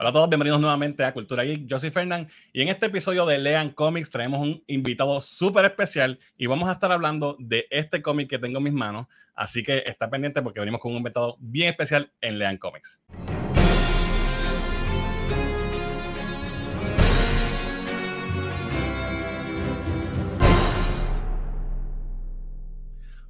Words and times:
Hola 0.00 0.10
a 0.10 0.12
todos, 0.12 0.28
bienvenidos 0.28 0.60
nuevamente 0.60 1.04
a 1.04 1.12
Cultura 1.12 1.42
Geek. 1.42 1.66
Yo 1.66 1.76
soy 1.80 1.90
Fernán 1.90 2.28
y 2.52 2.62
en 2.62 2.68
este 2.68 2.86
episodio 2.86 3.26
de 3.26 3.36
Lean 3.36 3.70
Comics 3.70 4.12
traemos 4.12 4.40
un 4.40 4.62
invitado 4.68 5.20
súper 5.20 5.64
especial 5.64 6.20
y 6.36 6.46
vamos 6.46 6.68
a 6.68 6.72
estar 6.74 6.92
hablando 6.92 7.34
de 7.40 7.66
este 7.68 8.00
cómic 8.00 8.30
que 8.30 8.38
tengo 8.38 8.58
en 8.58 8.62
mis 8.62 8.72
manos. 8.72 9.08
Así 9.34 9.64
que 9.64 9.82
está 9.84 10.08
pendiente 10.08 10.40
porque 10.40 10.60
venimos 10.60 10.80
con 10.80 10.92
un 10.92 10.98
invitado 10.98 11.36
bien 11.40 11.70
especial 11.70 12.12
en 12.20 12.38
Lean 12.38 12.58
Comics. 12.58 13.02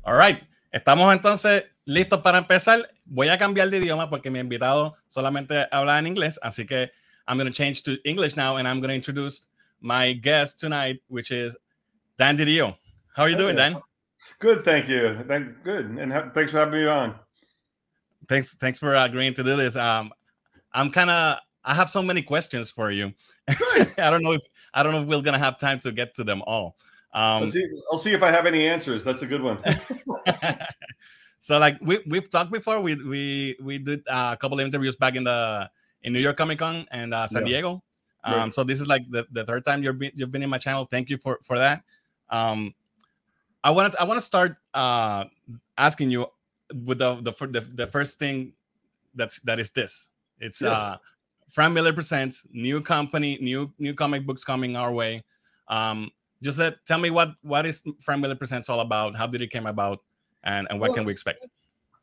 All 0.02 0.18
right, 0.18 0.42
estamos 0.72 1.12
entonces 1.12 1.64
listos 1.84 2.20
para 2.20 2.38
empezar. 2.38 2.90
Voy 3.04 3.28
a 3.28 3.38
cambiar 3.38 3.70
de 3.70 3.78
idioma 3.78 4.10
porque 4.10 4.30
mi 4.30 4.38
invitado 4.38 4.96
solamente 5.06 5.66
habla 5.70 5.98
en 5.98 6.06
inglés, 6.06 6.38
así 6.42 6.66
que 6.66 6.90
I'm 7.26 7.36
going 7.36 7.46
to 7.46 7.52
change 7.52 7.82
to 7.82 7.98
English 8.04 8.36
now 8.36 8.56
and 8.56 8.66
I'm 8.66 8.80
going 8.80 8.88
to 8.88 8.94
introduce 8.94 9.46
my 9.80 10.12
guest 10.14 10.58
tonight, 10.58 11.00
which 11.08 11.30
is 11.30 11.56
Dan 12.16 12.36
DiDio. 12.36 12.76
How 13.14 13.24
are 13.24 13.28
you 13.28 13.36
doing, 13.36 13.56
Dan? 13.56 13.80
Good, 14.38 14.64
thank 14.64 14.88
you. 14.88 15.24
Thank, 15.26 15.62
good, 15.62 15.86
and 15.86 16.12
ha- 16.12 16.30
thanks 16.32 16.52
for 16.52 16.58
having 16.58 16.80
me 16.80 16.86
on. 16.86 17.14
Thanks, 18.28 18.54
thanks 18.54 18.78
for 18.78 18.94
agreeing 18.94 19.34
to 19.34 19.42
do 19.42 19.56
this. 19.56 19.76
Um, 19.76 20.12
I'm 20.72 20.90
kind 20.90 21.10
of, 21.10 21.38
I 21.64 21.74
have 21.74 21.88
so 21.88 22.02
many 22.02 22.22
questions 22.22 22.70
for 22.70 22.90
you. 22.90 23.12
I 23.48 24.10
don't 24.10 24.22
know 24.22 24.32
if 24.32 24.42
I 24.74 24.82
don't 24.82 24.92
know 24.92 25.02
if 25.02 25.08
we're 25.08 25.22
gonna 25.22 25.38
have 25.38 25.58
time 25.58 25.80
to 25.80 25.92
get 25.92 26.14
to 26.16 26.24
them 26.24 26.42
all. 26.46 26.76
Um, 27.12 27.42
Let's 27.42 27.54
see, 27.54 27.66
I'll 27.90 27.98
see 27.98 28.12
if 28.12 28.22
I 28.22 28.30
have 28.30 28.46
any 28.46 28.66
answers. 28.66 29.02
That's 29.02 29.22
a 29.22 29.26
good 29.26 29.42
one. 29.42 29.58
So 31.40 31.58
like 31.58 31.78
we 31.80 32.00
we've 32.06 32.28
talked 32.28 32.50
before. 32.50 32.80
We 32.80 32.94
we 32.96 33.56
we 33.62 33.78
did 33.78 34.02
a 34.06 34.36
couple 34.36 34.58
of 34.58 34.66
interviews 34.66 34.96
back 34.96 35.14
in 35.14 35.24
the 35.24 35.70
in 36.02 36.12
New 36.12 36.18
York 36.18 36.36
Comic 36.36 36.58
Con 36.58 36.86
and 36.90 37.14
uh, 37.14 37.26
San 37.26 37.46
yeah. 37.46 37.62
Diego. 37.62 37.82
Um, 38.24 38.34
right. 38.34 38.54
So 38.54 38.64
this 38.64 38.80
is 38.80 38.86
like 38.88 39.08
the, 39.10 39.26
the 39.30 39.44
third 39.44 39.64
time 39.64 39.82
you've 39.82 39.98
been 39.98 40.12
you've 40.14 40.32
been 40.32 40.42
in 40.42 40.50
my 40.50 40.58
channel. 40.58 40.84
Thank 40.84 41.10
you 41.10 41.16
for 41.16 41.38
for 41.42 41.58
that. 41.58 41.82
Um, 42.28 42.74
I 43.62 43.70
want 43.70 43.92
to 43.92 44.00
I 44.00 44.04
want 44.04 44.18
to 44.18 44.24
start 44.24 44.56
uh, 44.74 45.24
asking 45.76 46.10
you 46.10 46.26
with 46.74 46.98
the, 46.98 47.14
the 47.22 47.32
the 47.46 47.60
the 47.60 47.86
first 47.86 48.18
thing 48.18 48.52
that's 49.14 49.40
that 49.40 49.60
is 49.60 49.70
this. 49.70 50.08
It's 50.40 50.60
yes. 50.60 50.76
uh, 50.76 50.96
Frank 51.50 51.72
Miller 51.72 51.92
presents 51.92 52.46
new 52.52 52.80
company, 52.80 53.38
new 53.40 53.72
new 53.78 53.94
comic 53.94 54.26
books 54.26 54.42
coming 54.42 54.76
our 54.76 54.92
way. 54.92 55.22
Um, 55.68 56.10
just 56.42 56.58
let 56.58 56.84
tell 56.86 56.98
me 56.98 57.10
what 57.10 57.30
what 57.42 57.66
is 57.66 57.82
Frank 58.00 58.20
Miller 58.22 58.34
presents 58.34 58.68
all 58.68 58.80
about? 58.80 59.16
How 59.16 59.26
did 59.26 59.42
it 59.42 59.50
came 59.50 59.66
about? 59.66 60.00
and, 60.44 60.66
and 60.70 60.80
what 60.80 60.90
well, 60.90 60.96
can 60.96 61.04
we 61.04 61.12
expect? 61.12 61.46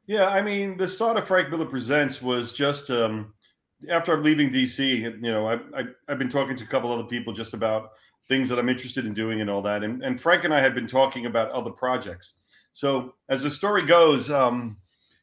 Yeah, 0.07 0.27
I 0.27 0.41
mean, 0.41 0.77
the 0.77 0.87
start 0.87 1.17
of 1.17 1.25
Frank 1.25 1.49
Miller 1.49 1.65
Presents 1.65 2.21
was 2.21 2.53
just 2.53 2.91
um, 2.91 3.33
after 3.89 4.13
I'm 4.13 4.23
leaving 4.23 4.49
DC. 4.49 5.01
You 5.01 5.17
know, 5.19 5.47
I, 5.47 5.55
I, 5.77 5.83
I've 6.07 6.19
been 6.19 6.29
talking 6.29 6.55
to 6.55 6.63
a 6.63 6.67
couple 6.67 6.91
other 6.91 7.03
people 7.03 7.33
just 7.33 7.53
about 7.53 7.91
things 8.27 8.49
that 8.49 8.59
I'm 8.59 8.69
interested 8.69 9.05
in 9.05 9.13
doing 9.13 9.41
and 9.41 9.49
all 9.49 9.61
that. 9.63 9.83
And, 9.83 10.03
and 10.03 10.19
Frank 10.19 10.43
and 10.43 10.53
I 10.53 10.59
had 10.59 10.75
been 10.75 10.87
talking 10.87 11.25
about 11.25 11.51
other 11.51 11.71
projects. 11.71 12.33
So 12.71 13.15
as 13.29 13.43
the 13.43 13.49
story 13.49 13.83
goes, 13.85 14.29
um, 14.31 14.77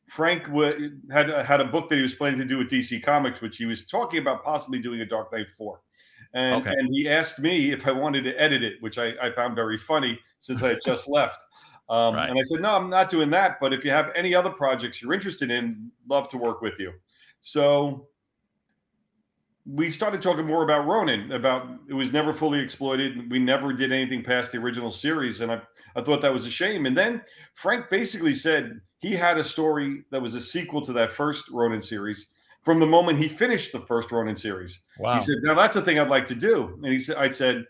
Frank 0.09 0.47
w- 0.47 0.99
had 1.11 1.29
had 1.29 1.61
a 1.61 1.65
book 1.65 1.89
that 1.89 1.97
he 1.97 2.03
was 2.03 2.15
planning 2.15 2.39
to 2.39 2.45
do 2.45 2.59
with 2.59 2.69
DC 2.69 3.03
Comics, 3.03 3.41
which 3.41 3.57
he 3.57 3.67
was 3.67 3.87
talking 3.87 4.21
about 4.21 4.45
possibly 4.45 4.79
doing 4.79 5.01
a 5.01 5.07
Dark 5.07 5.33
Knight 5.33 5.47
Four. 5.57 5.81
And, 6.35 6.67
okay. 6.67 6.75
and 6.77 6.89
he 6.93 7.09
asked 7.09 7.39
me 7.39 7.73
if 7.73 7.87
I 7.87 7.93
wanted 7.93 8.23
to 8.25 8.35
edit 8.41 8.63
it, 8.63 8.75
which 8.81 8.99
I, 8.99 9.13
I 9.23 9.31
found 9.31 9.55
very 9.55 9.77
funny 9.77 10.19
since 10.41 10.63
I 10.63 10.69
had 10.69 10.79
just 10.85 11.09
left. 11.09 11.43
Um, 11.89 12.15
right. 12.15 12.31
And 12.31 12.39
I 12.39 12.43
said, 12.43 12.61
no, 12.61 12.75
I'm 12.75 12.89
not 12.89 13.11
doing 13.11 13.31
that. 13.31 13.59
But 13.61 13.73
if 13.73 13.85
you 13.85 13.91
have 13.91 14.11
any 14.15 14.35
other 14.35 14.51
projects 14.51 15.03
you're 15.03 15.13
interested 15.13 15.51
in, 15.51 15.91
love 16.09 16.29
to 16.31 16.39
work 16.39 16.63
with 16.63 16.79
you. 16.79 16.93
So 17.43 18.09
we 19.67 19.91
started 19.91 20.23
talking 20.23 20.47
more 20.47 20.65
about 20.65 20.87
Ronin, 20.87 21.33
about 21.33 21.69
it 21.89 21.95
was 21.95 22.13
never 22.13 22.33
fully 22.33 22.61
exploited. 22.61 23.31
We 23.31 23.39
never 23.39 23.73
did 23.73 23.93
anything 23.93 24.25
past 24.25 24.53
the 24.53 24.59
original 24.59 24.91
series. 24.91 25.41
And 25.41 25.53
I, 25.53 25.61
I 25.95 26.03
thought 26.03 26.23
that 26.23 26.33
was 26.33 26.47
a 26.47 26.51
shame. 26.51 26.87
And 26.87 26.97
then 26.97 27.23
Frank 27.55 27.91
basically 27.91 28.35
said 28.35 28.81
he 28.99 29.13
had 29.15 29.39
a 29.39 29.45
story 29.45 30.05
that 30.11 30.23
was 30.23 30.35
a 30.35 30.41
sequel 30.41 30.81
to 30.83 30.93
that 30.95 31.13
first 31.13 31.51
Ronin 31.51 31.83
series 31.83 32.33
from 32.63 32.79
the 32.79 32.87
moment 32.87 33.19
he 33.19 33.29
finished 33.29 33.73
the 33.73 33.81
first 33.81 34.11
Ronin 34.13 34.37
series. 34.37 34.81
Wow. 34.99 35.15
He 35.15 35.21
said, 35.21 35.37
now 35.43 35.55
that's 35.55 35.75
the 35.75 35.83
thing 35.83 35.99
I'd 35.99 36.09
like 36.09 36.27
to 36.27 36.35
do. 36.35 36.79
And 36.83 36.93
he 36.93 36.99
said, 36.99 37.17
I 37.17 37.29
said, 37.31 37.65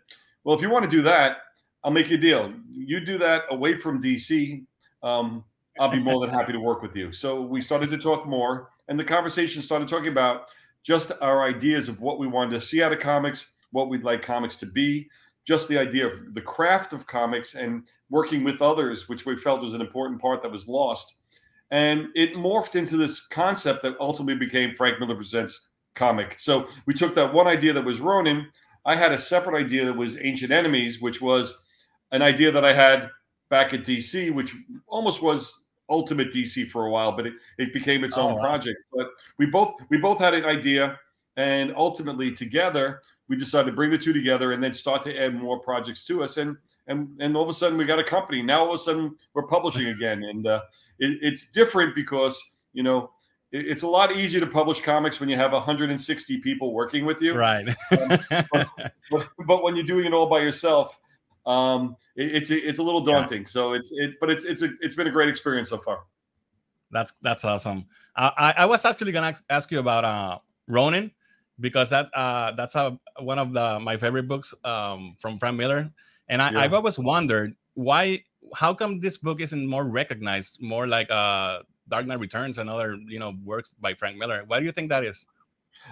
well, 0.45 0.55
if 0.57 0.63
you 0.63 0.71
want 0.71 0.85
to 0.85 0.91
do 0.91 1.03
that, 1.03 1.39
I'll 1.85 1.91
make 1.91 2.11
you 2.11 2.17
a 2.17 2.21
deal. 2.21 2.53
You 2.71 3.01
do 3.01 3.19
that 3.19 3.43
away 3.51 3.77
from 3.77 4.01
DC. 4.01 4.65
Um, 5.03 5.45
I'll 5.81 5.89
be 5.89 5.99
more 5.99 6.25
than 6.25 6.35
happy 6.39 6.53
to 6.53 6.61
work 6.61 6.83
with 6.83 6.95
you. 6.95 7.11
So 7.13 7.41
we 7.43 7.61
started 7.61 7.91
to 7.91 7.99
talk 7.99 8.27
more, 8.27 8.71
and 8.89 8.99
the 8.99 9.05
conversation 9.05 9.63
started 9.63 9.89
talking 9.89 10.13
about 10.13 10.47
just 10.83 11.13
our 11.21 11.45
ideas 11.45 11.89
of 11.89 12.01
what 12.01 12.19
we 12.19 12.27
wanted 12.27 12.51
to 12.53 12.61
see 12.61 12.83
out 12.83 12.93
of 12.93 12.99
comics, 12.99 13.53
what 13.71 13.89
we'd 13.89 14.05
like 14.05 14.21
comics 14.21 14.57
to 14.57 14.67
be, 14.67 15.09
just 15.45 15.69
the 15.69 15.79
idea 15.79 16.07
of 16.07 16.35
the 16.35 16.41
craft 16.41 16.93
of 16.93 17.07
comics 17.07 17.55
and 17.55 17.89
working 18.11 18.45
with 18.45 18.61
others, 18.63 19.09
which 19.09 19.25
we 19.25 19.37
felt 19.37 19.63
was 19.63 19.75
an 19.75 19.81
important 19.81 20.21
part 20.21 20.43
that 20.43 20.53
was 20.53 20.69
lost. 20.69 21.17
And 21.73 22.09
it 22.15 22.35
morphed 22.35 22.77
into 22.77 22.97
this 22.99 23.27
concept 23.27 23.83
that 23.83 23.97
ultimately 23.99 24.37
became 24.37 24.75
Frank 24.75 25.01
Miller 25.01 25.17
Presents 25.17 25.71
comic. 25.95 26.37
So 26.39 26.69
we 26.87 26.93
took 26.93 27.15
that 27.15 27.33
one 27.33 27.47
idea 27.47 27.73
that 27.73 27.85
was 27.85 28.01
Ronin. 28.01 28.47
I 28.85 28.95
had 28.95 29.11
a 29.11 29.19
separate 29.19 29.59
idea 29.59 29.87
that 29.87 29.97
was 29.97 30.19
Ancient 30.21 30.53
Enemies, 30.53 31.01
which 31.01 31.21
was 31.21 31.57
an 32.11 32.21
idea 32.21 32.53
that 32.53 32.65
I 32.65 32.75
had 32.75 33.09
back 33.49 33.73
at 33.73 33.85
DC, 33.85 34.33
which 34.33 34.55
almost 34.87 35.23
was 35.23 35.63
Ultimate 35.89 36.31
DC 36.31 36.71
for 36.71 36.87
a 36.87 36.91
while, 36.91 37.13
but 37.13 37.27
it, 37.27 37.35
it 37.59 37.73
became 37.73 38.05
its 38.05 38.17
oh, 38.17 38.23
own 38.23 38.35
wow. 38.37 38.41
project. 38.41 38.79
But 38.93 39.09
we 39.39 39.47
both 39.47 39.75
we 39.91 39.99
both 39.99 40.19
had 40.19 40.33
an 40.33 40.45
idea, 40.45 40.99
and 41.37 41.73
ultimately 41.77 42.33
together 42.33 43.03
we 43.29 43.37
decided 43.37 43.67
to 43.67 43.77
bring 43.77 43.91
the 43.91 43.99
two 43.99 44.13
together 44.13 44.53
and 44.53 44.63
then 44.63 44.73
start 44.73 45.03
to 45.03 45.19
add 45.19 45.35
more 45.35 45.59
projects 45.59 46.05
to 46.07 46.23
us. 46.23 46.37
And 46.37 46.57
and 46.87 47.09
and 47.21 47.37
all 47.37 47.43
of 47.43 47.49
a 47.49 47.53
sudden 47.53 47.77
we 47.77 47.85
got 47.85 47.99
a 47.99 48.05
company. 48.05 48.43
Now 48.43 48.61
all 48.61 48.69
of 48.69 48.75
a 48.75 48.79
sudden 48.79 49.17
we're 49.35 49.47
publishing 49.47 49.87
again, 49.97 50.23
and 50.23 50.47
uh, 50.47 50.61
it, 51.03 51.19
it's 51.21 51.47
different 51.49 51.95
because 51.95 52.43
you 52.73 52.83
know 52.83 53.11
it's 53.51 53.83
a 53.83 53.89
lot 53.89 54.17
easier 54.17 54.41
to 54.41 54.47
publish 54.47 54.81
comics 54.81 55.21
when 55.21 55.29
you 55.29 55.37
have 55.37 55.53
160 55.53 56.39
people 56.39 56.73
working 56.73 57.05
with 57.05 57.21
you. 57.21 57.35
Right. 57.35 57.69
um, 57.69 58.19
but, 58.51 58.69
but, 59.11 59.29
but, 59.47 59.63
when 59.63 59.77
you're 59.77 59.85
doing 59.85 60.07
it 60.07 60.15
all 60.15 60.27
by 60.27 60.39
yourself, 60.39 60.99
um, 61.45 61.97
it, 62.17 62.35
it's 62.37 62.51
it's 62.51 62.79
a 62.79 62.83
little 62.83 63.03
daunting. 63.03 63.43
Yeah. 63.43 63.49
So 63.49 63.73
it's 63.75 63.93
it, 63.93 64.15
but 64.21 64.31
it's 64.31 64.45
it's 64.45 64.63
a 64.63 64.71
it's 64.81 64.95
been 64.95 65.07
a 65.07 65.11
great 65.11 65.29
experience 65.29 65.69
so 65.69 65.79
far. 65.79 66.05
That's 66.91 67.13
that's 67.21 67.45
awesome. 67.45 67.87
I 68.17 68.55
I 68.59 68.67
was 68.67 68.85
actually 68.85 69.13
gonna 69.13 69.35
ask 69.51 69.71
you 69.71 69.81
about 69.81 70.05
uh 70.05 70.39
Ronin 70.67 71.11
because 71.61 71.91
that 71.91 72.09
uh 72.15 72.53
that's 72.53 72.75
a, 72.75 72.99
one 73.21 73.39
of 73.39 73.53
the 73.53 73.81
my 73.81 73.97
favorite 73.97 74.29
books 74.29 74.55
um 74.65 75.17
from 75.21 75.39
Frank 75.39 75.57
Miller, 75.57 75.91
and 76.29 76.41
I, 76.41 76.53
yeah. 76.53 76.61
I've 76.61 76.75
always 76.75 76.99
wondered 76.99 77.55
why 77.75 78.25
how 78.55 78.75
come 78.75 79.01
this 79.01 79.17
book 79.17 79.41
isn't 79.41 79.67
more 79.67 79.85
recognized, 79.85 80.61
more 80.61 80.87
like 80.87 81.11
uh 81.11 81.61
Dark 81.89 82.07
Knight 82.07 82.21
Returns 82.21 82.59
and 82.59 82.71
other 82.71 82.97
you 83.07 83.19
know 83.19 83.35
works 83.45 83.75
by 83.81 83.95
Frank 83.95 84.17
Miller. 84.19 84.45
Why 84.47 84.59
do 84.59 84.65
you 84.65 84.73
think 84.73 84.89
that 84.91 85.05
is? 85.05 85.27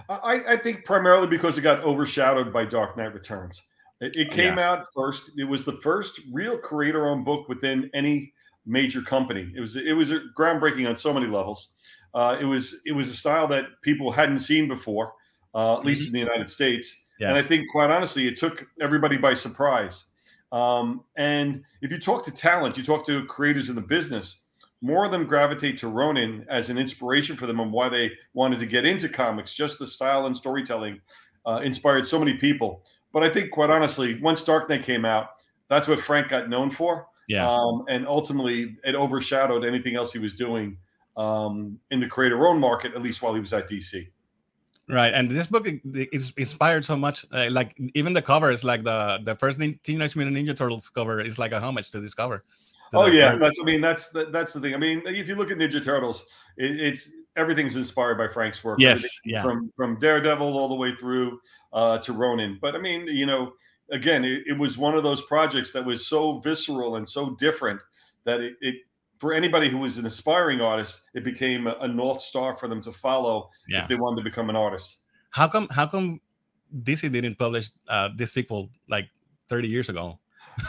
I, 0.09 0.41
I 0.47 0.57
think 0.57 0.85
primarily 0.85 1.27
because 1.27 1.57
it 1.57 1.61
got 1.61 1.83
overshadowed 1.83 2.53
by 2.53 2.65
Dark 2.65 2.95
Knight 2.97 3.13
Returns. 3.13 3.61
It, 3.99 4.15
it 4.15 4.31
came 4.31 4.57
yeah. 4.57 4.71
out 4.71 4.85
first. 4.95 5.31
It 5.37 5.43
was 5.43 5.65
the 5.65 5.73
first 5.73 6.21
real 6.31 6.57
creator-owned 6.57 7.25
book 7.25 7.49
within 7.49 7.89
any 7.93 8.33
major 8.65 9.01
company. 9.01 9.51
It 9.55 9.59
was 9.59 9.75
it 9.75 9.93
was 9.93 10.11
groundbreaking 10.37 10.87
on 10.87 10.95
so 10.95 11.13
many 11.13 11.27
levels. 11.27 11.69
Uh, 12.13 12.37
it 12.39 12.45
was 12.45 12.81
it 12.85 12.93
was 12.93 13.09
a 13.09 13.15
style 13.15 13.47
that 13.49 13.65
people 13.83 14.11
hadn't 14.11 14.39
seen 14.39 14.67
before, 14.67 15.13
uh, 15.53 15.77
at 15.77 15.85
least 15.85 16.01
mm-hmm. 16.01 16.07
in 16.07 16.13
the 16.13 16.31
United 16.31 16.49
States. 16.49 16.95
Yes. 17.19 17.29
And 17.29 17.37
I 17.37 17.41
think, 17.41 17.65
quite 17.71 17.91
honestly, 17.91 18.27
it 18.27 18.37
took 18.37 18.65
everybody 18.81 19.17
by 19.17 19.35
surprise. 19.35 20.05
Um, 20.51 21.03
and 21.15 21.63
if 21.81 21.91
you 21.91 21.99
talk 21.99 22.25
to 22.25 22.31
talent, 22.31 22.77
you 22.77 22.83
talk 22.83 23.05
to 23.05 23.25
creators 23.25 23.69
in 23.69 23.75
the 23.75 23.81
business, 23.81 24.41
more 24.81 25.05
of 25.05 25.11
them 25.11 25.25
gravitate 25.25 25.77
to 25.79 25.87
Ronin 25.87 26.45
as 26.49 26.69
an 26.69 26.77
inspiration 26.77 27.37
for 27.37 27.45
them 27.45 27.59
and 27.59 27.71
why 27.71 27.87
they 27.87 28.11
wanted 28.33 28.59
to 28.59 28.65
get 28.65 28.85
into 28.85 29.07
comics. 29.07 29.53
Just 29.53 29.79
the 29.79 29.87
style 29.87 30.25
and 30.25 30.35
storytelling 30.35 30.99
uh, 31.45 31.61
inspired 31.63 32.05
so 32.05 32.19
many 32.19 32.33
people. 32.33 32.83
But 33.13 33.23
I 33.23 33.29
think, 33.29 33.51
quite 33.51 33.69
honestly, 33.69 34.19
once 34.21 34.41
Dark 34.41 34.69
Knight 34.69 34.83
came 34.83 35.05
out, 35.05 35.31
that's 35.67 35.87
what 35.87 35.99
Frank 35.99 36.29
got 36.29 36.49
known 36.49 36.69
for. 36.69 37.07
Yeah. 37.27 37.49
Um, 37.49 37.85
and 37.87 38.07
ultimately, 38.07 38.77
it 38.83 38.95
overshadowed 38.95 39.63
anything 39.63 39.95
else 39.95 40.11
he 40.11 40.19
was 40.19 40.33
doing 40.33 40.77
um, 41.15 41.79
in 41.91 41.99
the 41.99 42.07
creator 42.07 42.47
own 42.47 42.59
market, 42.59 42.93
at 42.95 43.01
least 43.01 43.21
while 43.21 43.33
he 43.33 43.39
was 43.39 43.53
at 43.53 43.69
DC. 43.69 44.07
Right, 44.91 45.13
and 45.13 45.31
this 45.31 45.47
book 45.47 45.67
is 46.11 46.33
inspired 46.35 46.83
so 46.83 46.97
much. 46.97 47.25
Uh, 47.31 47.47
like 47.49 47.77
even 47.95 48.11
the 48.11 48.21
cover 48.21 48.51
is 48.51 48.65
like 48.65 48.83
the 48.83 49.19
the 49.23 49.35
first 49.35 49.57
Teenage 49.83 50.17
Mutant 50.17 50.35
Ninja 50.35 50.55
Turtles 50.55 50.89
cover 50.89 51.21
is 51.21 51.39
like 51.39 51.53
a 51.53 51.61
homage 51.61 51.91
to 51.91 52.01
this 52.01 52.13
cover. 52.13 52.43
To 52.91 52.97
oh 52.97 53.05
yeah, 53.05 53.31
first. 53.31 53.41
that's 53.41 53.59
I 53.61 53.63
mean 53.63 53.79
that's 53.79 54.09
the, 54.09 54.25
that's 54.25 54.51
the 54.51 54.59
thing. 54.59 54.73
I 54.73 54.77
mean, 54.77 55.01
if 55.05 55.29
you 55.29 55.35
look 55.35 55.49
at 55.49 55.57
Ninja 55.57 55.81
Turtles, 55.81 56.25
it, 56.57 56.77
it's 56.77 57.09
everything's 57.37 57.77
inspired 57.77 58.17
by 58.17 58.27
Frank's 58.27 58.61
work. 58.65 58.81
Yes, 58.81 59.07
yeah. 59.23 59.41
From 59.41 59.71
from 59.77 59.97
Daredevil 59.97 60.57
all 60.57 60.67
the 60.67 60.75
way 60.75 60.93
through 60.93 61.39
uh, 61.71 61.97
to 61.99 62.11
Ronin. 62.11 62.59
But 62.61 62.75
I 62.75 62.79
mean, 62.79 63.07
you 63.07 63.25
know, 63.25 63.53
again, 63.91 64.25
it, 64.25 64.43
it, 64.45 64.57
was 64.57 64.77
one 64.77 64.95
of 64.95 65.03
those 65.03 65.21
projects 65.21 65.71
that 65.71 65.85
was 65.85 66.05
so 66.05 66.39
visceral 66.39 66.97
and 66.97 67.07
so 67.07 67.35
different 67.35 67.79
that 68.25 68.41
it, 68.41 68.55
it 68.59 68.75
for 69.21 69.33
anybody 69.33 69.69
who 69.69 69.77
was 69.77 69.99
an 69.99 70.07
aspiring 70.07 70.61
artist, 70.61 71.01
it 71.13 71.23
became 71.23 71.67
a, 71.67 71.87
north 71.87 72.19
star 72.19 72.55
for 72.55 72.67
them 72.67 72.81
to 72.81 72.91
follow 72.91 73.51
yeah. 73.69 73.81
if 73.81 73.87
they 73.87 73.93
wanted 73.93 74.15
to 74.15 74.23
become 74.23 74.49
an 74.49 74.55
artist. 74.55 74.97
how 75.29 75.47
come 75.47 75.67
how 75.69 75.85
come 75.85 76.19
DC 76.81 77.11
didn't 77.11 77.37
publish 77.37 77.69
uh, 77.87 78.09
this 78.17 78.33
sequel 78.33 78.71
like 78.89 79.07
30 79.47 79.67
years 79.67 79.89
ago? 79.89 80.17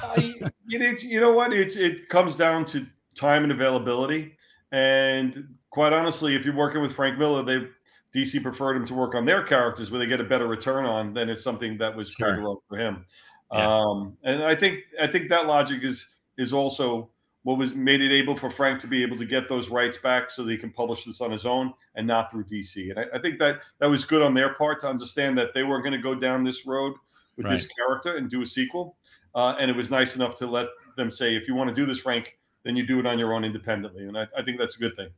I, 0.03 0.35
you 0.67 1.19
know 1.19 1.33
what? 1.33 1.55
It's 1.55 1.77
it 1.77 2.11
comes 2.11 2.37
down 2.37 2.67
to 2.67 2.87
time 3.15 3.43
and 3.43 3.53
availability. 3.53 4.37
And 4.71 5.49
quite 5.71 5.95
honestly, 5.95 6.35
if 6.35 6.45
you're 6.45 6.55
working 6.55 6.83
with 6.83 6.93
Frank 6.93 7.19
Miller, 7.19 7.43
they 7.43 7.67
DC 8.15 8.43
preferred 8.43 8.77
him 8.77 8.85
to 8.85 8.93
work 8.93 9.15
on 9.15 9.25
their 9.25 9.43
characters 9.43 9.91
where 9.91 9.99
they 9.99 10.07
get 10.07 10.21
a 10.21 10.25
better 10.25 10.47
return 10.47 10.85
on 10.85 11.15
than 11.15 11.31
it's 11.31 11.43
something 11.43 11.79
that 11.79 11.97
was 11.97 12.11
sure. 12.11 12.59
for 12.69 12.77
him. 12.77 13.07
Yeah. 13.51 13.79
Um, 13.79 14.19
and 14.25 14.45
I 14.45 14.55
think 14.55 14.81
I 15.01 15.07
think 15.07 15.31
that 15.31 15.47
logic 15.47 15.83
is 15.83 16.07
is 16.37 16.53
also 16.53 17.09
what 17.45 17.59
was 17.59 17.75
made 17.75 18.01
it 18.01 18.13
able 18.13 18.37
for 18.37 18.51
Frank 18.51 18.81
to 18.81 18.87
be 18.87 19.03
able 19.03 19.17
to 19.17 19.25
get 19.25 19.49
those 19.49 19.69
rights 19.69 19.99
back 19.99 20.31
so 20.31 20.45
that 20.45 20.51
he 20.51 20.57
can 20.57 20.71
publish 20.71 21.05
this 21.05 21.21
on 21.21 21.31
his 21.31 21.45
own 21.45 21.73
and 21.97 22.07
not 22.07 22.31
through 22.31 22.45
DC. 22.45 22.91
And 22.91 23.01
I, 23.01 23.17
I 23.17 23.19
think 23.19 23.39
that 23.41 23.61
that 23.81 23.91
was 23.91 24.05
good 24.05 24.23
on 24.23 24.33
their 24.33 24.55
part 24.55 24.81
to 24.81 24.89
understand 24.89 25.37
that 25.39 25.53
they 25.53 25.65
weren't 25.65 25.83
going 25.83 25.93
to 25.95 26.03
go 26.03 26.15
down 26.15 26.45
this 26.45 26.67
road 26.67 26.95
with 27.37 27.47
right. 27.47 27.53
this 27.53 27.67
character 27.67 28.17
and 28.17 28.31
do 28.31 28.43
a 28.43 28.47
sequel. 28.47 28.97
Uh, 29.35 29.55
and 29.59 29.71
it 29.71 29.77
was 29.77 29.91
nice 29.91 30.15
enough 30.15 30.37
to 30.37 30.47
let 30.47 30.69
them 30.97 31.11
say, 31.11 31.35
if 31.35 31.49
you 31.49 31.55
want 31.55 31.69
to 31.69 31.75
do 31.75 31.85
this, 31.85 31.99
Frank, 31.99 32.39
then 32.63 32.77
you 32.77 32.87
do 32.87 33.01
it 33.01 33.07
on 33.07 33.19
your 33.19 33.35
own 33.35 33.45
independently. 33.45 34.07
And 34.07 34.17
I, 34.17 34.29
I 34.37 34.43
think 34.43 34.59
that's 34.59 34.77
a 34.77 34.79
good 34.79 34.95
thing. 34.95 35.09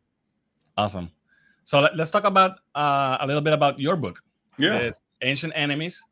Awesome. 0.79 1.11
So 1.65 1.81
let, 1.81 1.99
us 1.99 2.11
talk 2.11 2.25
about 2.25 2.61
uh, 2.75 3.19
a 3.21 3.27
little 3.27 3.43
bit 3.43 3.53
about 3.53 3.79
your 3.79 3.97
book. 3.97 4.23
Yeah. 4.57 4.77
It's 4.77 5.01
Ancient 5.21 5.53
Enemies. 5.57 6.03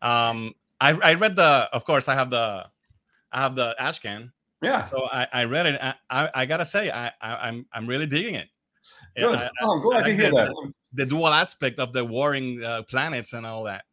Um, 0.00 0.54
I, 0.80 0.92
I 0.92 1.14
read 1.14 1.36
the, 1.36 1.68
of 1.72 1.84
course, 1.84 2.08
I 2.08 2.14
have 2.14 2.30
the, 2.30 2.66
I 3.32 3.40
have 3.40 3.56
the 3.56 3.74
Ashcan 3.80 4.30
yeah. 4.64 4.82
So 4.82 5.08
I, 5.12 5.26
I 5.32 5.44
read 5.44 5.66
it. 5.66 5.80
I, 5.80 5.94
I, 6.10 6.30
I 6.34 6.46
gotta 6.46 6.66
say, 6.66 6.90
I, 6.90 7.12
I 7.20 7.32
am 7.32 7.38
I'm, 7.40 7.66
I'm 7.72 7.86
really 7.86 8.06
digging 8.06 8.34
it. 8.34 8.48
Good. 9.16 9.36
I, 9.36 9.50
oh, 9.62 9.76
I'm 9.76 9.80
glad 9.80 10.04
to 10.04 10.14
hear 10.14 10.30
the, 10.30 10.36
that. 10.36 10.72
The 10.94 11.06
dual 11.06 11.28
aspect 11.28 11.78
of 11.78 11.92
the 11.92 12.04
warring 12.04 12.62
uh, 12.62 12.82
planets 12.82 13.32
and 13.32 13.46
all 13.46 13.64
that. 13.64 13.84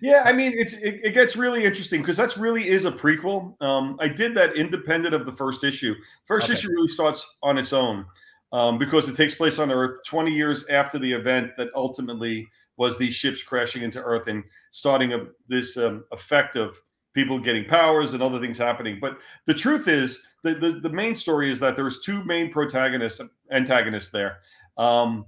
Yeah, 0.00 0.22
I 0.24 0.32
mean, 0.32 0.52
it's 0.54 0.72
it, 0.74 1.00
it 1.04 1.12
gets 1.12 1.36
really 1.36 1.64
interesting 1.64 2.00
because 2.00 2.16
that's 2.16 2.36
really 2.36 2.68
is 2.68 2.84
a 2.84 2.92
prequel. 2.92 3.60
Um, 3.62 3.96
I 4.00 4.08
did 4.08 4.34
that 4.34 4.56
independent 4.56 5.14
of 5.14 5.26
the 5.26 5.32
first 5.32 5.62
issue. 5.62 5.94
First 6.24 6.46
okay. 6.46 6.54
issue 6.54 6.68
really 6.70 6.88
starts 6.88 7.36
on 7.42 7.58
its 7.58 7.72
own 7.72 8.06
um, 8.52 8.78
because 8.78 9.08
it 9.08 9.16
takes 9.16 9.34
place 9.34 9.58
on 9.58 9.70
Earth 9.70 9.98
20 10.06 10.32
years 10.32 10.66
after 10.68 10.98
the 10.98 11.12
event 11.12 11.50
that 11.58 11.68
ultimately 11.74 12.48
was 12.76 12.98
these 12.98 13.14
ships 13.14 13.42
crashing 13.42 13.82
into 13.82 14.02
Earth 14.02 14.26
and 14.26 14.42
starting 14.70 15.12
a, 15.12 15.26
this 15.48 15.76
um, 15.76 16.04
effect 16.12 16.56
of 16.56 16.80
people 17.14 17.38
getting 17.38 17.64
powers 17.64 18.12
and 18.12 18.22
other 18.22 18.40
things 18.40 18.58
happening. 18.58 18.98
But 19.00 19.18
the 19.46 19.54
truth 19.54 19.88
is, 19.88 20.20
the, 20.42 20.54
the, 20.54 20.80
the 20.80 20.90
main 20.90 21.14
story 21.14 21.50
is 21.50 21.58
that 21.60 21.76
there's 21.76 22.00
two 22.00 22.22
main 22.24 22.50
protagonists, 22.50 23.20
antagonists 23.50 24.10
there. 24.10 24.38
Um, 24.76 25.26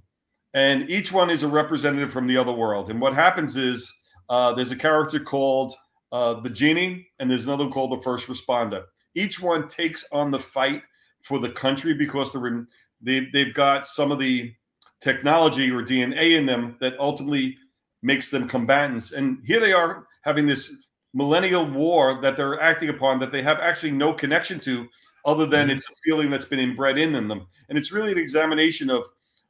and 0.52 0.90
each 0.90 1.12
one 1.12 1.30
is 1.30 1.42
a 1.42 1.48
representative 1.48 2.12
from 2.12 2.26
the 2.26 2.36
other 2.36 2.52
world. 2.52 2.90
And 2.90 3.00
what 3.00 3.14
happens 3.14 3.56
is 3.56 3.92
uh, 4.28 4.52
there's 4.52 4.72
a 4.72 4.76
character 4.76 5.20
called 5.20 5.74
uh, 6.12 6.40
the 6.40 6.50
genie, 6.50 7.08
and 7.18 7.30
there's 7.30 7.46
another 7.46 7.68
called 7.68 7.92
the 7.92 8.02
first 8.02 8.26
responder. 8.26 8.84
Each 9.14 9.40
one 9.40 9.68
takes 9.68 10.04
on 10.12 10.30
the 10.30 10.38
fight 10.38 10.82
for 11.22 11.38
the 11.38 11.50
country 11.50 11.94
because 11.94 12.32
they're 12.32 12.46
in, 12.48 12.66
they, 13.00 13.28
they've 13.32 13.54
got 13.54 13.86
some 13.86 14.10
of 14.10 14.18
the 14.18 14.52
technology 15.00 15.70
or 15.70 15.82
DNA 15.82 16.36
in 16.36 16.46
them 16.46 16.76
that 16.80 16.98
ultimately 16.98 17.56
makes 18.02 18.30
them 18.30 18.48
combatants. 18.48 19.12
And 19.12 19.38
here 19.44 19.60
they 19.60 19.72
are 19.72 20.06
having 20.22 20.46
this 20.46 20.74
millennial 21.16 21.64
war 21.64 22.20
that 22.20 22.36
they're 22.36 22.60
acting 22.60 22.90
upon 22.90 23.18
that 23.18 23.32
they 23.32 23.42
have 23.42 23.58
actually 23.58 23.90
no 23.90 24.12
connection 24.12 24.60
to 24.60 24.86
other 25.24 25.46
than 25.46 25.68
mm-hmm. 25.68 25.76
it's 25.76 25.88
a 25.88 25.94
feeling 26.04 26.30
that's 26.30 26.44
been 26.44 26.60
inbred 26.60 26.98
in 26.98 27.10
them 27.10 27.46
and 27.70 27.78
it's 27.78 27.90
really 27.90 28.12
an 28.12 28.18
examination 28.18 28.90
of 28.90 29.02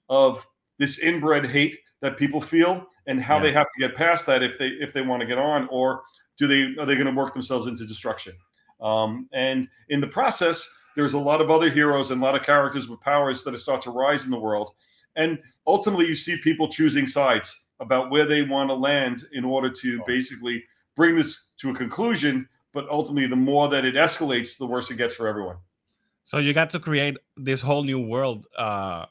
of 0.09 0.47
this 0.79 1.01
inbred 1.01 1.45
hate 1.45 1.77
that 2.01 2.17
people 2.17 2.41
feel 2.41 2.87
and 3.09 3.21
how 3.21 3.37
yeah. 3.37 3.43
they 3.43 3.53
have 3.53 3.67
to 3.75 3.81
get 3.81 3.97
past 3.97 4.25
that 4.27 4.45
if 4.45 4.57
they 4.59 4.69
if 4.69 4.93
they 4.93 5.03
want 5.03 5.21
to 5.21 5.27
get 5.27 5.39
on 5.39 5.67
or 5.69 6.03
do 6.39 6.47
they 6.47 6.81
are 6.81 6.87
they 6.87 6.95
going 6.95 7.07
to 7.07 7.13
work 7.13 7.35
themselves 7.35 7.67
into 7.67 7.85
destruction 7.85 8.33
um, 8.81 9.29
and 9.33 9.67
in 9.89 10.01
the 10.01 10.07
process 10.07 10.71
there's 10.95 11.15
a 11.15 11.19
lot 11.19 11.41
of 11.41 11.51
other 11.51 11.69
heroes 11.69 12.13
and 12.13 12.23
a 12.23 12.25
lot 12.25 12.37
of 12.37 12.45
characters 12.45 12.89
with 12.89 13.01
powers 13.01 13.43
that 13.43 13.59
start 13.59 13.81
to 13.81 13.91
rise 13.91 14.25
in 14.25 14.31
the 14.31 14.39
world 14.39 14.71
and 15.17 15.37
ultimately 15.67 16.07
you 16.07 16.15
see 16.15 16.39
people 16.39 16.69
choosing 16.69 17.07
sides 17.07 17.65
about 17.81 18.09
where 18.09 18.25
they 18.25 18.43
want 18.43 18.71
to 18.71 18.75
land 18.75 19.25
in 19.33 19.45
order 19.45 19.69
to 19.69 20.01
oh. 20.01 20.05
basically 20.07 20.63
bring 20.97 21.15
this 21.15 21.51
to 21.59 21.71
a 21.71 21.75
conclusion. 21.75 22.49
But 22.73 22.89
ultimately, 22.91 23.27
the 23.29 23.37
more 23.37 23.69
that 23.69 23.85
it 23.85 23.95
escalates, 23.95 24.59
the 24.59 24.67
worse 24.67 24.91
it 24.91 24.97
gets 24.97 25.15
for 25.15 25.29
everyone. 25.29 25.57
So 26.25 26.39
you 26.39 26.53
got 26.53 26.71
to 26.71 26.81
create 26.81 27.17
this 27.37 27.61
whole 27.61 27.85
new 27.85 28.01
world 28.01 28.47
uh, 28.59 29.07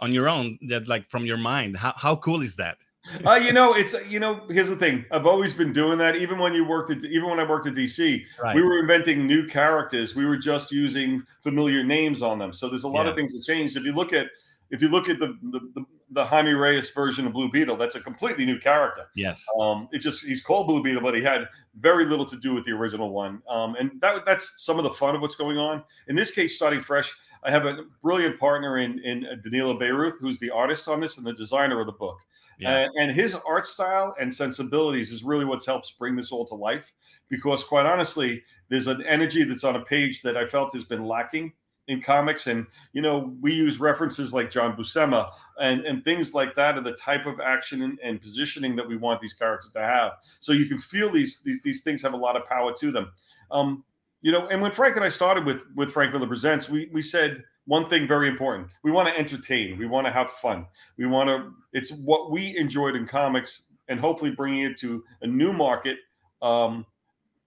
on 0.00 0.12
your 0.12 0.28
own, 0.28 0.58
that 0.68 0.88
like 0.88 1.08
from 1.08 1.24
your 1.24 1.38
mind. 1.38 1.76
How 1.76 1.94
how 1.96 2.16
cool 2.16 2.42
is 2.42 2.56
that? 2.56 2.78
uh, 3.26 3.34
you 3.34 3.52
know, 3.52 3.74
it's 3.74 3.94
you 4.08 4.20
know, 4.20 4.42
here's 4.48 4.68
the 4.68 4.76
thing. 4.76 5.04
I've 5.10 5.26
always 5.26 5.54
been 5.54 5.72
doing 5.72 5.98
that. 5.98 6.16
Even 6.16 6.38
when 6.38 6.54
you 6.54 6.64
worked 6.64 6.90
at, 6.90 7.04
even 7.04 7.28
when 7.28 7.40
I 7.40 7.48
worked 7.48 7.66
at 7.66 7.74
DC, 7.74 8.24
right. 8.40 8.54
we 8.54 8.62
were 8.62 8.78
inventing 8.78 9.26
new 9.26 9.46
characters. 9.46 10.14
We 10.14 10.24
were 10.24 10.36
just 10.36 10.70
using 10.70 11.22
familiar 11.40 11.82
names 11.82 12.22
on 12.22 12.38
them. 12.38 12.52
So 12.52 12.68
there's 12.68 12.84
a 12.84 12.88
lot 12.88 13.04
yeah. 13.04 13.10
of 13.10 13.16
things 13.16 13.34
that 13.34 13.42
changed. 13.44 13.76
If 13.76 13.84
you 13.84 13.92
look 13.92 14.12
at 14.12 14.26
if 14.72 14.80
you 14.80 14.88
look 14.88 15.08
at 15.08 15.20
the, 15.20 15.38
the, 15.42 15.60
the 15.74 15.84
the 16.12 16.24
Jaime 16.24 16.52
Reyes 16.52 16.90
version 16.90 17.26
of 17.26 17.32
Blue 17.32 17.50
Beetle, 17.50 17.76
that's 17.76 17.94
a 17.94 18.00
completely 18.00 18.44
new 18.44 18.58
character. 18.58 19.06
Yes. 19.14 19.44
Um, 19.58 19.88
it 19.92 19.98
just 19.98 20.24
he's 20.24 20.42
called 20.42 20.66
Blue 20.66 20.82
Beetle, 20.82 21.02
but 21.02 21.14
he 21.14 21.22
had 21.22 21.48
very 21.78 22.04
little 22.04 22.26
to 22.26 22.36
do 22.36 22.52
with 22.52 22.64
the 22.64 22.72
original 22.72 23.10
one. 23.10 23.42
Um, 23.48 23.76
and 23.76 24.00
that 24.00 24.24
that's 24.26 24.54
some 24.64 24.78
of 24.78 24.84
the 24.84 24.90
fun 24.90 25.14
of 25.14 25.20
what's 25.20 25.36
going 25.36 25.58
on. 25.58 25.82
In 26.08 26.16
this 26.16 26.30
case, 26.30 26.56
starting 26.56 26.80
fresh, 26.80 27.14
I 27.44 27.50
have 27.50 27.66
a 27.66 27.84
brilliant 28.02 28.38
partner 28.40 28.78
in 28.78 28.98
in 29.00 29.26
Danilo 29.44 29.78
Beyruth, 29.78 30.18
who's 30.20 30.38
the 30.38 30.50
artist 30.50 30.88
on 30.88 31.00
this 31.00 31.18
and 31.18 31.26
the 31.26 31.34
designer 31.34 31.78
of 31.78 31.86
the 31.86 31.92
book. 31.92 32.18
Yeah. 32.58 32.86
and 32.94 33.10
his 33.10 33.34
art 33.44 33.66
style 33.66 34.14
and 34.20 34.32
sensibilities 34.32 35.10
is 35.10 35.24
really 35.24 35.44
what's 35.44 35.66
helps 35.66 35.90
bring 35.90 36.14
this 36.14 36.30
all 36.30 36.44
to 36.46 36.54
life. 36.54 36.92
Because 37.28 37.64
quite 37.64 37.86
honestly, 37.86 38.44
there's 38.68 38.86
an 38.86 39.02
energy 39.02 39.42
that's 39.42 39.64
on 39.64 39.74
a 39.74 39.84
page 39.84 40.22
that 40.22 40.36
I 40.36 40.46
felt 40.46 40.72
has 40.74 40.84
been 40.84 41.04
lacking 41.04 41.52
in 41.88 42.00
comics 42.00 42.46
and 42.46 42.66
you 42.92 43.02
know 43.02 43.34
we 43.40 43.52
use 43.52 43.80
references 43.80 44.32
like 44.32 44.50
john 44.50 44.76
buscema 44.76 45.28
and 45.60 45.84
and 45.84 46.04
things 46.04 46.32
like 46.32 46.54
that 46.54 46.76
are 46.76 46.80
the 46.80 46.92
type 46.92 47.26
of 47.26 47.40
action 47.40 47.82
and, 47.82 47.98
and, 48.04 48.20
positioning 48.20 48.76
that 48.76 48.86
we 48.86 48.96
want 48.96 49.20
these 49.20 49.34
characters 49.34 49.70
to 49.70 49.80
have. 49.80 50.12
So 50.38 50.52
you 50.52 50.66
can 50.66 50.78
feel 50.78 51.10
these 51.10 51.40
these 51.42 51.60
these 51.62 51.82
things 51.82 52.02
have 52.02 52.12
a 52.12 52.16
lot 52.16 52.36
of 52.36 52.46
power 52.46 52.72
to 52.74 52.92
them. 52.92 53.10
Um 53.50 53.84
you 54.20 54.30
know 54.30 54.46
and 54.48 54.62
when 54.62 54.70
frank 54.70 54.94
and 54.94 55.04
i 55.04 55.08
started 55.08 55.44
with 55.44 55.64
with 55.74 55.90
frank 55.90 56.12
miller 56.12 56.28
presents 56.28 56.68
we 56.68 56.88
we 56.92 57.02
said 57.02 57.42
one 57.64 57.88
thing 57.88 58.08
very 58.08 58.28
important. 58.28 58.68
We 58.82 58.90
want 58.90 59.08
to 59.08 59.16
entertain. 59.16 59.78
We 59.78 59.86
want 59.86 60.06
to 60.06 60.12
have 60.12 60.30
fun. 60.30 60.66
We 60.98 61.06
want 61.06 61.28
to 61.28 61.52
it's 61.72 61.92
what 61.92 62.30
we 62.30 62.56
enjoyed 62.56 62.96
in 62.96 63.06
comics 63.06 63.64
and 63.88 64.00
hopefully 64.00 64.30
bringing 64.30 64.62
it 64.62 64.76
to 64.78 65.04
a 65.22 65.26
new 65.26 65.52
market 65.52 65.98
um 66.40 66.86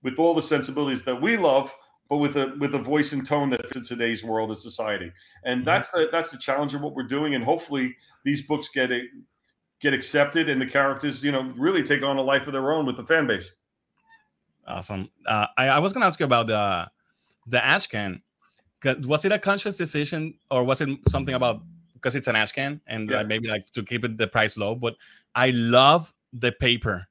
with 0.03 0.19
all 0.19 0.33
the 0.33 0.41
sensibilities 0.41 1.03
that 1.03 1.19
we 1.19 1.35
love 1.35 1.75
but 2.09 2.17
with 2.17 2.35
a 2.37 2.53
with 2.59 2.75
a 2.75 2.79
voice 2.79 3.13
and 3.13 3.25
tone 3.25 3.49
that 3.49 3.67
fits 3.73 3.89
today's 3.89 4.23
world 4.23 4.49
and 4.49 4.57
society. 4.57 5.11
And 5.43 5.59
mm-hmm. 5.59 5.65
that's 5.65 5.89
the 5.89 6.09
that's 6.11 6.31
the 6.31 6.37
challenge 6.37 6.73
of 6.75 6.81
what 6.81 6.93
we're 6.93 7.03
doing. 7.03 7.35
And 7.35 7.43
hopefully 7.43 7.95
these 8.23 8.41
books 8.41 8.69
get 8.69 8.91
it 8.91 9.05
get 9.81 9.93
accepted 9.93 10.49
and 10.49 10.61
the 10.61 10.65
characters, 10.65 11.23
you 11.23 11.31
know, 11.31 11.51
really 11.55 11.83
take 11.83 12.03
on 12.03 12.17
a 12.17 12.21
life 12.21 12.47
of 12.47 12.53
their 12.53 12.71
own 12.71 12.85
with 12.85 12.97
the 12.97 13.03
fan 13.03 13.27
base. 13.27 13.51
Awesome. 14.67 15.11
Uh, 15.25 15.47
I, 15.57 15.67
I 15.67 15.79
was 15.79 15.93
gonna 15.93 16.05
ask 16.05 16.19
you 16.19 16.25
about 16.25 16.47
the 16.47 16.89
the 17.47 17.57
Ashcan. 17.57 18.21
Was 19.05 19.25
it 19.25 19.31
a 19.31 19.39
conscious 19.39 19.77
decision 19.77 20.35
or 20.51 20.63
was 20.63 20.81
it 20.81 20.89
something 21.07 21.33
about 21.33 21.61
because 21.93 22.15
it's 22.15 22.27
an 22.27 22.35
Ashcan 22.35 22.79
and 22.85 23.09
yeah. 23.09 23.19
uh, 23.19 23.23
maybe 23.23 23.47
like 23.47 23.71
to 23.71 23.81
keep 23.81 24.05
it 24.05 24.17
the 24.17 24.27
price 24.27 24.57
low? 24.57 24.75
But 24.75 24.95
I 25.33 25.49
love 25.51 26.13
the 26.33 26.51
paper 26.51 27.07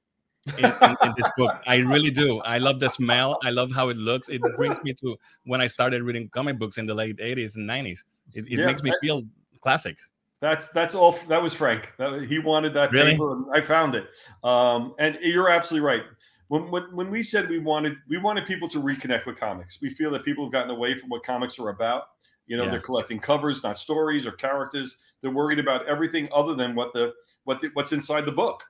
in, 0.58 0.64
in, 0.64 0.96
in, 1.02 1.14
this 1.16 1.28
book. 1.36 1.54
I 1.66 1.76
really 1.76 2.10
do. 2.10 2.40
I 2.40 2.58
love 2.58 2.80
the 2.80 2.88
smell. 2.88 3.38
I 3.42 3.50
love 3.50 3.70
how 3.72 3.88
it 3.88 3.96
looks. 3.96 4.28
It 4.28 4.42
brings 4.56 4.82
me 4.82 4.92
to 4.94 5.16
when 5.44 5.60
I 5.60 5.66
started 5.66 6.02
reading 6.02 6.28
comic 6.28 6.58
books 6.58 6.78
in 6.78 6.86
the 6.86 6.94
late 6.94 7.16
80s 7.18 7.56
and 7.56 7.68
90s. 7.68 8.04
It, 8.34 8.46
it 8.46 8.58
yeah, 8.58 8.66
makes 8.66 8.82
me 8.82 8.90
I, 8.90 8.94
feel 9.00 9.22
classic. 9.60 9.96
That's 10.40 10.68
that's 10.68 10.94
all. 10.94 11.12
That 11.28 11.42
was 11.42 11.54
Frank. 11.54 11.92
That, 11.98 12.24
he 12.24 12.38
wanted 12.38 12.74
that 12.74 12.92
really? 12.92 13.12
paper. 13.12 13.44
I 13.54 13.60
found 13.60 13.94
it. 13.94 14.06
Um, 14.42 14.94
and 14.98 15.16
you're 15.22 15.48
absolutely 15.48 15.86
right. 15.86 16.02
When, 16.48 16.70
when, 16.70 16.82
when 16.94 17.10
we 17.10 17.22
said 17.22 17.48
we 17.48 17.58
wanted 17.58 17.96
we 18.08 18.18
wanted 18.18 18.46
people 18.46 18.68
to 18.68 18.82
reconnect 18.82 19.24
with 19.24 19.38
comics, 19.38 19.80
we 19.80 19.88
feel 19.88 20.10
that 20.10 20.24
people 20.24 20.44
have 20.44 20.52
gotten 20.52 20.70
away 20.70 20.98
from 20.98 21.08
what 21.08 21.22
comics 21.22 21.58
are 21.58 21.70
about. 21.70 22.08
You 22.46 22.58
know, 22.58 22.64
yeah. 22.64 22.72
they're 22.72 22.80
collecting 22.80 23.18
covers, 23.18 23.62
not 23.62 23.78
stories 23.78 24.26
or 24.26 24.32
characters. 24.32 24.98
They're 25.22 25.30
worried 25.30 25.58
about 25.58 25.86
everything 25.86 26.28
other 26.34 26.54
than 26.54 26.74
what 26.74 26.92
the 26.92 27.14
what 27.44 27.62
the, 27.62 27.70
what's 27.72 27.92
inside 27.92 28.26
the 28.26 28.32
book. 28.32 28.62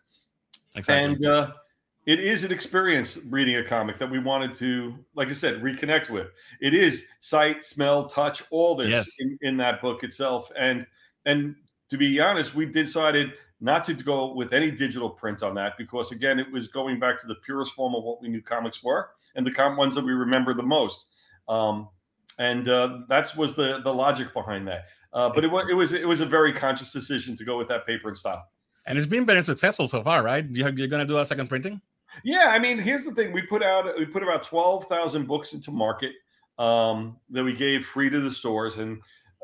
Exactly. 0.77 1.15
And 1.15 1.27
uh, 1.27 1.53
it 2.07 2.21
is 2.21 2.45
an 2.45 2.53
experience 2.53 3.17
reading 3.29 3.57
a 3.57 3.65
comic 3.65 3.99
that 3.99 4.11
we 4.11 4.19
wanted 4.19 4.53
to, 4.55 4.95
like 5.15 5.29
I 5.29 5.33
said, 5.33 5.63
reconnect 5.63 6.11
with. 6.11 6.29
It 6.61 6.75
is 6.75 7.07
sight, 7.21 7.65
smell, 7.65 8.07
touch, 8.07 8.43
all 8.51 8.75
this 8.75 8.91
yes. 8.91 9.17
in, 9.21 9.39
in, 9.41 9.57
that 9.59 9.81
book 9.81 10.05
itself. 10.05 10.51
And 10.59 10.87
and 11.25 11.55
to 11.89 11.97
be 11.97 12.21
honest, 12.21 12.55
we 12.55 12.67
decided 12.67 13.33
not 13.61 13.85
to 13.85 13.95
go 13.95 14.35
with 14.35 14.53
any 14.53 14.71
digital 14.71 15.09
print 15.09 15.43
on 15.43 15.55
that 15.55 15.79
because 15.79 16.13
again, 16.13 16.39
it 16.39 16.51
was 16.53 16.69
going 16.69 17.01
back 17.01 17.19
to 17.21 17.27
the 17.27 17.37
purest 17.37 17.73
form 17.73 17.95
of 17.95 18.05
what 18.05 18.21
we 18.21 18.29
knew 18.29 18.43
comics 18.43 18.83
were 18.83 19.11
and 19.35 19.47
the 19.47 19.51
com- 19.51 19.77
ones 19.77 19.95
that 19.95 20.05
we 20.05 20.13
remember 20.13 20.53
the 20.53 20.63
most. 20.63 21.07
Um, 21.49 21.89
and 22.39 22.69
uh, 22.69 22.99
that 23.09 23.35
was 23.37 23.55
the 23.55 23.81
the 23.83 23.95
logic 23.95 24.35
behind 24.35 24.69
that. 24.69 24.87
Uh, 25.15 25.31
but 25.31 25.45
it 25.45 25.51
was 25.51 25.71
it 25.71 25.75
was 25.75 25.93
it 25.95 26.07
was 26.07 26.21
a 26.21 26.27
very 26.27 26.53
conscious 26.53 26.93
decision 26.93 27.35
to 27.37 27.45
go 27.45 27.57
with 27.57 27.69
that 27.69 27.87
paper 27.87 28.09
and 28.09 28.17
style. 28.17 28.45
And 28.87 28.99
it's 28.99 29.07
been 29.07 29.25
very 29.25 29.43
successful 29.43 29.89
so 29.89 30.03
far, 30.03 30.23
right? 30.23 30.45
You're, 30.51 30.69
you're 30.75 30.89
going 30.89 31.01
to 31.01 31.07
do 31.07 31.19
a 31.19 31.25
second 31.25 31.49
printing? 31.49 31.81
Yeah, 32.23 32.49
I 32.49 32.59
mean, 32.59 32.79
here's 32.79 33.05
the 33.05 33.13
thing: 33.13 33.33
we 33.33 33.43
put 33.43 33.63
out 33.63 33.87
we 33.99 34.07
put 34.07 34.23
about 34.23 34.45
twelve 34.45 34.87
thousand 34.87 35.27
books 35.27 35.53
into 35.53 35.71
market 35.71 36.13
um, 36.59 37.17
that 37.31 37.43
we 37.43 37.53
gave 37.53 37.85
free 37.85 38.11
to 38.11 38.21
the 38.21 38.31
stores, 38.31 38.79
and 38.79 39.01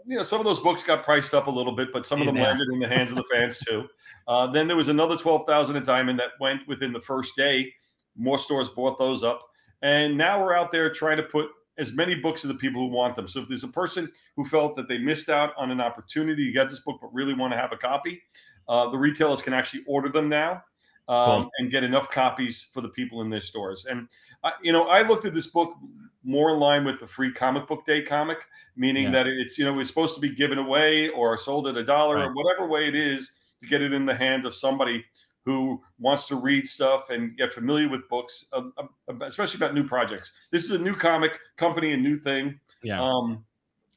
you 0.07 0.17
know 0.17 0.23
some 0.23 0.41
of 0.41 0.47
those 0.47 0.61
books 0.61 0.85
got 0.85 1.05
priced 1.05 1.35
up 1.35 1.47
a 1.47 1.51
little 1.51 1.75
bit, 1.75 1.93
but 1.93 2.07
some 2.07 2.21
of 2.21 2.27
them 2.27 2.37
yeah. 2.37 2.45
landed 2.45 2.69
in 2.73 2.79
the 2.79 2.89
hands 2.89 3.11
of 3.11 3.17
the 3.17 3.25
fans 3.33 3.59
too. 3.59 3.89
Uh, 4.29 4.47
then 4.47 4.69
there 4.69 4.77
was 4.77 4.89
another 4.89 5.17
twelve 5.17 5.47
thousand 5.47 5.77
at 5.77 5.85
Diamond 5.85 6.19
that 6.19 6.31
went 6.41 6.67
within 6.69 6.93
the 6.93 7.01
first 7.01 7.35
day. 7.37 7.73
More 8.17 8.39
stores 8.39 8.69
bought 8.69 8.99
those 8.99 9.23
up, 9.23 9.43
and 9.83 10.17
now 10.17 10.43
we're 10.43 10.55
out 10.55 10.73
there 10.73 10.91
trying 10.91 11.17
to 11.17 11.23
put 11.23 11.49
as 11.79 11.93
many 11.93 12.15
books 12.15 12.43
to 12.43 12.47
the 12.47 12.55
people 12.55 12.81
who 12.83 12.95
want 12.95 13.17
them. 13.17 13.27
So 13.27 13.41
if 13.41 13.49
there's 13.49 13.65
a 13.65 13.69
person 13.69 14.11
who 14.37 14.45
felt 14.45 14.77
that 14.77 14.87
they 14.87 14.99
missed 14.99 15.31
out 15.31 15.55
on 15.57 15.71
an 15.71 15.81
opportunity 15.81 16.45
to 16.47 16.53
get 16.53 16.69
this 16.69 16.81
book 16.81 16.99
but 17.01 17.13
really 17.13 17.33
want 17.33 17.53
to 17.55 17.57
have 17.57 17.73
a 17.73 17.77
copy, 17.77 18.21
uh, 18.69 18.91
the 18.91 18.99
retailers 18.99 19.41
can 19.41 19.55
actually 19.55 19.83
order 19.87 20.11
them 20.11 20.29
now 20.29 20.63
um, 21.11 21.43
cool. 21.43 21.51
and 21.59 21.71
get 21.71 21.83
enough 21.83 22.09
copies 22.09 22.69
for 22.73 22.81
the 22.81 22.89
people 22.89 23.21
in 23.21 23.29
their 23.29 23.41
stores. 23.41 23.87
And 23.87 24.09
I, 24.45 24.53
you 24.63 24.73
know, 24.73 24.85
I 24.85 25.03
looked 25.03 25.25
at 25.25 25.35
this 25.35 25.49
book 25.49 25.75
more 26.23 26.53
in 26.53 26.61
line 26.61 26.85
with 26.85 27.01
the 27.01 27.07
free 27.07 27.33
comic 27.33 27.67
book 27.67 27.85
day 27.85 28.03
comic, 28.03 28.39
meaning 28.77 29.05
yeah. 29.05 29.11
that 29.11 29.27
it's 29.27 29.59
you 29.59 29.65
know 29.65 29.79
it's 29.81 29.89
supposed 29.89 30.15
to 30.15 30.21
be 30.21 30.35
given 30.35 30.59
away 30.59 31.09
or 31.09 31.37
sold 31.37 31.67
at 31.67 31.77
a 31.77 31.85
dollar 31.85 32.17
right. 32.17 32.27
or 32.27 32.33
whatever 32.33 32.69
way 32.69 32.87
it 32.87 32.95
is 32.95 33.33
to 33.61 33.67
get 33.69 33.83
it 33.83 33.93
in 33.93 34.07
the 34.07 34.15
hands 34.15 34.47
of 34.47 34.55
somebody 34.55 35.05
who 35.45 35.83
wants 35.99 36.27
to 36.29 36.37
read 36.37 36.69
stuff 36.69 37.11
and 37.11 37.37
get 37.37 37.53
familiar 37.53 37.89
with 37.89 38.09
books, 38.09 38.45
uh, 38.53 38.63
uh, 38.77 38.85
especially 39.23 39.59
about 39.59 39.75
new 39.75 39.83
projects. 39.83 40.33
This 40.53 40.65
is 40.65 40.71
a 40.73 40.79
new 40.79 40.95
comic 40.95 41.41
company, 41.57 41.93
a 41.93 41.97
new 41.97 42.17
thing. 42.17 42.61
Yeah. 42.83 43.03
Um, 43.03 43.45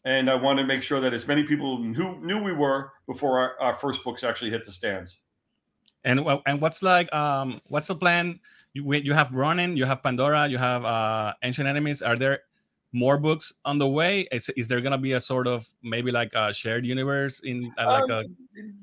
and 0.06 0.30
I 0.30 0.36
want 0.36 0.58
to 0.60 0.66
make 0.66 0.82
sure 0.82 1.00
that 1.00 1.14
as 1.14 1.28
many 1.28 1.44
people 1.44 1.78
who 1.78 2.20
knew 2.22 2.42
we 2.42 2.54
were 2.54 2.92
before 3.08 3.40
our, 3.40 3.60
our 3.60 3.76
first 3.76 4.04
books 4.04 4.24
actually 4.24 4.52
hit 4.52 4.66
the 4.66 4.72
stands. 4.72 5.20
And 6.06 6.22
and 6.46 6.62
what's 6.62 6.84
like 6.84 7.14
um 7.14 7.62
what's 7.68 7.88
the 7.88 7.96
plan? 7.96 8.40
You 8.74 8.94
you 8.94 9.14
have 9.14 9.32
Ronin, 9.32 9.78
you 9.78 9.86
have 9.86 10.04
Pandora, 10.04 10.48
you 10.48 10.58
have 10.58 10.86
uh 10.86 11.34
Ancient 11.44 11.68
Enemies. 11.68 12.02
Are 12.02 12.16
there 12.16 12.42
more 12.94 13.18
books 13.18 13.54
on 13.66 13.78
the 13.78 13.88
way? 13.88 14.28
Is, 14.32 14.50
is 14.50 14.68
there 14.68 14.80
gonna 14.80 14.98
be 14.98 15.14
a 15.14 15.20
sort 15.20 15.48
of 15.48 15.68
maybe 15.82 16.12
like 16.12 16.32
a 16.34 16.54
shared 16.54 16.86
universe 16.86 17.40
in 17.42 17.74
uh, 17.78 17.86
like 17.86 18.12
um, 18.12 18.38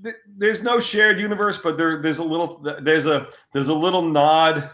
a? 0.05 0.13
There's 0.37 0.63
no 0.63 0.81
shared 0.81 1.21
universe, 1.21 1.59
but 1.59 1.79
there 1.79 2.03
there's 2.03 2.19
a 2.19 2.25
little 2.25 2.59
there's 2.83 3.07
a 3.07 3.29
there's 3.53 3.69
a 3.69 3.75
little 3.75 4.03
nod 4.03 4.71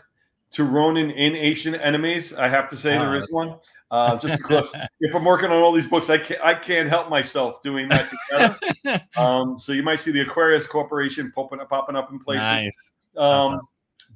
to 0.51 0.65
Ronin 0.65 1.11
in 1.11 1.35
Ancient 1.37 1.77
Enemies. 1.81 2.33
I 2.33 2.49
have 2.49 2.69
to 2.71 2.77
say 2.77 2.97
there 2.99 3.15
is 3.15 3.31
one. 3.31 3.57
Uh, 3.91 4.19
just 4.19 4.37
because 4.39 4.75
if 5.01 5.15
I'm 5.15 5.25
working 5.25 5.51
on 5.51 5.63
all 5.63 5.73
these 5.73 5.87
books, 5.87 6.11
I 6.11 6.19
can't 6.19 6.41
I 6.43 6.55
can't 6.55 6.89
help 6.89 7.09
myself 7.09 7.63
doing 7.63 7.89
that 7.89 8.11
together. 8.31 9.01
um, 9.17 9.59
so 9.59 9.73
you 9.73 9.83
might 9.83 10.01
see 10.01 10.11
the 10.11 10.23
Aquarius 10.23 10.67
Corporation 10.67 11.31
popping 11.33 11.61
up, 11.61 11.71
popping 11.71 11.95
up 11.95 12.11
in 12.11 12.19
places. 12.19 12.43
Nice. 12.43 12.93
Um, 13.17 13.25
awesome. 13.25 13.61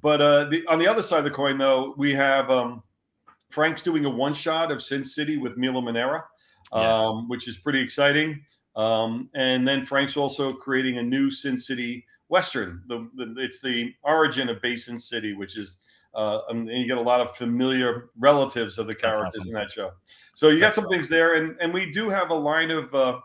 But 0.02 0.20
uh, 0.20 0.44
the, 0.44 0.66
on 0.66 0.78
the 0.78 0.88
other 0.88 1.02
side 1.02 1.18
of 1.18 1.24
the 1.24 1.30
coin, 1.30 1.58
though, 1.58 1.94
we 1.96 2.12
have 2.14 2.50
um, 2.50 2.82
Frank's 3.50 3.82
doing 3.82 4.04
a 4.06 4.10
one 4.10 4.32
shot 4.32 4.70
of 4.72 4.82
Sin 4.82 5.04
City 5.04 5.36
with 5.36 5.56
Milo 5.56 5.80
Manara, 5.80 6.24
yes. 6.74 6.98
Um, 6.98 7.28
which 7.28 7.48
is 7.48 7.58
pretty 7.58 7.80
exciting. 7.80 8.42
Um, 8.76 9.28
and 9.34 9.66
then 9.66 9.84
Frank's 9.84 10.16
also 10.16 10.52
creating 10.52 10.98
a 10.98 11.02
new 11.02 11.30
Sin 11.30 11.58
City 11.58 12.06
Western. 12.28 12.82
The, 12.86 13.08
the, 13.14 13.34
it's 13.36 13.60
the 13.60 13.94
origin 14.02 14.48
of 14.48 14.62
Basin 14.62 14.98
City, 14.98 15.34
which 15.34 15.58
is 15.58 15.78
uh, 16.14 16.40
and 16.48 16.68
you 16.68 16.86
get 16.86 16.98
a 16.98 17.02
lot 17.02 17.20
of 17.20 17.36
familiar 17.36 18.10
relatives 18.18 18.78
of 18.78 18.86
the 18.86 18.94
characters 18.94 19.36
awesome. 19.38 19.48
in 19.48 19.54
that 19.54 19.70
show. 19.70 19.92
So 20.34 20.48
you 20.48 20.60
That's 20.60 20.76
got 20.76 20.82
some 20.82 20.84
awesome. 20.86 20.98
things 20.98 21.08
there, 21.08 21.34
and 21.34 21.56
and 21.60 21.72
we 21.72 21.90
do 21.90 22.08
have 22.08 22.30
a 22.30 22.34
line 22.34 22.70
of 22.70 22.94
uh, 22.94 23.18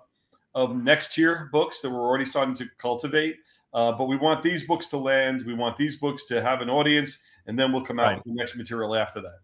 of 0.54 0.76
next 0.76 1.14
tier 1.14 1.50
books 1.52 1.80
that 1.82 1.90
we're 1.90 2.06
already 2.06 2.26
starting 2.26 2.56
to 2.56 2.66
cultivate. 2.78 3.38
Uh, 3.74 3.92
but 3.92 4.06
we 4.06 4.16
want 4.16 4.42
these 4.42 4.64
books 4.64 4.88
to 4.88 4.98
land. 4.98 5.44
We 5.46 5.54
want 5.54 5.76
these 5.76 5.98
books 5.98 6.26
to 6.28 6.42
have 6.42 6.62
an 6.62 6.70
audience, 6.70 7.20
and 7.48 7.60
then 7.60 7.74
we'll 7.74 7.84
come 7.84 8.00
out 8.00 8.04
right. 8.04 8.16
with 8.16 8.24
the 8.24 8.34
next 8.34 8.56
material 8.56 8.96
after 8.96 9.20
that. 9.22 9.40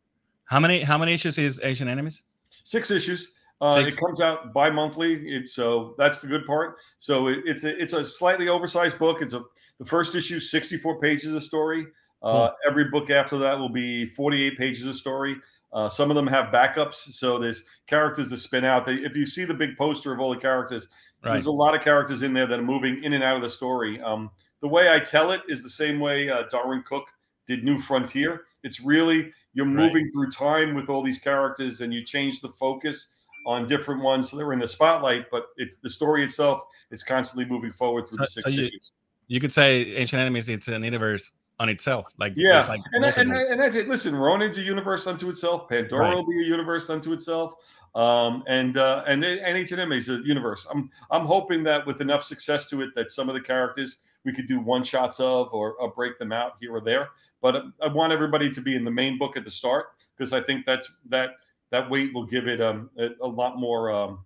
How 0.45 0.59
many 0.59 0.81
how 0.81 0.97
many 0.97 1.13
issues 1.13 1.37
is 1.37 1.59
Ancient 1.63 1.89
Enemies? 1.89 2.23
Six 2.63 2.91
issues. 2.91 3.31
Uh, 3.59 3.75
Six. 3.75 3.93
It 3.93 3.99
comes 3.99 4.21
out 4.21 4.53
bi-monthly, 4.53 5.13
it, 5.27 5.47
so 5.47 5.93
that's 5.97 6.19
the 6.19 6.27
good 6.27 6.47
part. 6.47 6.77
So 6.97 7.27
it, 7.27 7.39
it's 7.45 7.63
a 7.63 7.79
it's 7.79 7.93
a 7.93 8.03
slightly 8.03 8.47
oversized 8.47 8.97
book. 8.97 9.21
It's 9.21 9.33
a 9.33 9.43
the 9.77 9.85
first 9.85 10.15
issue, 10.15 10.39
sixty 10.39 10.77
four 10.77 10.99
pages 10.99 11.35
of 11.35 11.43
story. 11.43 11.85
Uh, 12.21 12.49
hmm. 12.49 12.53
Every 12.69 12.85
book 12.85 13.09
after 13.09 13.37
that 13.39 13.57
will 13.57 13.69
be 13.69 14.05
48 14.05 14.57
pages 14.57 14.85
of 14.85 14.95
story. 14.95 15.37
Uh, 15.73 15.87
some 15.87 16.11
of 16.11 16.15
them 16.15 16.27
have 16.27 16.51
backups, 16.51 16.95
so 16.95 17.39
there's 17.39 17.63
characters 17.87 18.29
that 18.29 18.37
spin 18.37 18.65
out. 18.65 18.85
They, 18.85 18.95
if 18.95 19.15
you 19.15 19.25
see 19.25 19.45
the 19.45 19.53
big 19.53 19.77
poster 19.77 20.11
of 20.11 20.19
all 20.19 20.29
the 20.29 20.39
characters, 20.39 20.89
right. 21.23 21.33
there's 21.33 21.45
a 21.45 21.51
lot 21.51 21.73
of 21.73 21.81
characters 21.81 22.23
in 22.23 22.33
there 22.33 22.45
that 22.45 22.59
are 22.59 22.63
moving 22.63 23.03
in 23.03 23.13
and 23.13 23.23
out 23.23 23.37
of 23.37 23.41
the 23.41 23.49
story. 23.49 24.01
Um, 24.01 24.29
the 24.61 24.67
way 24.67 24.89
I 24.89 24.99
tell 24.99 25.31
it 25.31 25.41
is 25.47 25.63
the 25.63 25.69
same 25.69 25.99
way 25.99 26.29
uh, 26.29 26.43
Darwyn 26.51 26.83
Cooke 26.83 27.09
did 27.47 27.63
New 27.63 27.79
Frontier. 27.79 28.41
It's 28.63 28.81
really 28.81 29.31
you're 29.53 29.65
moving 29.65 30.03
right. 30.03 30.13
through 30.13 30.31
time 30.31 30.75
with 30.75 30.89
all 30.89 31.01
these 31.01 31.19
characters, 31.19 31.81
and 31.81 31.93
you 31.93 32.03
change 32.03 32.41
the 32.41 32.49
focus 32.49 33.07
on 33.45 33.65
different 33.65 34.01
ones, 34.01 34.29
so 34.29 34.37
they're 34.37 34.53
in 34.53 34.59
the 34.59 34.67
spotlight. 34.67 35.31
But 35.31 35.47
it's 35.55 35.77
the 35.77 35.89
story 35.89 36.23
itself 36.23 36.61
is 36.91 37.01
constantly 37.01 37.45
moving 37.45 37.71
forward 37.71 38.07
through 38.07 38.17
so, 38.17 38.23
the 38.23 38.27
six 38.27 38.43
so 38.43 38.49
you, 38.49 38.63
issues. 38.63 38.91
You 39.27 39.39
could 39.39 39.53
say 39.53 39.95
Ancient 39.95 40.19
Enemies. 40.19 40.49
It's 40.49 40.67
an 40.67 40.83
universe 40.83 41.31
on 41.61 41.69
itself. 41.69 42.11
Like 42.17 42.33
yeah, 42.35 42.65
like 42.67 42.81
and, 42.93 43.03
that, 43.03 43.17
and, 43.19 43.31
and, 43.31 43.59
that's 43.59 43.75
it. 43.75 43.87
Listen, 43.87 44.15
Ronin's 44.15 44.57
a 44.57 44.63
universe 44.63 45.05
unto 45.05 45.29
itself. 45.29 45.69
Pandora 45.69 46.05
right. 46.05 46.15
will 46.15 46.25
be 46.25 46.41
a 46.41 46.45
universe 46.45 46.89
unto 46.89 47.13
itself. 47.13 47.53
Um, 47.93 48.43
and 48.47 48.77
uh, 48.77 49.03
and 49.07 49.23
and 49.23 49.57
H&M 49.57 49.91
is 49.91 50.09
a 50.09 50.21
universe. 50.25 50.65
I'm 50.71 50.89
I'm 51.11 51.25
hoping 51.25 51.63
that 51.63 51.85
with 51.85 52.01
enough 52.01 52.23
success 52.23 52.65
to 52.69 52.81
it, 52.81 52.95
that 52.95 53.11
some 53.11 53.29
of 53.29 53.35
the 53.35 53.41
characters 53.41 53.97
we 54.23 54.33
could 54.33 54.47
do 54.47 54.59
one 54.59 54.83
shots 54.83 55.19
of 55.19 55.49
or, 55.53 55.73
or 55.73 55.91
break 55.91 56.17
them 56.17 56.31
out 56.31 56.53
here 56.59 56.75
or 56.75 56.81
there. 56.81 57.09
But 57.41 57.63
I 57.81 57.87
want 57.87 58.11
everybody 58.11 58.49
to 58.49 58.61
be 58.61 58.75
in 58.75 58.83
the 58.83 58.91
main 58.91 59.17
book 59.17 59.37
at 59.37 59.43
the 59.43 59.51
start 59.51 59.87
because 60.17 60.33
I 60.33 60.41
think 60.41 60.65
that's 60.65 60.91
that 61.09 61.31
that 61.69 61.87
weight 61.89 62.11
will 62.13 62.25
give 62.25 62.47
it 62.47 62.59
um, 62.59 62.89
a, 62.97 63.09
a 63.21 63.27
lot 63.27 63.59
more 63.59 63.91
um, 63.91 64.19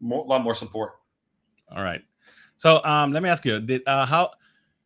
more 0.00 0.26
lot 0.26 0.42
more 0.42 0.54
support. 0.54 0.94
All 1.70 1.84
right. 1.84 2.02
So 2.56 2.82
um, 2.84 3.12
let 3.12 3.22
me 3.22 3.28
ask 3.28 3.44
you, 3.44 3.60
did 3.60 3.86
uh, 3.86 4.06
how 4.06 4.30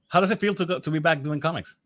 how 0.09 0.21
does 0.21 0.31
it 0.31 0.39
feel 0.39 0.55
to 0.55 0.67
go 0.67 0.79
to 0.79 0.91
be 0.91 0.99
back 0.99 1.23
doing 1.23 1.41
comics? 1.41 1.77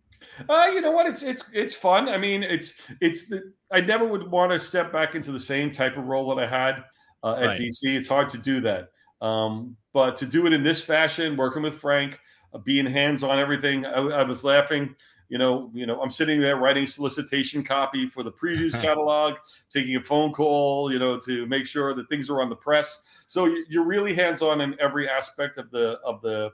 Uh, 0.49 0.69
you 0.73 0.81
know 0.81 0.91
what? 0.91 1.07
It's 1.07 1.23
it's 1.23 1.45
it's 1.53 1.75
fun. 1.75 2.09
I 2.09 2.19
mean, 2.19 2.43
it's 2.43 2.75
it's 3.01 3.29
the 3.29 3.53
I 3.73 3.81
never 3.81 4.07
would 4.07 4.31
want 4.31 4.53
to 4.53 4.59
step 4.59 4.93
back 4.93 5.15
into 5.15 5.33
the 5.33 5.39
same 5.39 5.71
type 5.71 5.97
of 5.97 6.05
role 6.05 6.35
that 6.35 6.45
I 6.45 6.49
had 6.49 6.85
uh, 7.23 7.37
at 7.37 7.47
right. 7.47 7.59
DC. 7.59 7.83
It's 7.83 8.09
hard 8.09 8.29
to 8.31 8.39
do 8.39 8.61
that. 8.63 8.91
Um, 9.21 9.77
but 9.93 10.17
to 10.17 10.27
do 10.27 10.47
it 10.47 10.53
in 10.53 10.63
this 10.63 10.81
fashion, 10.81 11.37
working 11.37 11.63
with 11.63 11.75
Frank, 11.75 12.21
uh, 12.55 12.59
being 12.59 12.87
hands 12.87 13.23
on 13.25 13.39
everything, 13.39 13.85
I, 13.85 13.99
I, 13.99 14.23
was 14.23 14.45
laughing. 14.45 14.95
You 15.29 15.39
know, 15.39 15.71
you 15.75 15.87
know, 15.87 16.01
I'm 16.01 16.09
sitting 16.09 16.41
there 16.41 16.57
writing 16.57 16.87
solicitation 16.87 17.65
copy 17.65 18.07
for 18.07 18.23
the 18.23 18.31
previews 18.31 18.73
catalog, 18.81 19.35
taking 19.71 19.97
a 19.97 20.03
phone 20.03 20.33
call, 20.33 20.93
you 20.93 20.99
know, 20.99 21.19
to 21.21 21.47
make 21.47 21.67
sure 21.67 21.95
that 21.95 22.09
things 22.09 22.31
are 22.31 22.41
on 22.41 22.49
the 22.49 22.57
press. 22.57 23.03
So 23.27 23.53
you're 23.69 23.85
really 23.85 24.15
hands 24.15 24.41
on 24.41 24.61
in 24.61 24.77
every 24.81 25.09
aspect 25.09 25.59
of 25.59 25.71
the 25.71 25.99
of 26.05 26.23
the 26.23 26.51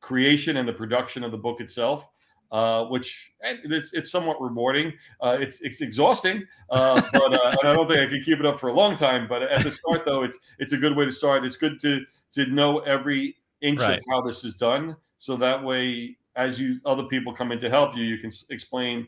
creation 0.00 0.56
and 0.56 0.68
the 0.68 0.72
production 0.72 1.24
of 1.24 1.30
the 1.30 1.36
book 1.36 1.60
itself 1.60 2.08
uh, 2.52 2.84
which 2.86 3.32
it's, 3.42 3.92
it's 3.92 4.10
somewhat 4.10 4.40
rewarding. 4.40 4.92
Uh, 5.20 5.36
it's 5.40 5.60
it's 5.60 5.80
exhausting, 5.80 6.46
uh, 6.70 7.00
but 7.12 7.34
uh, 7.34 7.56
and 7.60 7.68
I 7.68 7.72
don't 7.72 7.86
think 7.86 8.00
I 8.00 8.06
can 8.06 8.22
keep 8.22 8.40
it 8.40 8.46
up 8.46 8.58
for 8.58 8.68
a 8.68 8.72
long 8.72 8.94
time. 8.94 9.26
But 9.28 9.42
at 9.42 9.62
the 9.62 9.70
start, 9.70 10.04
though, 10.04 10.22
it's 10.22 10.38
it's 10.58 10.72
a 10.72 10.76
good 10.76 10.96
way 10.96 11.04
to 11.04 11.12
start. 11.12 11.44
It's 11.44 11.56
good 11.56 11.78
to 11.80 12.04
to 12.32 12.46
know 12.46 12.80
every 12.80 13.36
inch 13.60 13.80
right. 13.80 13.98
of 13.98 14.04
how 14.10 14.20
this 14.22 14.44
is 14.44 14.54
done, 14.54 14.96
so 15.16 15.36
that 15.36 15.62
way, 15.62 16.16
as 16.36 16.58
you 16.58 16.80
other 16.84 17.04
people 17.04 17.32
come 17.32 17.52
in 17.52 17.58
to 17.60 17.70
help 17.70 17.96
you, 17.96 18.02
you 18.04 18.18
can 18.18 18.30
explain 18.50 19.06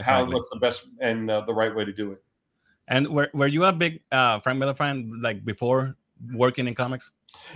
how 0.00 0.22
exactly. 0.24 0.34
what's 0.34 0.48
the 0.50 0.58
best 0.58 0.86
and 1.00 1.30
uh, 1.30 1.40
the 1.42 1.54
right 1.54 1.74
way 1.74 1.84
to 1.84 1.92
do 1.92 2.12
it. 2.12 2.22
And 2.88 3.08
were 3.08 3.30
were 3.32 3.46
you 3.46 3.64
a 3.64 3.72
big 3.72 4.00
uh, 4.12 4.40
Frank 4.40 4.58
Miller 4.58 4.74
fan 4.74 5.10
like 5.22 5.44
before 5.44 5.96
working 6.34 6.68
in 6.68 6.74
comics? 6.74 7.10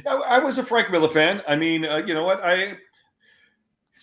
I, 0.06 0.14
I 0.14 0.38
was 0.38 0.58
a 0.58 0.64
Frank 0.64 0.90
Miller 0.90 1.10
fan. 1.10 1.42
I 1.46 1.54
mean, 1.54 1.84
you 2.06 2.14
know 2.14 2.24
what 2.24 2.42
I 2.42 2.78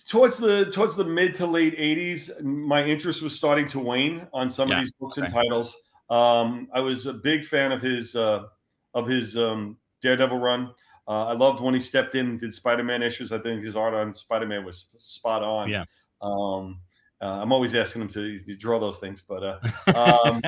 towards 0.04 0.38
the 0.38 0.66
towards 0.70 0.96
the 0.96 1.04
mid 1.04 1.34
to 1.34 1.46
late 1.46 1.76
80s 1.78 2.42
my 2.42 2.84
interest 2.84 3.22
was 3.22 3.34
starting 3.34 3.66
to 3.68 3.78
wane 3.78 4.26
on 4.32 4.50
some 4.50 4.68
yeah. 4.68 4.76
of 4.76 4.80
these 4.80 4.92
books 4.92 5.18
okay. 5.18 5.26
and 5.26 5.34
titles 5.34 5.76
um, 6.10 6.68
i 6.72 6.80
was 6.80 7.06
a 7.06 7.12
big 7.12 7.44
fan 7.44 7.72
of 7.72 7.80
his 7.80 8.14
uh, 8.14 8.44
of 8.94 9.06
his 9.06 9.36
um, 9.36 9.76
daredevil 10.02 10.38
run 10.38 10.72
uh, 11.08 11.26
i 11.26 11.32
loved 11.32 11.60
when 11.60 11.74
he 11.74 11.80
stepped 11.80 12.14
in 12.14 12.26
and 12.26 12.40
did 12.40 12.52
spider-man 12.52 13.02
issues 13.02 13.32
i 13.32 13.38
think 13.38 13.64
his 13.64 13.76
art 13.76 13.94
on 13.94 14.12
spider-man 14.12 14.64
was 14.64 14.86
spot 14.96 15.42
on 15.42 15.68
yeah 15.68 15.84
um, 16.22 16.80
uh, 17.20 17.40
I'm 17.40 17.52
always 17.52 17.74
asking 17.74 18.02
him 18.02 18.08
to, 18.08 18.38
to 18.38 18.56
draw 18.56 18.78
those 18.78 18.98
things, 18.98 19.22
but 19.22 19.42
uh, 19.42 19.58
um, 20.26 20.42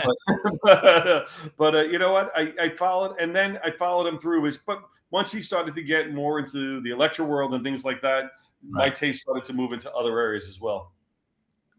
but, 0.63 1.29
but 1.57 1.75
uh, 1.75 1.81
you 1.83 1.99
know 1.99 2.13
what? 2.13 2.31
I, 2.37 2.53
I 2.61 2.69
followed, 2.71 3.17
and 3.19 3.35
then 3.35 3.59
I 3.65 3.71
followed 3.71 4.07
him 4.07 4.19
through 4.19 4.45
his. 4.45 4.59
But 4.59 4.83
once 5.11 5.33
he 5.33 5.41
started 5.41 5.75
to 5.75 5.83
get 5.83 6.13
more 6.13 6.39
into 6.39 6.81
the 6.81 6.91
Elektra 6.91 7.25
world 7.25 7.55
and 7.55 7.65
things 7.65 7.85
like 7.85 8.03
that, 8.03 8.33
right. 8.71 8.89
my 8.89 8.91
taste 8.91 9.23
started 9.23 9.45
to 9.47 9.53
move 9.53 9.73
into 9.73 9.93
other 9.93 10.19
areas 10.19 10.49
as 10.49 10.61
well. 10.61 10.93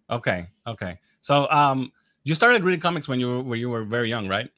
Okay, 0.10 0.48
okay. 0.66 1.00
So 1.22 1.50
um, 1.52 1.92
you 2.24 2.34
started 2.36 2.64
reading 2.64 2.80
comics 2.80 3.08
when 3.08 3.20
you 3.20 3.28
were 3.28 3.44
when 3.44 3.60
you 3.60 3.70
were 3.70 3.84
very 3.84 4.10
young, 4.10 4.28
right? 4.28 4.50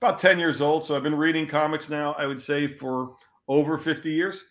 About 0.00 0.18
ten 0.18 0.38
years 0.38 0.60
old. 0.60 0.84
So 0.84 0.96
I've 0.96 1.02
been 1.02 1.14
reading 1.14 1.46
comics 1.46 1.88
now. 1.88 2.14
I 2.18 2.26
would 2.26 2.40
say 2.40 2.66
for 2.66 3.16
over 3.46 3.78
fifty 3.78 4.10
years. 4.10 4.44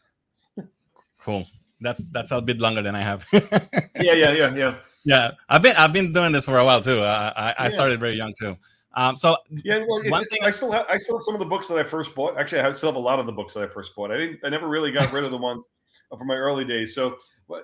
cool. 1.19 1.45
That's 1.81 2.03
that's 2.11 2.31
a 2.31 2.41
bit 2.41 2.59
longer 2.59 2.81
than 2.81 2.95
I 2.95 3.01
have. 3.01 3.25
yeah, 3.33 4.13
yeah, 4.13 4.31
yeah, 4.31 4.55
yeah. 4.55 4.75
Yeah, 5.03 5.31
I've 5.47 5.61
been 5.61 5.75
I've 5.75 5.93
been 5.93 6.11
doing 6.11 6.31
this 6.31 6.45
for 6.45 6.57
a 6.57 6.65
while 6.65 6.81
too. 6.81 7.01
I 7.01 7.51
I, 7.51 7.55
I 7.65 7.69
started 7.69 7.99
very 7.99 8.15
young 8.15 8.33
too. 8.37 8.57
Um, 8.93 9.15
so 9.15 9.37
yeah, 9.63 9.83
well, 9.87 10.01
one 10.09 10.23
it, 10.23 10.29
thing 10.29 10.39
I 10.43 10.49
still 10.49 10.71
have 10.71 10.85
I 10.89 10.97
still 10.97 11.17
have 11.17 11.23
some 11.23 11.35
of 11.35 11.39
the 11.39 11.45
books 11.45 11.67
that 11.67 11.77
I 11.77 11.83
first 11.83 12.15
bought. 12.15 12.37
Actually, 12.37 12.61
I 12.61 12.71
still 12.71 12.89
have 12.89 12.95
a 12.95 12.99
lot 12.99 13.19
of 13.19 13.25
the 13.25 13.31
books 13.31 13.53
that 13.53 13.63
I 13.63 13.67
first 13.67 13.95
bought. 13.95 14.11
I 14.11 14.17
didn't 14.17 14.39
I 14.43 14.49
never 14.49 14.67
really 14.67 14.91
got 14.91 15.11
rid 15.13 15.23
of 15.23 15.31
the 15.31 15.37
ones 15.37 15.65
from 16.15 16.27
my 16.27 16.35
early 16.35 16.65
days. 16.65 16.93
So 16.93 17.17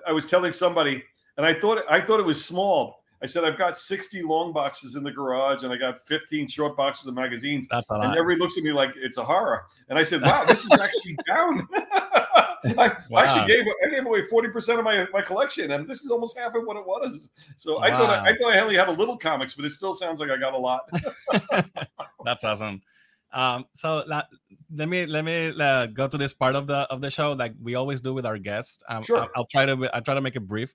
I 0.06 0.12
was 0.12 0.26
telling 0.26 0.52
somebody, 0.52 1.02
and 1.36 1.46
I 1.46 1.54
thought 1.54 1.82
I 1.88 2.00
thought 2.00 2.20
it 2.20 2.26
was 2.26 2.44
small. 2.44 3.00
I 3.22 3.26
said 3.26 3.44
I've 3.44 3.56
got 3.56 3.78
60 3.78 4.22
long 4.22 4.52
boxes 4.52 4.96
in 4.96 5.02
the 5.02 5.10
garage 5.10 5.62
and 5.62 5.72
I 5.72 5.76
got 5.76 6.06
15 6.06 6.46
short 6.46 6.76
boxes 6.76 7.06
of 7.06 7.14
magazines. 7.14 7.66
and 7.70 8.16
everybody 8.18 8.38
looks 8.38 8.58
at 8.58 8.64
me 8.64 8.72
like 8.72 8.90
it's 8.96 9.16
a 9.16 9.24
horror. 9.24 9.64
And 9.88 9.98
I 9.98 10.02
said, 10.02 10.20
"Wow, 10.20 10.44
this 10.44 10.64
is 10.64 10.72
actually 10.72 11.16
down." 11.26 11.66
I, 12.66 12.96
wow. 13.10 13.20
I, 13.20 13.24
actually 13.24 13.46
gave 13.46 13.64
I 13.84 13.90
gave 13.90 14.06
away 14.06 14.26
40 14.26 14.48
percent 14.48 14.78
of 14.78 14.84
my, 14.84 15.06
my 15.12 15.22
collection, 15.22 15.70
and 15.70 15.88
this 15.88 16.02
is 16.02 16.10
almost 16.10 16.38
half 16.38 16.54
of 16.54 16.64
what 16.64 16.76
it 16.76 16.86
was. 16.86 17.30
So 17.56 17.76
wow. 17.76 17.80
I 17.80 17.90
thought 17.90 18.10
I, 18.10 18.30
I, 18.30 18.36
thought 18.36 18.52
I 18.52 18.60
only 18.60 18.76
had 18.76 18.88
a 18.88 18.92
little 18.92 19.16
comics, 19.16 19.54
but 19.54 19.64
it 19.64 19.70
still 19.70 19.92
sounds 19.92 20.20
like 20.20 20.30
I 20.30 20.36
got 20.36 20.54
a 20.54 20.58
lot. 20.58 20.88
That's 22.24 22.44
awesome. 22.44 22.82
Um, 23.34 23.66
so 23.74 24.04
let 24.06 24.88
me 24.88 25.06
let 25.06 25.24
me 25.24 25.52
uh, 25.60 25.86
go 25.86 26.08
to 26.08 26.16
this 26.16 26.32
part 26.32 26.54
of 26.54 26.66
the 26.66 26.88
of 26.90 27.00
the 27.00 27.10
show, 27.10 27.32
like 27.32 27.54
we 27.60 27.74
always 27.74 28.00
do 28.00 28.14
with 28.14 28.24
our 28.24 28.38
guests. 28.38 28.82
Um, 28.88 29.02
sure. 29.02 29.18
I'll, 29.18 29.28
I'll, 29.36 29.46
try 29.46 29.66
to 29.66 29.90
I'll 29.92 30.02
try 30.02 30.14
to 30.14 30.20
make 30.20 30.36
it 30.36 30.46
brief. 30.46 30.72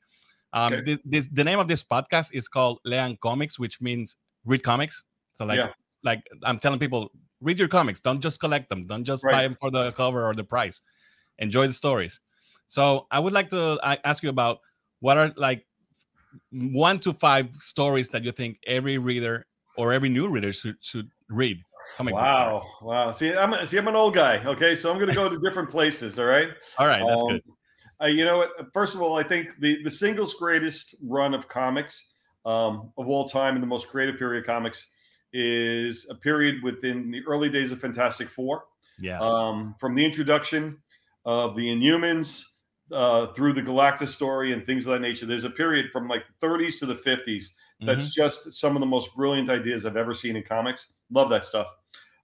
Um, 0.51 0.73
okay. 0.73 0.81
this, 0.81 0.97
this, 1.05 1.27
the 1.31 1.43
name 1.43 1.59
of 1.59 1.67
this 1.67 1.83
podcast 1.83 2.31
is 2.33 2.47
called 2.47 2.79
Lean 2.83 3.17
Comics, 3.21 3.57
which 3.57 3.81
means 3.81 4.17
read 4.45 4.63
comics. 4.63 5.03
So 5.33 5.45
like 5.45 5.57
yeah. 5.57 5.69
like 6.03 6.21
I'm 6.43 6.59
telling 6.59 6.79
people, 6.79 7.11
read 7.39 7.57
your 7.57 7.69
comics. 7.69 8.01
Don't 8.01 8.19
just 8.19 8.39
collect 8.39 8.69
them. 8.69 8.81
Don't 8.81 9.05
just 9.05 9.23
right. 9.23 9.31
buy 9.31 9.43
them 9.43 9.55
for 9.59 9.71
the 9.71 9.91
cover 9.93 10.25
or 10.25 10.33
the 10.35 10.43
price 10.43 10.81
enjoy 11.39 11.67
the 11.67 11.73
stories. 11.73 12.19
So 12.67 13.07
I 13.09 13.19
would 13.19 13.33
like 13.33 13.49
to 13.49 13.79
ask 14.03 14.21
you 14.21 14.29
about 14.29 14.59
what 14.99 15.17
are 15.17 15.33
like 15.35 15.65
one 16.51 16.99
to 16.99 17.13
five 17.13 17.53
stories 17.55 18.09
that 18.09 18.23
you 18.23 18.31
think 18.31 18.57
every 18.67 18.97
reader 18.97 19.47
or 19.75 19.91
every 19.91 20.09
new 20.09 20.27
reader 20.27 20.53
should, 20.53 20.75
should 20.81 21.09
read. 21.29 21.63
Coming 21.97 22.13
wow, 22.13 22.63
wow. 22.81 23.11
See, 23.11 23.33
I'm 23.33 23.65
see, 23.65 23.77
I'm 23.77 23.87
an 23.87 23.95
old 23.95 24.13
guy. 24.13 24.43
Okay, 24.45 24.75
so 24.75 24.91
I'm 24.91 24.97
going 24.97 25.09
to 25.09 25.15
go 25.15 25.27
to 25.27 25.39
different 25.39 25.69
places. 25.69 26.17
All 26.17 26.25
right. 26.25 26.49
All 26.77 26.87
right, 26.87 27.03
that's 27.05 27.23
um, 27.23 27.29
good. 27.29 27.43
Uh, 28.01 28.07
you 28.07 28.23
know 28.23 28.37
what? 28.37 28.51
First 28.73 28.95
of 28.95 29.01
all, 29.01 29.17
I 29.17 29.23
think 29.23 29.59
the 29.59 29.83
the 29.83 29.91
singles 29.91 30.33
greatest 30.35 30.95
run 31.03 31.33
of 31.33 31.47
comics 31.47 32.07
um, 32.45 32.91
of 32.97 33.07
all 33.07 33.27
time 33.27 33.55
and 33.55 33.63
the 33.63 33.67
most 33.67 33.87
creative 33.89 34.17
period 34.17 34.41
of 34.41 34.47
comics 34.47 34.87
is 35.33 36.07
a 36.09 36.15
period 36.15 36.63
within 36.63 37.11
the 37.11 37.21
early 37.27 37.49
days 37.49 37.71
of 37.71 37.79
Fantastic 37.79 38.29
Four. 38.29 38.63
Yeah. 38.99 39.19
Um, 39.19 39.75
from 39.79 39.95
the 39.95 40.03
introduction 40.03 40.77
of 41.25 41.55
the 41.55 41.67
Inhumans 41.67 42.43
uh, 42.91 43.27
through 43.33 43.53
the 43.53 43.61
Galactus 43.61 44.09
story 44.09 44.53
and 44.53 44.65
things 44.65 44.85
of 44.85 44.93
that 44.93 45.01
nature. 45.01 45.25
There's 45.25 45.43
a 45.43 45.49
period 45.49 45.91
from 45.91 46.07
like 46.07 46.23
the 46.39 46.47
30s 46.47 46.79
to 46.79 46.85
the 46.85 46.95
50s 46.95 47.51
that's 47.81 48.05
mm-hmm. 48.05 48.21
just 48.21 48.53
some 48.53 48.75
of 48.75 48.81
the 48.81 48.85
most 48.85 49.15
brilliant 49.15 49.49
ideas 49.49 49.85
I've 49.85 49.97
ever 49.97 50.13
seen 50.13 50.35
in 50.35 50.43
comics. 50.43 50.93
Love 51.11 51.29
that 51.29 51.45
stuff. 51.45 51.67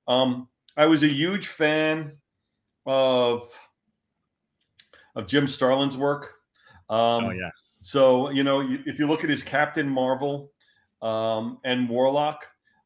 Um, 0.07 0.47
I 0.77 0.85
was 0.85 1.03
a 1.03 1.07
huge 1.07 1.47
fan 1.47 2.13
of 2.85 3.49
of 5.15 5.27
Jim 5.27 5.47
Starlin's 5.47 5.97
work. 5.97 6.35
Um, 6.89 7.25
oh 7.25 7.29
yeah. 7.31 7.49
So 7.81 8.29
you 8.29 8.43
know, 8.43 8.67
if 8.85 8.99
you 8.99 9.07
look 9.07 9.23
at 9.23 9.29
his 9.29 9.43
Captain 9.43 9.87
Marvel 9.87 10.51
um, 11.01 11.59
and 11.63 11.87
Warlock, 11.87 12.45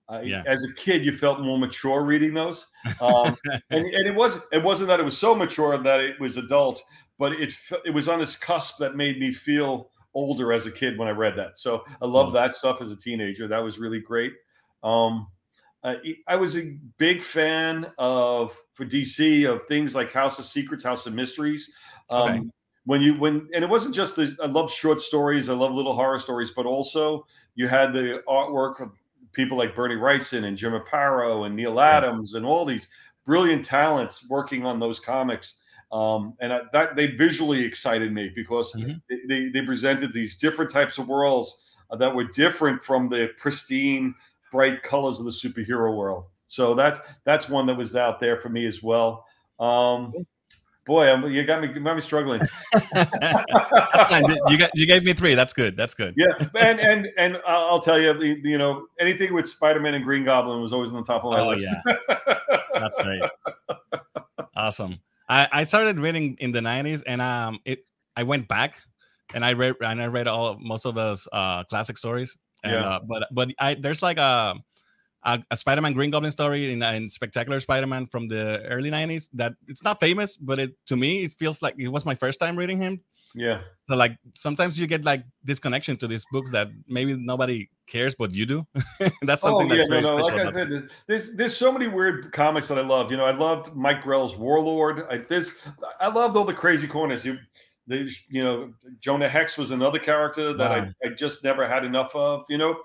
uh, 0.09 0.21
yeah. 0.21 0.41
As 0.47 0.63
a 0.63 0.73
kid, 0.73 1.05
you 1.05 1.11
felt 1.11 1.39
more 1.41 1.59
mature 1.59 2.03
reading 2.03 2.33
those, 2.33 2.65
um, 2.99 3.37
and, 3.69 3.85
and, 3.85 4.07
it 4.07 4.15
was 4.15 4.39
it 4.51 4.63
wasn't 4.63 4.89
that 4.89 4.99
it 4.99 5.03
was 5.03 5.15
so 5.15 5.35
mature 5.35 5.77
that 5.77 5.99
it 5.99 6.19
was 6.19 6.35
adult, 6.35 6.81
but 7.19 7.33
it 7.33 7.51
it 7.85 7.91
was 7.91 8.09
on 8.09 8.17
this 8.17 8.35
cusp 8.35 8.79
that 8.79 8.95
made 8.95 9.19
me 9.19 9.31
feel 9.31 9.91
older 10.13 10.51
as 10.51 10.65
a 10.65 10.71
kid 10.71 10.97
when 10.97 11.07
I 11.07 11.11
read 11.11 11.35
that. 11.37 11.57
So 11.57 11.83
I 12.01 12.05
love 12.05 12.29
mm. 12.29 12.33
that 12.33 12.55
stuff 12.55 12.81
as 12.81 12.91
a 12.91 12.95
teenager. 12.95 13.47
That 13.47 13.63
was 13.63 13.79
really 13.79 13.99
great. 13.99 14.33
Um, 14.83 15.27
uh, 15.83 15.95
I 16.27 16.35
was 16.35 16.57
a 16.57 16.77
big 16.97 17.23
fan 17.23 17.87
of 17.97 18.57
for 18.73 18.85
DC 18.85 19.49
of 19.49 19.65
things 19.67 19.95
like 19.95 20.11
House 20.11 20.39
of 20.39 20.45
Secrets, 20.45 20.83
House 20.83 21.05
of 21.05 21.13
Mysteries. 21.13 21.71
Um, 22.09 22.21
okay. 22.21 22.41
When 22.85 23.01
you 23.01 23.13
when 23.15 23.47
and 23.53 23.63
it 23.63 23.69
wasn't 23.69 23.93
just 23.93 24.15
the 24.15 24.35
I 24.41 24.47
love 24.47 24.71
short 24.71 25.01
stories, 25.01 25.47
I 25.47 25.53
love 25.53 25.73
little 25.73 25.93
horror 25.93 26.19
stories, 26.19 26.51
but 26.55 26.65
also 26.65 27.25
you 27.55 27.67
had 27.67 27.93
the 27.93 28.21
artwork 28.27 28.81
of 28.81 28.91
people 29.31 29.57
like 29.57 29.75
Bernie 29.75 29.95
Wrightson 29.95 30.45
and 30.45 30.57
Jim 30.57 30.73
Aparo 30.73 31.45
and 31.45 31.55
Neal 31.55 31.79
Adams 31.79 32.33
and 32.33 32.45
all 32.45 32.65
these 32.65 32.87
brilliant 33.25 33.63
talents 33.63 34.25
working 34.27 34.65
on 34.65 34.79
those 34.79 34.99
comics. 34.99 35.58
Um, 35.91 36.35
and 36.39 36.53
I, 36.53 36.61
that 36.73 36.95
they 36.95 37.07
visually 37.07 37.63
excited 37.63 38.13
me 38.13 38.31
because 38.35 38.73
mm-hmm. 38.73 38.91
they, 39.27 39.49
they, 39.49 39.61
presented 39.63 40.13
these 40.13 40.37
different 40.37 40.69
types 40.69 40.99
of 40.99 41.07
worlds 41.07 41.73
uh, 41.89 41.95
that 41.95 42.13
were 42.13 42.25
different 42.25 42.83
from 42.83 43.09
the 43.09 43.31
pristine, 43.37 44.13
bright 44.51 44.83
colors 44.83 45.17
of 45.17 45.25
the 45.25 45.31
superhero 45.31 45.95
world. 45.97 46.25
So 46.47 46.75
that's 46.75 46.99
that's 47.23 47.49
one 47.49 47.65
that 47.67 47.75
was 47.75 47.95
out 47.95 48.19
there 48.19 48.39
for 48.39 48.49
me 48.49 48.67
as 48.67 48.83
well. 48.83 49.25
Um, 49.59 50.13
Boy, 50.89 51.07
I'm, 51.07 51.23
you 51.31 51.43
got 51.43 51.61
me, 51.61 51.67
you 51.67 51.79
got 51.81 51.93
me 51.93 52.01
struggling. 52.01 52.41
That's 52.93 54.07
fine. 54.07 54.23
You 54.47 54.57
got 54.57 54.71
you 54.73 54.87
gave 54.87 55.03
me 55.03 55.13
three. 55.13 55.35
That's 55.35 55.53
good. 55.53 55.77
That's 55.77 55.93
good. 55.93 56.15
Yeah, 56.17 56.33
and 56.57 56.79
and 56.79 57.07
and 57.15 57.37
I'll 57.45 57.79
tell 57.79 58.01
you, 58.01 58.11
you 58.43 58.57
know, 58.57 58.87
anything 58.99 59.31
with 59.31 59.47
Spider 59.47 59.79
Man 59.79 59.93
and 59.93 60.03
Green 60.03 60.25
Goblin 60.25 60.59
was 60.59 60.73
always 60.73 60.89
on 60.89 60.95
the 60.95 61.03
top 61.03 61.23
of 61.23 61.33
my 61.33 61.41
oh, 61.41 61.49
list. 61.49 61.67
Yeah. 61.85 62.17
That's 62.73 62.99
great. 63.03 63.21
Awesome. 64.55 64.99
I, 65.29 65.47
I 65.51 65.63
started 65.63 65.99
reading 65.99 66.35
in 66.39 66.51
the 66.51 66.59
'90s, 66.59 67.03
and 67.05 67.21
um, 67.21 67.59
it 67.65 67.85
I 68.15 68.23
went 68.23 68.47
back 68.47 68.81
and 69.33 69.45
I 69.45 69.53
read 69.53 69.75
and 69.81 70.01
I 70.01 70.07
read 70.07 70.27
all 70.27 70.57
most 70.59 70.85
of 70.85 70.95
those 70.95 71.27
uh 71.31 71.63
classic 71.65 71.97
stories. 71.97 72.35
And, 72.63 72.73
yeah. 72.73 72.89
Uh, 72.89 72.99
but 73.07 73.27
but 73.31 73.49
I 73.59 73.75
there's 73.75 74.01
like 74.01 74.17
a 74.17 74.55
a, 75.23 75.39
a 75.51 75.57
Spider-Man 75.57 75.93
Green 75.93 76.11
Goblin 76.11 76.31
story 76.31 76.71
in, 76.71 76.81
in 76.81 77.09
Spectacular 77.09 77.59
Spider-Man 77.59 78.07
from 78.07 78.27
the 78.27 78.63
early 78.65 78.89
'90s. 78.89 79.29
That 79.33 79.53
it's 79.67 79.83
not 79.83 79.99
famous, 79.99 80.35
but 80.35 80.59
it 80.59 80.73
to 80.87 80.97
me 80.97 81.23
it 81.23 81.35
feels 81.37 81.61
like 81.61 81.75
it 81.77 81.89
was 81.89 82.05
my 82.05 82.15
first 82.15 82.39
time 82.39 82.55
reading 82.55 82.79
him. 82.79 83.01
Yeah. 83.35 83.61
So 83.87 83.95
like 83.95 84.17
sometimes 84.35 84.79
you 84.79 84.87
get 84.87 85.03
like 85.03 85.23
this 85.43 85.59
connection 85.59 85.97
to 85.97 86.07
these 86.07 86.25
books 86.31 86.51
that 86.51 86.69
maybe 86.87 87.15
nobody 87.15 87.69
cares, 87.87 88.15
but 88.15 88.33
you 88.33 88.45
do. 88.45 88.67
that's 89.21 89.41
something 89.41 89.71
oh, 89.71 89.75
that's 89.75 89.87
yeah, 89.87 90.01
very 90.01 90.01
no, 90.01 90.15
no. 90.15 90.23
Like 90.23 90.47
I 90.47 90.51
said, 90.51 90.89
there's 91.07 91.35
there's 91.35 91.55
so 91.55 91.71
many 91.71 91.87
weird 91.87 92.31
comics 92.33 92.67
that 92.69 92.77
I 92.77 92.81
love. 92.81 93.11
You 93.11 93.17
know, 93.17 93.25
I 93.25 93.35
loved 93.35 93.75
Mike 93.75 94.03
Grell's 94.03 94.35
Warlord. 94.35 95.05
I 95.09 95.19
this 95.29 95.55
I 95.99 96.07
loved 96.07 96.35
all 96.35 96.45
the 96.45 96.53
crazy 96.53 96.87
corners. 96.87 97.25
You 97.25 97.37
they, 97.87 98.07
you 98.29 98.43
know, 98.43 98.71
Jonah 98.99 99.27
Hex 99.27 99.57
was 99.57 99.71
another 99.71 99.99
character 99.99 100.53
that 100.53 100.69
wow. 100.69 100.89
I, 101.03 101.07
I 101.07 101.13
just 101.13 101.43
never 101.43 101.67
had 101.67 101.83
enough 101.83 102.15
of. 102.15 102.45
You 102.47 102.59
know, 102.59 102.77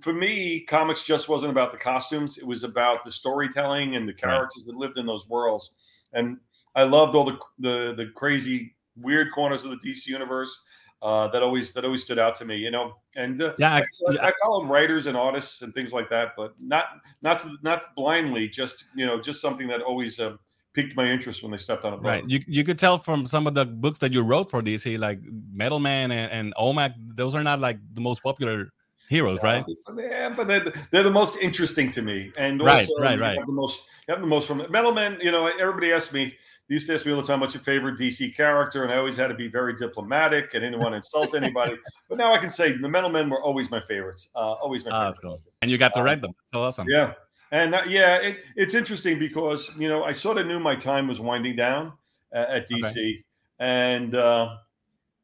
for 0.00 0.12
me, 0.12 0.60
comics 0.60 1.04
just 1.04 1.28
wasn't 1.28 1.50
about 1.50 1.72
the 1.72 1.78
costumes. 1.78 2.38
It 2.38 2.46
was 2.46 2.62
about 2.62 3.04
the 3.04 3.10
storytelling 3.10 3.96
and 3.96 4.08
the 4.08 4.12
characters 4.12 4.64
right. 4.66 4.72
that 4.72 4.78
lived 4.78 4.98
in 4.98 5.06
those 5.06 5.28
worlds. 5.28 5.74
And 6.12 6.36
I 6.74 6.84
loved 6.84 7.14
all 7.14 7.24
the 7.24 7.38
the, 7.58 7.94
the 7.94 8.06
crazy, 8.14 8.74
weird 8.96 9.28
corners 9.32 9.64
of 9.64 9.70
the 9.70 9.76
DC 9.76 10.06
universe. 10.06 10.62
Uh, 11.02 11.26
that 11.28 11.42
always 11.42 11.72
that 11.72 11.84
always 11.84 12.04
stood 12.04 12.18
out 12.20 12.36
to 12.36 12.44
me, 12.44 12.56
you 12.56 12.70
know. 12.70 12.94
And 13.16 13.42
uh, 13.42 13.54
yeah, 13.58 13.74
I, 13.74 13.80
I, 14.12 14.28
I, 14.28 14.32
call 14.40 14.60
them 14.60 14.70
writers 14.70 15.06
and 15.06 15.16
artists 15.16 15.62
and 15.62 15.74
things 15.74 15.92
like 15.92 16.08
that, 16.10 16.34
but 16.36 16.54
not 16.60 16.84
not 17.22 17.40
to, 17.40 17.56
not 17.62 17.96
blindly. 17.96 18.48
Just 18.48 18.84
you 18.94 19.04
know, 19.04 19.20
just 19.20 19.40
something 19.40 19.66
that 19.66 19.82
always 19.82 20.20
uh, 20.20 20.36
piqued 20.74 20.94
my 20.94 21.10
interest 21.10 21.42
when 21.42 21.50
they 21.50 21.58
stepped 21.58 21.84
on 21.84 21.92
a 21.92 21.96
boat. 21.96 22.06
Right. 22.06 22.24
You 22.28 22.40
you 22.46 22.62
could 22.62 22.78
tell 22.78 22.98
from 22.98 23.26
some 23.26 23.48
of 23.48 23.54
the 23.54 23.66
books 23.66 23.98
that 23.98 24.12
you 24.12 24.22
wrote 24.22 24.48
for 24.48 24.62
DC, 24.62 24.96
like 24.96 25.18
Metal 25.52 25.80
Men 25.80 26.12
and, 26.12 26.30
and 26.30 26.54
OMAC. 26.54 26.94
Those 27.16 27.34
are 27.34 27.42
not 27.42 27.58
like 27.58 27.78
the 27.94 28.00
most 28.00 28.22
popular 28.22 28.70
heroes, 29.12 29.38
right? 29.42 29.64
Yeah, 29.96 30.30
but 30.30 30.48
they're, 30.48 30.72
they're 30.90 31.02
the 31.02 31.10
most 31.10 31.36
interesting 31.38 31.90
to 31.92 32.02
me, 32.02 32.32
and 32.36 32.60
right, 32.60 32.88
right, 32.98 33.20
right. 33.20 33.38
Have 33.38 33.46
the 33.46 33.52
most 33.52 33.82
have 34.08 34.20
the 34.20 34.26
most 34.26 34.48
from 34.48 34.64
Metal 34.70 34.92
Men. 34.92 35.18
You 35.20 35.30
know, 35.30 35.46
everybody 35.46 35.92
asks 35.92 36.12
me. 36.12 36.34
They 36.68 36.74
used 36.74 36.86
to 36.86 36.94
ask 36.94 37.04
me 37.04 37.12
all 37.12 37.20
the 37.20 37.26
time, 37.26 37.40
"What's 37.40 37.54
your 37.54 37.62
favorite 37.62 37.98
DC 37.98 38.34
character?" 38.34 38.82
And 38.82 38.92
I 38.92 38.96
always 38.96 39.16
had 39.16 39.28
to 39.28 39.34
be 39.34 39.48
very 39.48 39.74
diplomatic. 39.74 40.54
and 40.54 40.62
didn't 40.62 40.78
want 40.78 40.92
to 40.92 40.96
insult 40.96 41.34
anybody. 41.34 41.76
but 42.08 42.18
now 42.18 42.32
I 42.32 42.38
can 42.38 42.50
say 42.50 42.72
the 42.72 42.88
Metal 42.88 43.10
Men 43.10 43.28
were 43.28 43.42
always 43.42 43.70
my 43.70 43.80
favorites. 43.80 44.30
Uh, 44.34 44.52
always 44.54 44.84
my. 44.84 44.90
Oh, 44.92 45.04
that's 45.04 45.18
cool. 45.18 45.40
And 45.60 45.70
you 45.70 45.78
got 45.78 45.92
to 45.94 46.00
um, 46.00 46.06
read 46.06 46.22
them. 46.22 46.32
So 46.46 46.62
awesome. 46.62 46.86
Yeah, 46.88 47.12
and 47.52 47.74
uh, 47.74 47.82
yeah, 47.86 48.16
it, 48.16 48.38
it's 48.56 48.74
interesting 48.74 49.18
because 49.18 49.70
you 49.78 49.88
know 49.88 50.04
I 50.04 50.12
sort 50.12 50.38
of 50.38 50.46
knew 50.46 50.58
my 50.58 50.74
time 50.74 51.06
was 51.06 51.20
winding 51.20 51.54
down 51.54 51.92
uh, 52.34 52.46
at 52.48 52.68
DC, 52.68 52.90
okay. 52.90 53.24
and 53.58 54.14
uh, 54.14 54.56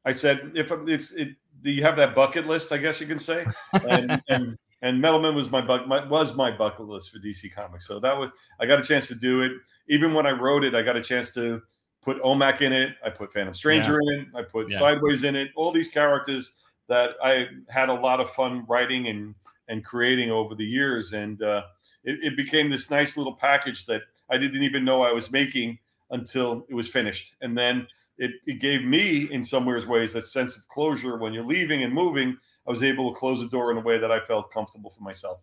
I 0.04 0.12
said 0.12 0.52
if 0.54 0.70
it's 0.86 1.12
it, 1.12 1.30
you 1.62 1.82
have 1.82 1.96
that 1.96 2.14
bucket 2.14 2.46
list? 2.46 2.72
I 2.72 2.78
guess 2.78 3.00
you 3.00 3.06
can 3.06 3.18
say. 3.18 3.46
And 3.86 4.22
and, 4.28 4.58
and 4.82 5.00
Metal 5.00 5.20
Men 5.20 5.34
was 5.34 5.50
my, 5.50 5.60
my 5.60 6.06
was 6.06 6.34
my 6.34 6.50
bucket 6.50 6.86
list 6.86 7.10
for 7.10 7.18
DC 7.18 7.52
Comics. 7.52 7.86
So 7.86 7.98
that 8.00 8.16
was 8.16 8.30
I 8.60 8.66
got 8.66 8.78
a 8.78 8.82
chance 8.82 9.08
to 9.08 9.14
do 9.14 9.42
it. 9.42 9.52
Even 9.88 10.14
when 10.14 10.26
I 10.26 10.30
wrote 10.30 10.64
it, 10.64 10.74
I 10.74 10.82
got 10.82 10.96
a 10.96 11.02
chance 11.02 11.30
to 11.32 11.62
put 12.02 12.22
OMAC 12.22 12.60
in 12.62 12.72
it. 12.72 12.94
I 13.04 13.10
put 13.10 13.32
Phantom 13.32 13.54
Stranger 13.54 13.98
yeah. 14.02 14.14
in 14.14 14.20
it. 14.20 14.28
I 14.34 14.42
put 14.42 14.70
yeah. 14.70 14.78
Sideways 14.78 15.24
in 15.24 15.36
it. 15.36 15.50
All 15.56 15.72
these 15.72 15.88
characters 15.88 16.52
that 16.88 17.10
I 17.22 17.46
had 17.68 17.88
a 17.88 17.94
lot 17.94 18.20
of 18.20 18.30
fun 18.30 18.64
writing 18.68 19.08
and 19.08 19.34
and 19.68 19.84
creating 19.84 20.30
over 20.30 20.54
the 20.54 20.64
years, 20.64 21.12
and 21.12 21.42
uh, 21.42 21.64
it, 22.04 22.18
it 22.22 22.36
became 22.36 22.70
this 22.70 22.90
nice 22.90 23.16
little 23.16 23.34
package 23.34 23.84
that 23.86 24.02
I 24.30 24.38
didn't 24.38 24.62
even 24.62 24.84
know 24.84 25.02
I 25.02 25.12
was 25.12 25.30
making 25.30 25.78
until 26.10 26.64
it 26.68 26.74
was 26.74 26.88
finished. 26.88 27.34
And 27.42 27.56
then 27.56 27.86
it, 28.18 28.32
it 28.46 28.60
gave 28.60 28.84
me, 28.84 29.28
in 29.32 29.42
some 29.44 29.64
ways, 29.64 30.12
that 30.12 30.26
sense 30.26 30.56
of 30.56 30.66
closure 30.68 31.16
when 31.16 31.32
you're 31.32 31.46
leaving 31.46 31.84
and 31.84 31.92
moving. 31.92 32.36
I 32.66 32.70
was 32.70 32.82
able 32.82 33.12
to 33.12 33.18
close 33.18 33.40
the 33.40 33.48
door 33.48 33.70
in 33.70 33.78
a 33.78 33.80
way 33.80 33.98
that 33.98 34.12
I 34.12 34.20
felt 34.20 34.52
comfortable 34.52 34.90
for 34.90 35.02
myself. 35.02 35.40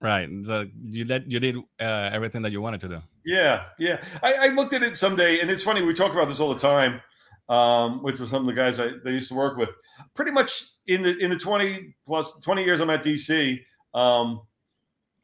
Right. 0.00 0.28
The, 0.28 0.70
you 0.82 1.04
did 1.04 1.32
you 1.32 1.40
did 1.40 1.56
uh, 1.80 2.10
everything 2.12 2.42
that 2.42 2.52
you 2.52 2.60
wanted 2.60 2.80
to 2.82 2.88
do. 2.88 3.02
Yeah, 3.24 3.64
yeah. 3.78 4.04
I, 4.22 4.34
I, 4.34 4.46
looked 4.48 4.74
at 4.74 4.82
it 4.82 4.96
someday, 4.96 5.40
and 5.40 5.50
it's 5.50 5.62
funny. 5.62 5.80
We 5.80 5.94
talk 5.94 6.12
about 6.12 6.28
this 6.28 6.40
all 6.40 6.52
the 6.52 6.60
time, 6.60 7.00
um, 7.48 8.02
which 8.02 8.20
was 8.20 8.28
some 8.28 8.46
of 8.46 8.46
the 8.46 8.52
guys 8.52 8.78
I 8.78 8.90
they 9.02 9.12
used 9.12 9.28
to 9.28 9.34
work 9.34 9.56
with. 9.56 9.70
Pretty 10.12 10.30
much 10.30 10.62
in 10.86 11.02
the 11.02 11.16
in 11.18 11.30
the 11.30 11.38
twenty 11.38 11.94
plus 12.06 12.38
twenty 12.40 12.64
years 12.64 12.80
I'm 12.80 12.90
at 12.90 13.02
DC, 13.02 13.60
um, 13.94 14.42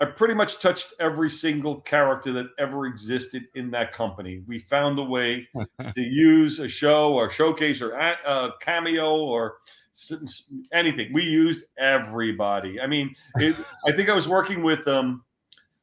I 0.00 0.06
pretty 0.06 0.32
much 0.32 0.60
touched 0.60 0.94
every 0.98 1.28
single 1.28 1.82
character 1.82 2.32
that 2.32 2.46
ever 2.58 2.86
existed 2.86 3.44
in 3.54 3.70
that 3.72 3.92
company. 3.92 4.42
We 4.46 4.58
found 4.58 4.98
a 4.98 5.02
way 5.02 5.46
to 5.94 6.02
use 6.02 6.58
a 6.58 6.68
show 6.68 7.12
or 7.12 7.28
showcase 7.28 7.82
or 7.82 7.92
a 7.92 8.50
cameo 8.62 9.16
or 9.16 9.56
anything. 10.72 11.12
We 11.12 11.24
used 11.24 11.64
everybody. 11.78 12.80
I 12.80 12.86
mean, 12.86 13.14
it, 13.36 13.54
I 13.86 13.92
think 13.92 14.08
I 14.08 14.14
was 14.14 14.26
working 14.26 14.62
with 14.62 14.88
um 14.88 15.22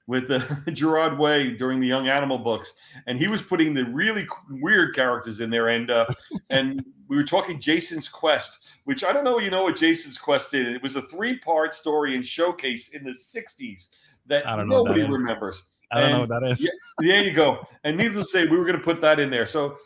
with 0.08 0.32
uh, 0.32 0.39
Gerard 0.71 1.19
Way 1.19 1.51
during 1.51 1.80
the 1.80 1.88
Young 1.88 2.08
Animal 2.08 2.39
books, 2.39 2.73
and 3.06 3.19
he 3.19 3.27
was 3.27 3.41
putting 3.41 3.73
the 3.73 3.84
really 3.86 4.25
weird 4.49 4.95
characters 4.95 5.41
in 5.41 5.51
there. 5.51 5.67
And 5.67 5.91
uh, 5.91 6.08
and 6.49 6.84
we 7.08 7.17
were 7.17 7.23
talking 7.23 7.60
Jason's 7.60 8.10
Quest, 8.10 8.65
which 8.86 9.03
I 9.03 9.13
don't 9.13 9.25
know. 9.25 9.38
You 9.38 9.51
know 9.51 9.63
what 9.63 9.75
Jason's 9.75 10.17
Quest 10.17 10.51
did? 10.51 10.67
It 10.67 10.82
was 10.82 10.95
a 10.95 11.03
three 11.03 11.38
part 11.38 11.75
story 11.75 12.15
and 12.15 12.25
showcase 12.25 12.89
in 12.89 13.03
the 13.03 13.12
'60s 13.12 13.89
that 14.27 14.43
nobody 14.65 15.01
that 15.01 15.09
remembers. 15.09 15.63
I 15.91 16.01
don't 16.01 16.03
and 16.05 16.13
know 16.13 16.19
what 16.21 16.41
that 16.41 16.51
is. 16.51 16.63
Yeah, 16.63 16.71
there 16.99 17.23
you 17.23 17.31
go. 17.31 17.65
And 17.83 17.95
needless 17.95 18.25
to 18.25 18.31
say, 18.31 18.45
we 18.45 18.57
were 18.57 18.65
going 18.65 18.77
to 18.77 18.83
put 18.83 18.99
that 19.01 19.19
in 19.19 19.29
there. 19.29 19.45
So 19.45 19.77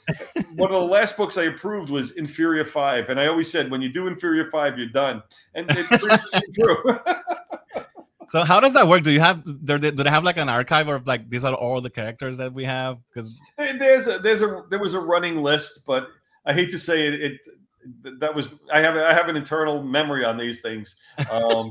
one 0.56 0.71
of 0.73 0.82
the 0.82 0.88
last 0.91 1.15
books 1.15 1.38
I 1.38 1.43
approved 1.43 1.89
was 1.89 2.12
Inferior 2.12 2.65
Five, 2.65 3.10
and 3.10 3.19
I 3.19 3.27
always 3.27 3.51
said, 3.51 3.69
when 3.69 3.82
you 3.82 3.89
do 3.89 4.08
Inferior 4.08 4.49
Five, 4.49 4.77
you're 4.77 4.89
done. 4.89 5.21
And 5.54 5.67
it's 5.69 6.56
true. 6.60 6.99
so 8.30 8.43
how 8.43 8.60
does 8.60 8.73
that 8.73 8.88
work? 8.88 9.04
Do 9.04 9.12
you 9.12 9.19
have 9.19 9.43
do 9.43 9.77
they, 9.77 9.91
do 9.91 10.04
they 10.04 10.10
have 10.10 10.23
like 10.23 10.38
an 10.38 10.49
archive 10.49 10.88
of 10.88 11.06
like 11.06 11.30
these 11.30 11.43
are 11.43 11.54
all 11.54 11.82
the 11.82 11.89
characters 11.89 12.38
that 12.38 12.51
we 12.51 12.63
have? 12.63 12.97
Because 13.13 13.32
there's 13.58 14.08
a 14.08 14.17
there's 14.17 14.41
a 14.41 14.63
there 14.71 14.80
was 14.80 14.95
a 14.95 14.99
running 14.99 15.43
list, 15.43 15.82
but 15.86 16.08
I 16.45 16.54
hate 16.54 16.69
to 16.71 16.80
say 16.80 17.08
it, 17.08 17.21
it 17.21 17.41
that 18.19 18.34
was 18.34 18.49
I 18.73 18.80
have 18.80 18.97
I 18.97 19.13
have 19.13 19.27
an 19.27 19.36
internal 19.36 19.84
memory 19.84 20.25
on 20.25 20.38
these 20.38 20.62
things. 20.62 20.95
Um, 21.30 21.69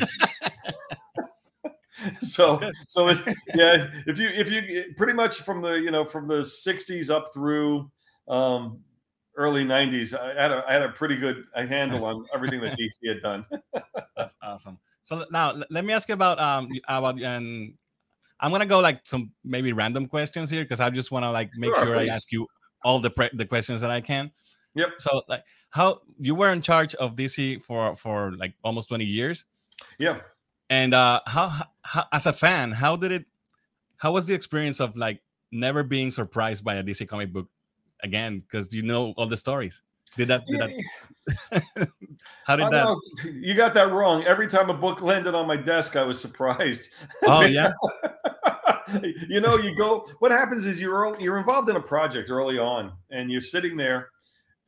so 2.22 2.58
so 2.88 3.08
it, 3.08 3.18
yeah 3.54 3.88
if 4.06 4.18
you 4.18 4.28
if 4.28 4.50
you 4.50 4.92
pretty 4.96 5.12
much 5.12 5.42
from 5.42 5.62
the 5.62 5.72
you 5.72 5.90
know 5.90 6.04
from 6.04 6.28
the 6.28 6.40
60s 6.40 7.10
up 7.10 7.32
through 7.32 7.90
um 8.28 8.78
early 9.36 9.64
90s 9.64 10.18
i 10.18 10.40
had 10.40 10.52
a, 10.52 10.64
I 10.66 10.72
had 10.72 10.82
a 10.82 10.90
pretty 10.90 11.16
good 11.16 11.44
handle 11.54 12.04
on 12.04 12.26
everything 12.34 12.60
that 12.62 12.78
dc 12.78 12.90
had 13.06 13.22
done. 13.22 13.46
That's 14.16 14.36
awesome. 14.42 14.78
So 15.02 15.24
now 15.30 15.60
let 15.70 15.84
me 15.84 15.92
ask 15.92 16.08
you 16.08 16.14
about 16.14 16.40
um 16.40 16.68
about 16.88 17.20
and 17.20 17.74
i'm 18.40 18.50
gonna 18.50 18.66
go 18.66 18.80
like 18.80 19.00
some 19.04 19.32
maybe 19.44 19.72
random 19.72 20.06
questions 20.06 20.50
here 20.50 20.62
because 20.62 20.80
i 20.80 20.90
just 20.90 21.10
want 21.10 21.24
to 21.24 21.30
like 21.30 21.50
make 21.56 21.74
sure, 21.74 21.86
sure 21.86 21.96
i 21.96 22.06
ask 22.06 22.30
you 22.32 22.46
all 22.82 22.98
the 22.98 23.10
pre- 23.10 23.30
the 23.34 23.46
questions 23.46 23.80
that 23.80 23.90
i 23.90 24.00
can. 24.00 24.30
Yep. 24.74 24.88
So 24.98 25.22
like 25.28 25.44
how 25.70 26.00
you 26.18 26.34
were 26.34 26.52
in 26.52 26.62
charge 26.62 26.94
of 26.96 27.16
dc 27.16 27.62
for 27.62 27.94
for 27.96 28.32
like 28.32 28.54
almost 28.62 28.88
20 28.88 29.04
years? 29.04 29.44
Yeah 29.98 30.20
and 30.70 30.94
uh, 30.94 31.20
how, 31.26 31.52
how, 31.82 32.04
as 32.12 32.26
a 32.26 32.32
fan, 32.32 32.70
how 32.70 32.96
did 32.96 33.12
it? 33.12 33.26
How 33.96 34.12
was 34.12 34.24
the 34.24 34.34
experience 34.34 34.80
of 34.80 34.96
like 34.96 35.20
never 35.52 35.82
being 35.82 36.10
surprised 36.10 36.64
by 36.64 36.76
a 36.76 36.82
DC 36.82 37.06
comic 37.06 37.32
book 37.32 37.48
again? 38.02 38.40
Because 38.40 38.72
you 38.72 38.82
know 38.82 39.12
all 39.18 39.26
the 39.26 39.36
stories. 39.36 39.82
Did 40.16 40.28
that? 40.28 40.46
Did 40.46 40.60
that 40.60 40.70
how 42.44 42.56
did 42.56 42.70
that? 42.70 42.84
Know. 42.84 43.00
You 43.24 43.54
got 43.54 43.74
that 43.74 43.92
wrong. 43.92 44.24
Every 44.24 44.48
time 44.48 44.70
a 44.70 44.74
book 44.74 45.02
landed 45.02 45.34
on 45.34 45.46
my 45.46 45.56
desk, 45.56 45.96
I 45.96 46.02
was 46.02 46.20
surprised. 46.20 46.88
Oh 47.24 47.40
yeah. 47.44 47.72
you 49.28 49.40
know, 49.40 49.56
you 49.56 49.76
go. 49.76 50.06
What 50.20 50.30
happens 50.32 50.66
is 50.66 50.80
you're 50.80 50.94
early, 50.94 51.22
you're 51.22 51.38
involved 51.38 51.68
in 51.68 51.76
a 51.76 51.82
project 51.82 52.30
early 52.30 52.58
on, 52.58 52.92
and 53.10 53.30
you're 53.30 53.40
sitting 53.40 53.76
there, 53.76 54.10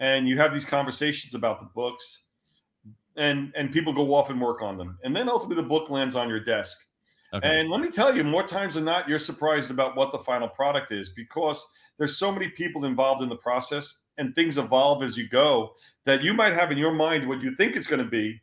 and 0.01 0.29
you 0.29 0.37
have 0.39 0.53
these 0.53 0.65
conversations 0.65 1.35
about 1.35 1.61
the 1.61 1.69
books, 1.75 2.25
and 3.17 3.53
and 3.55 3.73
people 3.73 3.93
go 3.93 4.15
off 4.15 4.31
and 4.31 4.41
work 4.41 4.63
on 4.63 4.77
them 4.77 4.99
and 5.05 5.15
then 5.15 5.29
ultimately 5.29 5.63
the 5.63 5.69
book 5.69 5.91
lands 5.91 6.15
on 6.17 6.29
your 6.29 6.41
desk 6.41 6.79
okay. 7.35 7.61
and 7.61 7.71
let 7.71 7.81
me 7.81 7.89
tell 7.89 8.15
you 8.15 8.25
more 8.25 8.43
times 8.43 8.75
than 8.75 8.85
not 8.85 9.09
you're 9.09 9.19
surprised 9.19 9.71
about 9.71 9.97
what 9.97 10.13
the 10.13 10.19
final 10.19 10.49
product 10.49 10.93
is 10.93 11.11
because 11.11 11.67
there's 11.99 12.17
so 12.17 12.33
many 12.33 12.49
people 12.49 12.85
involved 12.85 13.23
in 13.23 13.29
the 13.29 13.37
process 13.37 13.99
and 14.19 14.35
things 14.35 14.59
evolve 14.59 15.03
as 15.03 15.17
you 15.17 15.29
go 15.29 15.73
that 16.05 16.23
you 16.23 16.33
might 16.33 16.53
have 16.53 16.71
in 16.71 16.79
your 16.79 16.93
mind 16.93 17.29
what 17.29 17.43
you 17.43 17.55
think 17.57 17.77
it's 17.77 17.87
going 17.87 18.03
to 18.03 18.11
be 18.11 18.41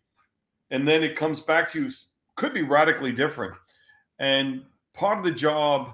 and 0.71 0.88
then 0.88 1.03
it 1.03 1.15
comes 1.15 1.41
back 1.41 1.67
to 1.69 1.84
you 1.84 1.89
could 2.36 2.53
be 2.53 2.62
radically 2.62 3.12
different 3.12 3.55
and 4.19 4.63
part 4.93 5.17
of 5.17 5.23
the 5.23 5.32
job 5.32 5.93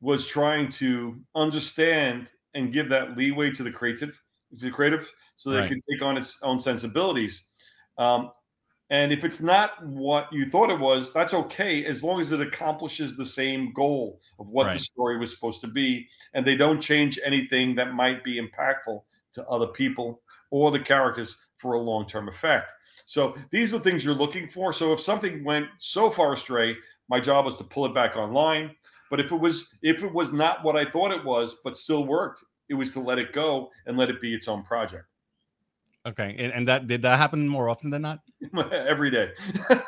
was 0.00 0.26
trying 0.26 0.70
to 0.70 1.18
understand 1.34 2.28
and 2.54 2.72
give 2.72 2.88
that 2.88 3.16
leeway 3.16 3.50
to 3.50 3.62
the 3.62 3.70
creative 3.70 4.20
to 4.56 4.64
the 4.66 4.70
creative 4.70 5.10
so 5.36 5.50
they 5.50 5.58
right. 5.58 5.68
can 5.68 5.80
take 5.90 6.00
on 6.00 6.16
its 6.16 6.38
own 6.42 6.60
sensibilities 6.60 7.46
um, 7.98 8.30
and 8.90 9.12
if 9.12 9.24
it's 9.24 9.40
not 9.40 9.84
what 9.86 10.32
you 10.32 10.46
thought 10.46 10.70
it 10.70 10.78
was, 10.78 11.12
that's 11.12 11.34
okay 11.34 11.84
as 11.86 12.04
long 12.04 12.20
as 12.20 12.32
it 12.32 12.40
accomplishes 12.40 13.16
the 13.16 13.24
same 13.24 13.72
goal 13.72 14.20
of 14.38 14.48
what 14.48 14.66
right. 14.66 14.74
the 14.74 14.78
story 14.78 15.18
was 15.18 15.30
supposed 15.30 15.60
to 15.62 15.66
be, 15.66 16.06
and 16.34 16.46
they 16.46 16.56
don't 16.56 16.80
change 16.80 17.18
anything 17.24 17.74
that 17.76 17.94
might 17.94 18.22
be 18.22 18.40
impactful 18.40 19.02
to 19.32 19.46
other 19.48 19.68
people 19.68 20.20
or 20.50 20.70
the 20.70 20.78
characters 20.78 21.36
for 21.56 21.72
a 21.72 21.80
long-term 21.80 22.28
effect. 22.28 22.72
So 23.06 23.34
these 23.50 23.74
are 23.74 23.78
the 23.78 23.84
things 23.84 24.04
you're 24.04 24.14
looking 24.14 24.48
for. 24.48 24.72
So 24.72 24.92
if 24.92 25.00
something 25.00 25.44
went 25.44 25.66
so 25.78 26.10
far 26.10 26.32
astray, 26.32 26.76
my 27.08 27.20
job 27.20 27.44
was 27.44 27.56
to 27.56 27.64
pull 27.64 27.86
it 27.86 27.94
back 27.94 28.16
online. 28.16 28.74
But 29.10 29.20
if 29.20 29.32
it 29.32 29.36
was 29.36 29.68
if 29.82 30.02
it 30.02 30.12
was 30.12 30.32
not 30.32 30.64
what 30.64 30.76
I 30.76 30.90
thought 30.90 31.10
it 31.10 31.24
was, 31.24 31.56
but 31.64 31.76
still 31.76 32.04
worked, 32.04 32.44
it 32.68 32.74
was 32.74 32.90
to 32.90 33.00
let 33.00 33.18
it 33.18 33.32
go 33.32 33.70
and 33.86 33.96
let 33.96 34.10
it 34.10 34.20
be 34.20 34.34
its 34.34 34.48
own 34.48 34.62
project. 34.62 35.04
Okay, 36.06 36.36
and, 36.38 36.52
and 36.52 36.68
that 36.68 36.86
did 36.86 37.00
that 37.02 37.18
happen 37.18 37.48
more 37.48 37.70
often 37.70 37.88
than 37.88 38.02
not? 38.02 38.20
Every 38.72 39.10
day. 39.10 39.30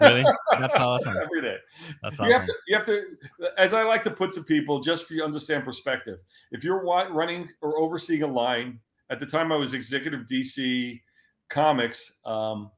really? 0.00 0.24
That's 0.59 0.76
awesome. 0.79 1.14
Every 1.22 1.42
day. 1.42 1.57
That's 2.02 2.18
awesome. 2.18 2.31
You 2.31 2.33
have 2.33 2.46
to. 2.46 2.55
You 2.68 2.76
have 2.76 2.87
to. 2.87 3.02
As 3.59 3.74
I 3.74 3.83
like 3.83 4.02
to 4.05 4.11
put 4.11 4.33
to 4.35 4.42
people, 4.42 4.81
just 4.81 5.07
for 5.07 5.12
you 5.12 5.22
understand 5.22 5.64
perspective. 5.64 6.18
If 6.52 6.64
you're 6.64 6.83
running 6.83 7.50
or 7.61 7.79
overseeing 7.79 8.22
a 8.22 8.26
line, 8.26 8.81
at 9.11 9.20
the 9.20 9.26
time 9.26 9.52
I 9.52 9.57
was 9.57 9.74
executive 9.74 10.22
DC 10.22 11.00
Comics, 11.50 12.12
um, 12.24 12.70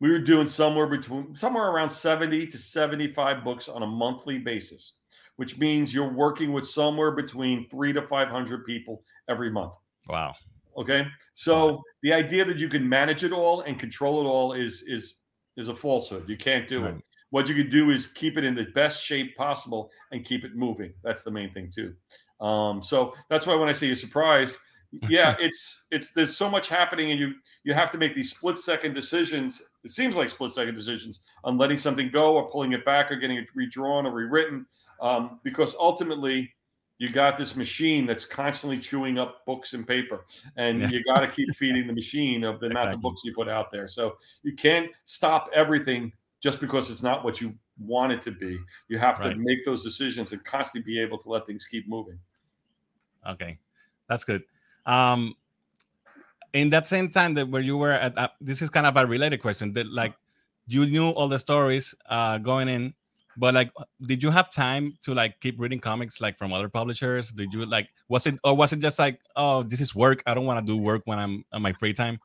we 0.00 0.10
were 0.10 0.18
doing 0.18 0.46
somewhere 0.46 0.86
between 0.86 1.34
somewhere 1.34 1.68
around 1.68 1.90
70 1.90 2.46
to 2.46 2.58
75 2.58 3.44
books 3.44 3.68
on 3.68 3.82
a 3.82 3.86
monthly 3.86 4.38
basis, 4.38 4.94
which 5.36 5.58
means 5.58 5.92
you're 5.92 6.12
working 6.12 6.54
with 6.54 6.66
somewhere 6.66 7.10
between 7.10 7.68
three 7.68 7.92
to 7.92 8.00
500 8.00 8.64
people 8.64 9.04
every 9.28 9.50
month. 9.50 9.74
Wow. 10.08 10.34
Okay. 10.76 11.06
So 11.34 11.82
the 12.02 12.12
idea 12.12 12.44
that 12.44 12.58
you 12.58 12.68
can 12.68 12.88
manage 12.88 13.24
it 13.24 13.32
all 13.32 13.62
and 13.62 13.78
control 13.78 14.20
it 14.20 14.28
all 14.28 14.52
is 14.52 14.82
is 14.86 15.14
is 15.56 15.68
a 15.68 15.74
falsehood. 15.74 16.28
You 16.28 16.36
can't 16.36 16.68
do 16.68 16.84
right. 16.84 16.94
it. 16.94 17.02
What 17.30 17.48
you 17.48 17.54
can 17.54 17.70
do 17.70 17.90
is 17.90 18.06
keep 18.06 18.36
it 18.36 18.44
in 18.44 18.54
the 18.54 18.66
best 18.74 19.04
shape 19.04 19.36
possible 19.36 19.90
and 20.10 20.24
keep 20.24 20.44
it 20.44 20.54
moving. 20.54 20.92
That's 21.02 21.22
the 21.22 21.30
main 21.30 21.52
thing 21.52 21.70
too. 21.74 21.94
Um, 22.44 22.82
so 22.82 23.14
that's 23.30 23.46
why 23.46 23.54
when 23.54 23.68
I 23.68 23.72
say 23.72 23.86
you're 23.86 23.96
surprised, 23.96 24.58
yeah, 25.08 25.36
it's 25.38 25.86
it's 25.90 26.12
there's 26.12 26.36
so 26.36 26.50
much 26.50 26.68
happening 26.68 27.10
and 27.10 27.18
you 27.18 27.32
you 27.64 27.72
have 27.72 27.90
to 27.92 27.98
make 27.98 28.14
these 28.14 28.30
split 28.30 28.58
second 28.58 28.94
decisions. 28.94 29.62
It 29.84 29.90
seems 29.90 30.16
like 30.16 30.28
split 30.28 30.52
second 30.52 30.74
decisions 30.74 31.20
on 31.44 31.56
letting 31.56 31.78
something 31.78 32.10
go 32.10 32.34
or 32.34 32.50
pulling 32.50 32.72
it 32.72 32.84
back 32.84 33.10
or 33.10 33.16
getting 33.16 33.38
it 33.38 33.46
redrawn 33.54 34.04
or 34.06 34.12
rewritten, 34.12 34.66
um, 35.00 35.40
because 35.42 35.74
ultimately 35.80 36.52
you 37.02 37.10
got 37.10 37.36
this 37.36 37.56
machine 37.56 38.06
that's 38.06 38.24
constantly 38.24 38.78
chewing 38.78 39.18
up 39.18 39.44
books 39.44 39.72
and 39.72 39.84
paper 39.84 40.24
and 40.56 40.80
yeah. 40.82 40.88
you 40.88 41.02
got 41.02 41.18
to 41.18 41.26
keep 41.26 41.52
feeding 41.56 41.88
the 41.88 41.92
machine 41.92 42.44
of 42.44 42.60
the 42.60 42.66
exactly. 42.66 42.82
amount 42.82 42.94
of 42.94 43.02
books 43.02 43.22
you 43.24 43.34
put 43.34 43.48
out 43.48 43.72
there 43.72 43.88
so 43.88 44.16
you 44.44 44.52
can't 44.52 44.88
stop 45.04 45.50
everything 45.52 46.12
just 46.40 46.60
because 46.60 46.90
it's 46.90 47.02
not 47.02 47.24
what 47.24 47.40
you 47.40 47.52
want 47.76 48.12
it 48.12 48.22
to 48.22 48.30
be 48.30 48.56
you 48.86 49.00
have 49.00 49.18
right. 49.18 49.30
to 49.30 49.34
make 49.34 49.64
those 49.64 49.82
decisions 49.82 50.30
and 50.30 50.44
constantly 50.44 50.92
be 50.92 51.00
able 51.00 51.18
to 51.18 51.28
let 51.28 51.44
things 51.44 51.64
keep 51.64 51.88
moving 51.88 52.16
okay 53.28 53.58
that's 54.08 54.22
good 54.22 54.44
um 54.86 55.34
in 56.52 56.70
that 56.70 56.86
same 56.86 57.08
time 57.08 57.34
that 57.34 57.48
where 57.48 57.62
you 57.62 57.76
were 57.76 57.90
at 57.90 58.16
uh, 58.16 58.28
this 58.40 58.62
is 58.62 58.70
kind 58.70 58.86
of 58.86 58.96
a 58.96 59.04
related 59.04 59.42
question 59.42 59.72
that 59.72 59.92
like 59.92 60.14
you 60.68 60.86
knew 60.86 61.08
all 61.08 61.26
the 61.26 61.38
stories 61.38 61.96
uh 62.08 62.38
going 62.38 62.68
in 62.68 62.94
but 63.36 63.54
like 63.54 63.70
did 64.06 64.22
you 64.22 64.30
have 64.30 64.50
time 64.50 64.94
to 65.02 65.14
like 65.14 65.38
keep 65.40 65.58
reading 65.60 65.80
comics 65.80 66.20
like 66.20 66.38
from 66.38 66.52
other 66.52 66.68
publishers? 66.68 67.30
Did 67.30 67.52
you 67.52 67.66
like 67.66 67.88
was 68.08 68.26
it 68.26 68.38
or 68.44 68.56
was 68.56 68.72
it 68.72 68.80
just 68.80 68.98
like 68.98 69.20
oh 69.36 69.62
this 69.62 69.80
is 69.80 69.94
work. 69.94 70.22
I 70.26 70.34
don't 70.34 70.46
want 70.46 70.64
to 70.64 70.64
do 70.64 70.76
work 70.76 71.02
when 71.04 71.18
i'm 71.18 71.44
on 71.52 71.62
my 71.62 71.72
free 71.72 71.92
time 71.92 72.18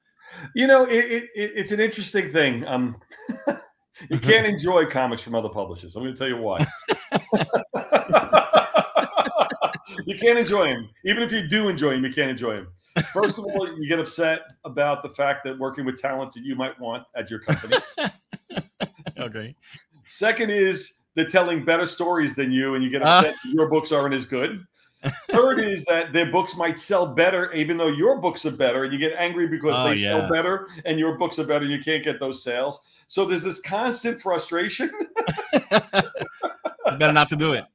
you 0.54 0.68
know 0.68 0.84
it, 0.86 1.06
it, 1.06 1.30
it's 1.34 1.72
an 1.72 1.80
interesting 1.80 2.32
thing 2.32 2.66
um 2.66 2.98
you 4.10 4.20
can't 4.20 4.46
enjoy 4.56 4.86
comics 4.86 5.22
from 5.22 5.36
other 5.36 5.50
publishers. 5.50 5.96
I'm 5.96 6.04
going 6.04 6.14
to 6.14 6.20
tell 6.20 6.28
you 6.28 6.38
why. 6.38 6.66
You 10.06 10.16
can't 10.16 10.38
enjoy 10.38 10.68
them 10.68 10.90
even 11.06 11.24
if 11.24 11.32
you 11.32 11.48
do 11.48 11.70
enjoy 11.70 11.92
them 11.92 12.04
you 12.04 12.12
can't 12.12 12.30
enjoy 12.30 12.56
them 12.56 12.68
First 13.14 13.38
of 13.38 13.46
all, 13.46 13.68
you 13.80 13.88
get 13.88 14.00
upset 14.00 14.42
about 14.66 15.04
the 15.04 15.10
fact 15.10 15.44
that 15.46 15.58
working 15.58 15.86
with 15.86 16.00
talent 16.00 16.34
that 16.34 16.44
you 16.44 16.56
might 16.56 16.80
want 16.80 17.04
at 17.16 17.30
your 17.30 17.40
company. 17.40 17.78
okay. 19.20 19.56
Second 20.08 20.50
is 20.50 20.94
they're 21.18 21.26
telling 21.26 21.66
better 21.66 21.88
stories 21.88 22.36
than 22.36 22.52
you, 22.52 22.76
and 22.76 22.84
you 22.84 22.92
get 22.92 23.02
upset 23.02 23.34
uh. 23.34 23.50
your 23.52 23.68
books 23.68 23.92
aren't 23.92 24.14
as 24.14 24.26
good. 24.26 24.64
Third 25.30 25.60
is 25.60 25.84
that 25.86 26.14
their 26.14 26.32
books 26.32 26.56
might 26.56 26.78
sell 26.78 27.08
better, 27.08 27.52
even 27.54 27.76
though 27.76 27.88
your 27.88 28.20
books 28.22 28.46
are 28.46 28.52
better, 28.52 28.84
and 28.84 28.94
you 28.94 29.00
get 29.00 29.14
angry 29.18 29.48
because 29.48 29.76
oh, 29.76 29.90
they 29.90 29.96
yeah. 29.96 30.06
sell 30.06 30.30
better 30.30 30.68
and 30.86 31.00
your 31.00 31.18
books 31.18 31.40
are 31.40 31.44
better, 31.44 31.66
and 31.66 31.74
you 31.74 31.82
can't 31.82 32.04
get 32.04 32.20
those 32.20 32.44
sales. 32.44 32.80
So 33.08 33.26
there's 33.26 33.42
this 33.42 33.60
constant 33.60 34.22
frustration. 34.22 34.92
better 35.72 37.14
not 37.14 37.30
to 37.32 37.36
do 37.36 37.54
it. 37.54 37.66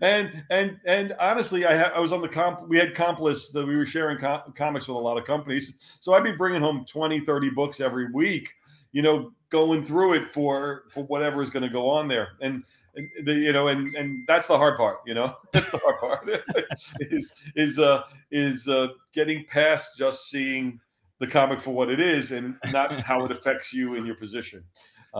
And 0.00 0.42
and 0.50 0.78
and 0.86 1.14
honestly, 1.20 1.66
I 1.66 1.76
ha- 1.76 1.92
I 1.94 2.00
was 2.00 2.10
on 2.10 2.20
the 2.20 2.28
comp. 2.28 2.68
We 2.68 2.78
had 2.78 2.96
comp 2.96 3.20
lists 3.20 3.52
that 3.52 3.64
we 3.64 3.76
were 3.76 3.86
sharing 3.86 4.18
com- 4.18 4.52
comics 4.56 4.88
with 4.88 4.96
a 4.96 5.00
lot 5.00 5.18
of 5.18 5.24
companies. 5.24 5.74
So 6.00 6.14
I'd 6.14 6.24
be 6.24 6.32
bringing 6.32 6.62
home 6.62 6.84
20, 6.84 7.20
30 7.20 7.50
books 7.50 7.80
every 7.80 8.10
week. 8.10 8.54
You 8.92 9.02
know, 9.02 9.32
going 9.50 9.84
through 9.84 10.14
it 10.14 10.32
for 10.32 10.84
for 10.90 11.04
whatever 11.04 11.42
is 11.42 11.50
going 11.50 11.62
to 11.62 11.68
go 11.68 11.88
on 11.90 12.08
there. 12.08 12.30
And 12.40 12.64
the 13.22 13.34
you 13.34 13.52
know 13.52 13.68
and 13.68 13.94
and 13.94 14.26
that's 14.26 14.46
the 14.46 14.56
hard 14.56 14.76
part 14.76 14.98
you 15.06 15.14
know? 15.14 15.36
That's 15.52 15.70
the 15.70 15.78
hard 15.78 16.00
part. 16.00 16.42
Is 17.00 17.32
is 17.54 17.78
uh 17.78 18.02
is 18.30 18.66
uh 18.66 18.88
getting 19.12 19.44
past 19.46 19.96
just 19.96 20.28
seeing 20.28 20.80
the 21.18 21.26
comic 21.26 21.60
for 21.60 21.72
what 21.72 21.90
it 21.90 22.00
is 22.00 22.32
and 22.32 22.56
not 22.72 22.92
how 23.02 23.24
it 23.24 23.30
affects 23.30 23.72
you 23.72 23.94
in 23.94 24.06
your 24.06 24.16
position. 24.16 24.64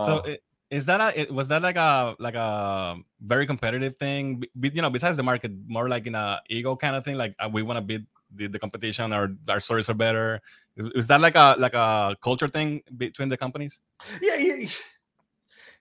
So 0.01 0.17
uh, 0.19 0.35
is 0.69 0.85
that 0.87 0.99
a 1.15 1.31
was 1.31 1.47
that 1.49 1.61
like 1.61 1.75
a 1.75 2.15
like 2.19 2.35
a 2.35 2.97
very 3.21 3.45
competitive 3.45 3.95
thing? 3.97 4.43
You 4.61 4.81
know 4.81 4.89
besides 4.89 5.17
the 5.17 5.23
market 5.23 5.51
more 5.67 5.87
like 5.87 6.07
in 6.07 6.15
a 6.15 6.41
ego 6.49 6.75
kind 6.75 6.95
of 6.95 7.05
thing 7.05 7.17
like 7.17 7.35
uh, 7.39 7.49
we 7.51 7.61
want 7.61 7.77
to 7.77 7.81
beat 7.81 8.01
the, 8.35 8.47
the 8.47 8.59
competition 8.59 9.13
or 9.13 9.35
our 9.47 9.59
stories 9.59 9.89
are 9.89 9.93
better 9.93 10.41
is 10.77 11.07
that 11.07 11.21
like 11.21 11.35
a 11.35 11.55
like 11.59 11.73
a 11.73 12.15
culture 12.23 12.47
thing 12.47 12.81
between 12.97 13.29
the 13.29 13.37
companies 13.37 13.81
yeah 14.21 14.35
yeah, 14.35 14.67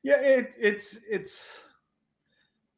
yeah 0.03 0.21
it, 0.21 0.55
it's 0.59 0.99
it's 1.11 1.57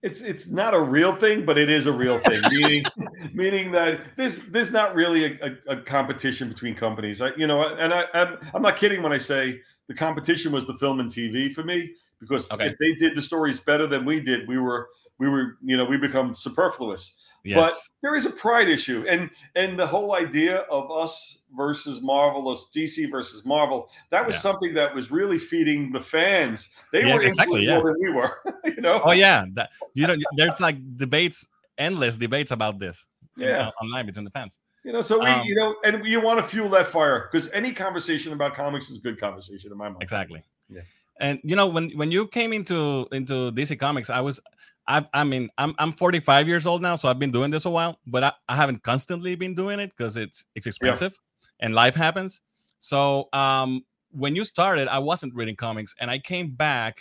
it's 0.03 0.21
it's 0.21 0.49
not 0.49 0.75
a 0.75 0.81
real 0.81 1.15
thing, 1.15 1.45
but 1.45 1.57
it 1.57 1.71
is 1.71 1.87
a 1.87 1.93
real 1.93 2.19
thing. 2.21 2.41
meaning, 2.51 2.85
meaning 3.33 3.73
that 3.73 4.17
this 4.17 4.41
there's 4.49 4.73
not 4.73 4.95
really 4.95 5.39
a, 5.41 5.57
a, 5.69 5.77
a 5.77 5.81
competition 5.81 6.49
between 6.49 6.75
companies. 6.75 7.23
I, 7.23 7.31
you 7.37 7.47
know, 7.47 7.63
and 7.63 7.95
I 7.95 8.07
I'm, 8.13 8.39
I'm, 8.53 8.63
not 8.63 8.77
kidding 8.77 9.03
when 9.03 9.13
I 9.13 9.19
say 9.19 9.61
the 9.87 9.95
competition 9.95 10.51
was 10.51 10.67
the 10.67 10.75
film 10.75 10.99
and 10.99 11.09
TV 11.09 11.55
for 11.55 11.63
me 11.63 11.95
because 12.19 12.51
okay. 12.51 12.67
if 12.67 12.79
they 12.79 12.95
did 12.95 13.15
the 13.15 13.23
stories 13.23 13.61
better 13.61 13.87
than 13.87 14.05
we 14.05 14.21
did, 14.21 14.49
we 14.49 14.59
were 14.59 14.89
we 15.19 15.29
were 15.29 15.57
you 15.63 15.77
know 15.77 15.85
we 15.85 15.97
become 15.97 16.35
superfluous. 16.35 17.15
Yes. 17.45 17.59
But 17.59 17.75
there 18.03 18.15
is 18.15 18.25
a 18.25 18.31
pride 18.31 18.69
issue, 18.69 19.05
and 19.09 19.29
and 19.57 19.77
the 19.79 19.87
whole 19.87 20.15
idea 20.15 20.59
of 20.71 20.91
us 20.93 21.39
versus 21.57 22.01
Marvel, 22.01 22.49
us 22.49 22.71
DC 22.75 23.11
versus 23.11 23.45
Marvel, 23.45 23.91
that 24.11 24.25
was 24.25 24.37
yeah. 24.37 24.41
something 24.41 24.75
that 24.75 24.95
was 24.95 25.11
really 25.11 25.39
feeding 25.39 25.91
the 25.91 26.01
fans. 26.01 26.71
They 26.93 27.05
yeah, 27.05 27.15
were 27.15 27.23
exactly 27.23 27.67
yeah. 27.67 27.79
more 27.79 27.93
than 27.93 28.01
we 28.01 28.11
were, 28.11 28.39
you 28.65 28.81
know. 28.81 29.03
Oh 29.05 29.13
yeah, 29.13 29.45
that, 29.55 29.71
you 29.95 30.07
know, 30.07 30.17
there's 30.37 30.61
like 30.61 30.77
debates, 30.97 31.47
endless 31.79 32.17
debates 32.17 32.53
about 32.53 32.79
this. 32.79 33.07
Yeah, 33.37 33.71
online 33.81 34.07
between 34.07 34.25
the 34.25 34.31
fans. 34.31 34.59
You 34.85 34.93
know, 34.93 35.01
so 35.01 35.19
we, 35.19 35.27
um, 35.27 35.45
you 35.45 35.55
know, 35.55 35.77
and 35.85 36.05
you 36.05 36.21
want 36.21 36.39
to 36.39 36.45
fuel 36.45 36.69
that 36.71 36.89
fire 36.89 37.29
because 37.31 37.51
any 37.51 37.73
conversation 37.73 38.33
about 38.33 38.55
comics 38.55 38.91
is 38.91 38.99
good 38.99 39.19
conversation 39.19 39.71
in 39.71 39.79
my 39.79 39.89
mind. 39.89 40.03
Exactly. 40.03 40.43
Yeah. 40.69 40.83
And 41.21 41.41
you 41.45 41.55
know, 41.55 41.67
when 41.67 41.91
when 41.91 42.11
you 42.11 42.27
came 42.27 42.53
into 42.53 43.07
into 43.13 43.53
DC 43.53 43.79
Comics, 43.79 44.11
I 44.11 44.21
was 44.21 44.41
I, 44.89 45.07
I 45.15 45.25
mean, 45.25 45.49
I'm 45.59 45.75
I'm 45.79 45.93
45 45.93 46.49
years 46.49 46.67
old 46.67 46.83
now, 46.83 46.97
so 46.97 47.09
I've 47.09 47.19
been 47.19 47.31
doing 47.31 47.51
this 47.51 47.65
a 47.65 47.71
while, 47.71 47.99
but 48.07 48.25
I, 48.25 48.33
I 48.49 48.57
haven't 48.57 48.83
constantly 48.83 49.35
been 49.37 49.55
doing 49.55 49.79
it 49.79 49.93
because 49.97 50.17
it's 50.17 50.45
it's 50.55 50.67
expensive 50.67 51.17
yeah. 51.61 51.67
and 51.67 51.75
life 51.75 51.95
happens. 51.95 52.41
So 52.81 53.29
um, 53.33 53.85
when 54.11 54.35
you 54.35 54.45
started, 54.45 54.89
I 54.89 54.99
wasn't 54.99 55.35
reading 55.35 55.57
comics, 55.57 55.95
and 56.01 56.11
I 56.11 56.19
came 56.19 56.51
back. 56.51 56.99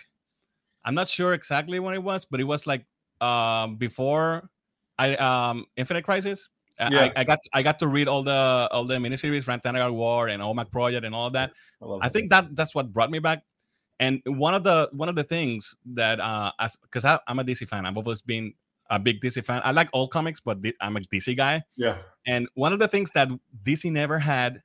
I'm 0.86 0.96
not 0.96 1.10
sure 1.10 1.34
exactly 1.34 1.80
when 1.80 1.94
it 1.94 2.04
was, 2.04 2.26
but 2.26 2.40
it 2.40 2.44
was 2.44 2.68
like 2.68 2.86
um, 3.20 3.78
before 3.78 4.50
I 4.98 5.16
um, 5.16 5.66
Infinite 5.76 6.04
Crisis. 6.04 6.50
Yeah. 6.80 7.12
I, 7.16 7.22
I, 7.22 7.24
got 7.24 7.40
I 7.54 7.62
got 7.62 7.78
to 7.80 7.88
read 7.88 8.08
all 8.08 8.24
the 8.24 8.68
all 8.72 8.86
the 8.86 8.96
miniseries, 8.96 9.48
Rann 9.48 9.62
War 9.94 10.30
and 10.30 10.42
OMAC 10.42 10.72
Project 10.72 11.06
and 11.06 11.14
all 11.14 11.30
that. 11.32 11.52
I, 11.82 12.08
I 12.08 12.10
think 12.10 12.32
that 12.32 12.56
that's 12.56 12.74
what 12.74 12.92
brought 12.92 13.12
me 13.12 13.20
back. 13.20 13.44
And 14.02 14.20
one 14.26 14.56
of 14.56 14.64
the 14.64 14.90
one 14.92 15.10
of 15.10 15.16
the 15.16 15.24
things 15.24 15.76
that 15.94 16.20
uh, 16.20 16.52
as 16.60 16.76
because 16.76 17.06
I'm 17.06 17.40
a 17.40 17.44
DC 17.44 17.68
fan, 17.68 17.86
I've 17.86 17.98
always 17.98 18.24
been 18.24 18.52
a 18.90 18.98
big 18.98 19.22
DC 19.22 19.46
fan. 19.46 19.62
I 19.64 19.72
like 19.72 19.90
all 19.94 20.08
comics, 20.08 20.40
but 20.40 20.58
I'm 20.82 20.98
a 20.98 21.02
DC 21.02 21.38
guy. 21.38 21.64
Yeah. 21.78 21.98
And 22.26 22.50
one 22.56 22.74
of 22.74 22.80
the 22.80 22.88
things 22.88 23.12
that 23.12 23.30
DC 23.64 23.92
never 23.92 24.18
had, 24.18 24.64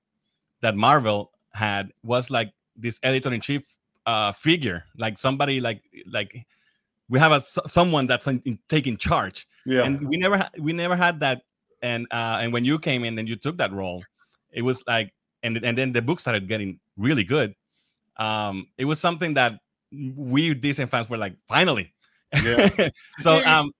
that 0.62 0.74
Marvel 0.74 1.32
had, 1.52 1.92
was 2.02 2.30
like 2.30 2.50
this 2.76 2.98
editor 3.02 3.30
in 3.32 3.42
chief 3.42 3.76
uh, 4.06 4.32
figure, 4.32 4.84
like 4.96 5.18
somebody 5.18 5.60
like 5.60 5.82
like 6.10 6.46
we 7.10 7.18
have 7.18 7.32
a 7.32 7.42
someone 7.42 8.06
that's 8.06 8.26
in, 8.26 8.40
in, 8.46 8.58
taking 8.70 8.96
charge. 8.96 9.46
Yeah. 9.66 9.84
And 9.84 10.08
we 10.08 10.16
never 10.16 10.48
we 10.58 10.72
never 10.72 10.96
had 10.96 11.20
that. 11.20 11.42
And 11.82 12.06
uh, 12.10 12.38
and 12.40 12.54
when 12.54 12.64
you 12.64 12.78
came 12.78 13.04
in 13.04 13.18
and 13.18 13.28
you 13.28 13.36
took 13.36 13.58
that 13.58 13.70
role, 13.70 14.02
it 14.50 14.62
was 14.62 14.82
like 14.86 15.12
and 15.42 15.62
and 15.62 15.76
then 15.76 15.92
the 15.92 16.00
book 16.00 16.20
started 16.20 16.48
getting 16.48 16.80
really 16.96 17.22
good 17.22 17.54
um, 18.18 18.66
it 18.78 18.84
was 18.84 19.00
something 19.00 19.34
that 19.34 19.58
we 19.92 20.54
DC 20.54 20.88
fans 20.90 21.08
were 21.08 21.16
like, 21.16 21.36
finally. 21.48 21.92
Yeah. 22.42 22.68
so 23.18 23.44
um, 23.44 23.72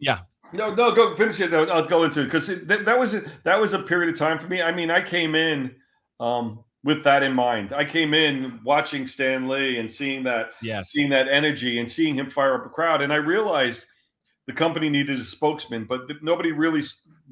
yeah. 0.00 0.20
No, 0.52 0.74
no, 0.74 0.92
go 0.92 1.16
finish 1.16 1.40
it. 1.40 1.52
I'll, 1.52 1.70
I'll 1.70 1.84
go 1.84 2.04
into 2.04 2.22
it 2.22 2.24
because 2.26 2.46
that, 2.46 2.84
that 2.84 2.98
was 2.98 3.14
a, 3.14 3.22
that 3.42 3.60
was 3.60 3.72
a 3.72 3.78
period 3.80 4.10
of 4.10 4.18
time 4.18 4.38
for 4.38 4.46
me. 4.46 4.62
I 4.62 4.72
mean, 4.72 4.90
I 4.90 5.02
came 5.02 5.34
in 5.34 5.74
um, 6.20 6.62
with 6.84 7.02
that 7.04 7.22
in 7.22 7.32
mind. 7.32 7.72
I 7.72 7.84
came 7.84 8.14
in 8.14 8.60
watching 8.62 9.06
Stan 9.06 9.48
Lee 9.48 9.78
and 9.78 9.90
seeing 9.90 10.22
that, 10.24 10.52
yes. 10.62 10.90
seeing 10.90 11.10
that 11.10 11.26
energy 11.28 11.80
and 11.80 11.90
seeing 11.90 12.16
him 12.16 12.30
fire 12.30 12.54
up 12.54 12.66
a 12.66 12.68
crowd, 12.68 13.02
and 13.02 13.12
I 13.12 13.16
realized 13.16 13.86
the 14.46 14.52
company 14.52 14.88
needed 14.88 15.18
a 15.18 15.24
spokesman, 15.24 15.86
but 15.86 16.02
nobody 16.22 16.52
really 16.52 16.82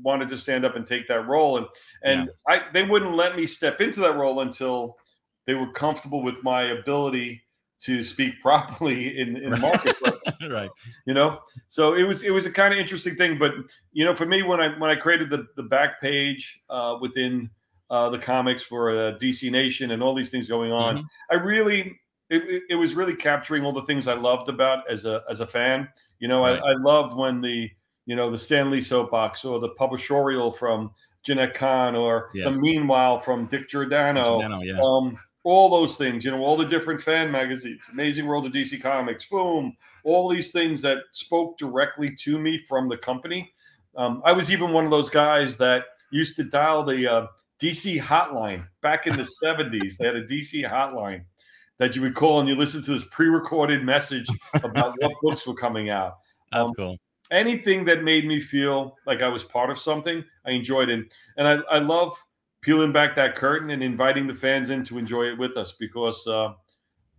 wanted 0.03 0.29
to 0.31 0.37
stand 0.37 0.65
up 0.65 0.75
and 0.75 0.87
take 0.87 1.07
that 1.09 1.29
role, 1.29 1.59
and 1.59 1.67
and 2.03 2.31
yeah. 2.49 2.55
I 2.55 2.73
they 2.73 2.83
wouldn't 2.83 3.15
let 3.15 3.37
me 3.37 3.47
step 3.47 3.81
into 3.81 4.01
that 4.01 4.17
role 4.17 4.41
until 4.41 4.97
they 5.47 5.55
were 5.55 5.71
comfortable 5.73 6.23
with 6.23 6.43
my 6.43 6.63
ability 6.63 7.43
to 7.83 8.05
speak 8.05 8.41
properly 8.41 9.19
in, 9.19 9.37
in 9.37 9.51
the 9.51 9.57
marketplace. 9.57 10.15
right. 10.51 10.71
You 11.05 11.15
know, 11.15 11.41
so 11.67 11.95
it 11.95 12.05
was 12.05 12.23
it 12.23 12.31
was 12.31 12.47
a 12.47 12.51
kind 12.51 12.73
of 12.73 12.79
interesting 12.79 13.17
thing. 13.17 13.39
But 13.39 13.55
you 13.93 14.05
know, 14.05 14.15
for 14.15 14.27
me, 14.27 14.43
when 14.43 14.61
I 14.61 14.79
when 14.79 14.91
I 14.91 14.95
created 14.95 15.31
the 15.31 15.47
the 15.57 15.65
back 15.65 16.01
page 16.01 16.61
uh, 16.71 16.99
within 17.01 17.51
uh, 17.91 18.09
the 18.09 18.19
comics 18.19 18.63
for 18.63 18.91
uh, 18.91 19.19
DC 19.19 19.51
Nation 19.51 19.91
and 19.91 20.03
all 20.03 20.15
these 20.15 20.31
things 20.31 20.49
going 20.49 20.73
on, 20.73 20.99
mm-hmm. 20.99 21.07
I 21.31 21.35
really 21.35 21.99
it, 22.31 22.63
it, 22.71 22.75
was 22.77 22.95
really 22.95 23.15
capturing 23.15 23.65
all 23.65 23.73
the 23.73 23.83
things 23.83 24.09
I 24.09 24.15
loved 24.15 24.49
about 24.49 24.91
as 24.91 25.05
a 25.05 25.23
as 25.29 25.41
a 25.41 25.47
fan. 25.47 25.89
You 26.21 26.29
know, 26.29 26.43
right. 26.43 26.61
I, 26.63 26.71
I 26.71 26.75
loved 26.75 27.17
when 27.17 27.41
the 27.41 27.69
you 28.07 28.15
know 28.15 28.31
the 28.31 28.39
Stan 28.39 28.71
Lee 28.71 28.81
soapbox 28.81 29.45
or 29.45 29.59
the 29.59 29.71
publishorial 29.71 30.57
from 30.57 30.93
Jenette 31.27 31.55
Kahn 31.55 31.95
or 31.95 32.31
yes. 32.33 32.45
the 32.45 32.53
Meanwhile 32.53 33.21
from 33.21 33.47
Dick 33.47 33.69
Giordano. 33.69 34.41
Giordano 34.41 34.63
yeah. 34.63 34.81
um, 34.81 35.19
all 35.45 35.69
those 35.69 35.97
things, 35.97 36.25
you 36.25 36.31
know, 36.31 36.41
all 36.41 36.57
the 36.57 36.65
different 36.65 37.01
fan 37.01 37.31
magazines, 37.31 37.89
Amazing 37.93 38.27
World 38.27 38.47
of 38.47 38.53
DC 38.53 38.81
Comics, 38.81 39.27
boom, 39.27 39.77
all 40.05 40.29
these 40.29 40.53
things 40.53 40.81
that 40.83 40.99
spoke 41.11 41.59
directly 41.59 42.15
to 42.17 42.39
me 42.39 42.59
from 42.69 42.89
the 42.89 42.97
company. 42.97 43.53
Um, 43.97 44.23
I 44.25 44.33
was 44.33 44.51
even 44.51 44.73
one 44.73 44.85
of 44.85 44.91
those 44.91 45.11
guys 45.11 45.57
that 45.59 45.85
used 46.11 46.37
to 46.37 46.45
dial 46.45 46.85
the 46.85 47.11
uh, 47.11 47.27
DC 47.61 48.01
hotline 48.01 48.67
back 48.83 49.07
in 49.07 49.17
the 49.17 49.29
70s. 49.43 49.97
They 49.97 50.07
had 50.07 50.17
a 50.17 50.25
DC 50.25 50.69
hotline 50.69 51.25
that 51.79 51.97
you 51.97 52.03
would 52.03 52.15
call 52.15 52.41
and 52.41 52.49
you 52.49 52.55
listen 52.55 52.83
to 52.83 52.93
this 52.93 53.05
pre-recorded 53.11 53.85
message 53.85 54.29
about 54.63 54.95
what 55.01 55.13
books 55.23 55.47
were 55.47 55.55
coming 55.55 55.91
out. 55.91 56.19
That's 56.53 56.71
um, 56.71 56.75
cool. 56.77 56.97
Anything 57.31 57.85
that 57.87 58.05
made 58.05 58.27
me 58.27 58.39
feel 58.41 58.97
like 59.07 59.23
I 59.23 59.29
was 59.29 59.43
part 59.43 59.71
of 59.71 59.79
something, 59.79 60.23
I 60.47 60.51
enjoyed 60.51 60.91
it. 60.91 61.13
And 61.39 61.49
I, 61.49 61.55
I 61.71 61.79
love 61.79 62.15
peeling 62.63 62.93
back 62.93 63.15
that 63.17 63.35
curtain 63.35 63.71
and 63.71 63.83
inviting 63.83 64.27
the 64.27 64.35
fans 64.35 64.71
in 64.71 64.85
to 64.85 64.97
enjoy 64.97 65.25
it 65.25 65.37
with 65.37 65.57
us 65.57 65.73
because 65.73 66.27
uh, 66.27 66.55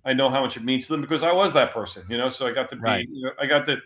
I 0.05 0.13
know 0.13 0.29
how 0.29 0.41
much 0.41 0.57
it 0.57 0.63
means 0.63 0.87
to 0.87 0.93
them 0.93 1.01
because 1.01 1.21
I 1.21 1.31
was 1.31 1.53
that 1.53 1.71
person, 1.71 2.03
you 2.09 2.17
know. 2.17 2.29
So 2.29 2.47
I 2.47 2.53
got 2.53 2.69
to 2.69 2.75
be, 2.75 2.81
right. 2.81 3.07
you 3.09 3.25
know, 3.25 3.31
I 3.39 3.45
got 3.45 3.65
to, 3.65 3.77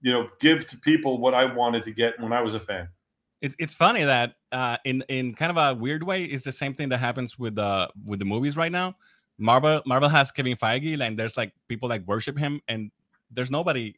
you 0.00 0.12
know, 0.12 0.28
give 0.40 0.66
to 0.66 0.76
people 0.78 1.18
what 1.18 1.34
I 1.34 1.44
wanted 1.44 1.84
to 1.84 1.92
get 1.92 2.18
when 2.18 2.32
I 2.32 2.40
was 2.40 2.54
a 2.54 2.60
fan. 2.60 2.88
It's 3.40 3.54
it's 3.58 3.74
funny 3.74 4.04
that 4.04 4.34
uh, 4.52 4.78
in 4.84 5.04
in 5.08 5.34
kind 5.34 5.50
of 5.50 5.58
a 5.58 5.78
weird 5.78 6.02
way, 6.02 6.24
it's 6.24 6.44
the 6.44 6.52
same 6.52 6.74
thing 6.74 6.88
that 6.88 6.98
happens 6.98 7.38
with 7.38 7.58
uh 7.58 7.88
with 8.04 8.18
the 8.18 8.24
movies 8.24 8.56
right 8.56 8.72
now. 8.72 8.96
Marvel 9.38 9.82
Marvel 9.86 10.08
has 10.08 10.30
Kevin 10.30 10.56
Feige, 10.56 10.98
and 11.00 11.18
there's 11.18 11.36
like 11.36 11.52
people 11.68 11.88
like 11.88 12.06
worship 12.06 12.38
him, 12.38 12.60
and 12.68 12.90
there's 13.30 13.50
nobody 13.50 13.94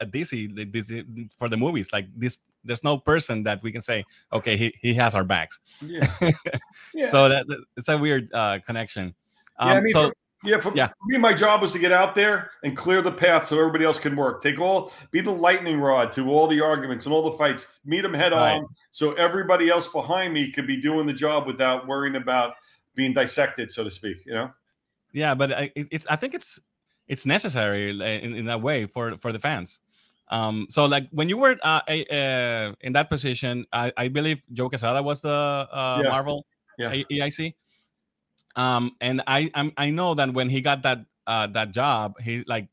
at 0.00 0.10
DC, 0.10 0.54
DC 0.70 1.32
for 1.38 1.48
the 1.48 1.56
movies. 1.56 1.92
Like 1.92 2.06
this 2.16 2.38
there's 2.64 2.82
no 2.84 2.98
person 2.98 3.42
that 3.44 3.62
we 3.62 3.70
can 3.72 3.80
say, 3.80 4.04
okay, 4.32 4.56
he, 4.56 4.74
he 4.80 4.94
has 4.94 5.14
our 5.14 5.24
backs. 5.24 5.60
Yeah. 5.80 6.06
yeah. 6.94 7.06
so 7.06 7.28
that, 7.28 7.46
that, 7.48 7.64
it's 7.76 7.88
a 7.88 7.96
weird 7.96 8.32
uh, 8.32 8.58
connection. 8.66 9.14
Um, 9.58 9.68
yeah, 9.68 9.74
I 9.74 9.80
mean, 9.80 9.92
so 9.92 10.08
for, 10.08 10.14
Yeah, 10.44 10.60
for, 10.60 10.72
Yeah. 10.74 10.88
for 10.88 10.94
me, 11.06 11.18
my 11.18 11.32
job 11.32 11.60
was 11.62 11.72
to 11.72 11.78
get 11.78 11.92
out 11.92 12.14
there 12.14 12.50
and 12.64 12.76
clear 12.76 13.02
the 13.02 13.12
path 13.12 13.46
so 13.46 13.58
everybody 13.58 13.84
else 13.84 13.98
can 13.98 14.16
work. 14.16 14.42
Take 14.42 14.60
all, 14.60 14.92
be 15.10 15.20
the 15.20 15.30
lightning 15.30 15.80
rod 15.80 16.12
to 16.12 16.28
all 16.30 16.46
the 16.46 16.60
arguments 16.60 17.06
and 17.06 17.14
all 17.14 17.22
the 17.30 17.36
fights. 17.36 17.80
Meet 17.84 18.02
them 18.02 18.14
head 18.14 18.32
Right. 18.32 18.56
on, 18.56 18.66
so 18.90 19.12
everybody 19.14 19.68
else 19.68 19.88
behind 19.88 20.32
me 20.34 20.50
could 20.50 20.66
be 20.66 20.80
doing 20.80 21.06
the 21.06 21.12
job 21.12 21.46
without 21.46 21.86
worrying 21.86 22.16
about 22.16 22.54
being 22.94 23.12
dissected, 23.12 23.70
so 23.70 23.84
to 23.84 23.90
speak. 23.90 24.18
You 24.26 24.34
know. 24.34 24.50
Yeah, 25.12 25.34
but 25.34 25.52
I, 25.52 25.72
it's 25.76 26.06
I 26.08 26.16
think 26.16 26.34
it's 26.34 26.58
it's 27.08 27.24
necessary 27.24 27.90
in, 27.90 28.34
in 28.34 28.44
that 28.46 28.60
way 28.60 28.86
for 28.86 29.16
for 29.16 29.32
the 29.32 29.38
fans. 29.38 29.80
Um, 30.28 30.66
so 30.70 30.86
like 30.86 31.08
when 31.12 31.28
you 31.28 31.38
were 31.38 31.56
uh, 31.62 31.80
uh, 31.88 32.72
in 32.80 32.92
that 32.92 33.08
position, 33.08 33.66
I, 33.72 33.92
I 33.96 34.08
believe 34.08 34.42
Joe 34.52 34.68
Quesada 34.68 35.02
was 35.02 35.20
the 35.20 35.68
uh, 35.70 36.00
Yeah. 36.02 36.08
Marvel 36.10 36.46
Yeah. 36.78 36.92
EIC. 37.10 37.54
Um, 38.56 38.96
and 39.00 39.22
I 39.26 39.50
I'm, 39.54 39.72
I 39.76 39.90
know 39.90 40.14
that 40.14 40.32
when 40.32 40.48
he 40.48 40.60
got 40.60 40.82
that 40.82 41.04
uh, 41.26 41.46
that 41.48 41.72
job, 41.72 42.18
he 42.20 42.42
like 42.46 42.68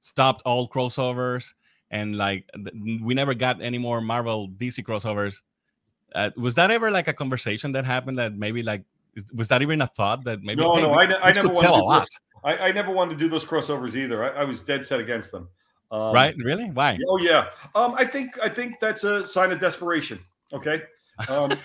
stopped 0.00 0.42
all 0.44 0.68
crossovers 0.68 1.52
and 1.90 2.16
like 2.16 2.48
th- 2.54 2.74
we 3.02 3.14
never 3.14 3.34
got 3.34 3.60
any 3.60 3.78
more 3.78 4.00
Marvel 4.00 4.48
DC 4.48 4.82
crossovers. 4.84 5.42
Uh, 6.14 6.30
was 6.36 6.54
that 6.54 6.70
ever 6.70 6.90
like 6.90 7.08
a 7.08 7.12
conversation 7.12 7.72
that 7.72 7.84
happened 7.84 8.16
that 8.18 8.34
maybe 8.34 8.62
like 8.62 8.82
is- 9.14 9.30
was 9.34 9.48
that 9.48 9.62
even 9.62 9.82
a 9.82 9.86
thought 9.86 10.24
that 10.24 10.42
maybe 10.42 10.62
No, 10.62 10.74
hey, 10.74 10.82
no, 10.82 10.94
I, 10.94 11.02
I 11.28 11.32
never 11.32 11.48
wanted 11.48 11.60
to 11.60 12.06
do 12.10 12.18
I, 12.44 12.68
I 12.68 12.72
never 12.72 12.90
wanted 12.90 13.10
to 13.10 13.16
do 13.18 13.28
those 13.28 13.44
crossovers 13.44 13.94
either. 13.94 14.24
I, 14.24 14.42
I 14.42 14.44
was 14.44 14.60
dead 14.60 14.84
set 14.84 15.00
against 15.00 15.32
them. 15.32 15.48
Um, 15.90 16.12
right? 16.12 16.34
Really? 16.38 16.70
Why? 16.70 16.98
Oh 17.08 17.18
yeah. 17.18 17.50
Um, 17.74 17.94
I 17.96 18.04
think 18.04 18.38
I 18.42 18.48
think 18.48 18.74
that's 18.80 19.04
a 19.04 19.24
sign 19.24 19.52
of 19.52 19.60
desperation. 19.60 20.18
Okay. 20.52 20.82
Um, 21.28 21.50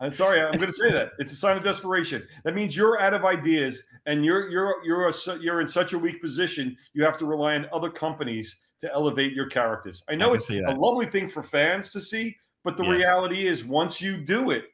I'm 0.00 0.10
sorry, 0.10 0.40
I'm 0.40 0.56
going 0.56 0.66
to 0.66 0.72
say 0.72 0.90
that 0.90 1.12
it's 1.18 1.30
a 1.32 1.36
sign 1.36 1.58
of 1.58 1.62
desperation. 1.62 2.26
That 2.44 2.54
means 2.54 2.74
you're 2.74 3.00
out 3.00 3.12
of 3.12 3.24
ideas, 3.24 3.82
and 4.06 4.24
you're 4.24 4.48
you're 4.48 4.76
you're 4.84 5.08
a, 5.08 5.12
you're 5.40 5.60
in 5.60 5.66
such 5.66 5.92
a 5.92 5.98
weak 5.98 6.22
position. 6.22 6.76
You 6.94 7.04
have 7.04 7.18
to 7.18 7.26
rely 7.26 7.54
on 7.54 7.66
other 7.72 7.90
companies 7.90 8.56
to 8.80 8.90
elevate 8.92 9.32
your 9.34 9.46
characters. 9.46 10.02
I 10.08 10.14
know 10.14 10.28
can 10.28 10.36
it's 10.36 10.50
a 10.50 10.72
lovely 10.72 11.04
thing 11.04 11.28
for 11.28 11.42
fans 11.42 11.92
to 11.92 12.00
see, 12.00 12.34
but 12.64 12.78
the 12.78 12.84
Yes. 12.84 12.92
reality 12.96 13.46
is, 13.46 13.62
once 13.62 14.00
you 14.00 14.16
do 14.16 14.50
it, 14.50 14.64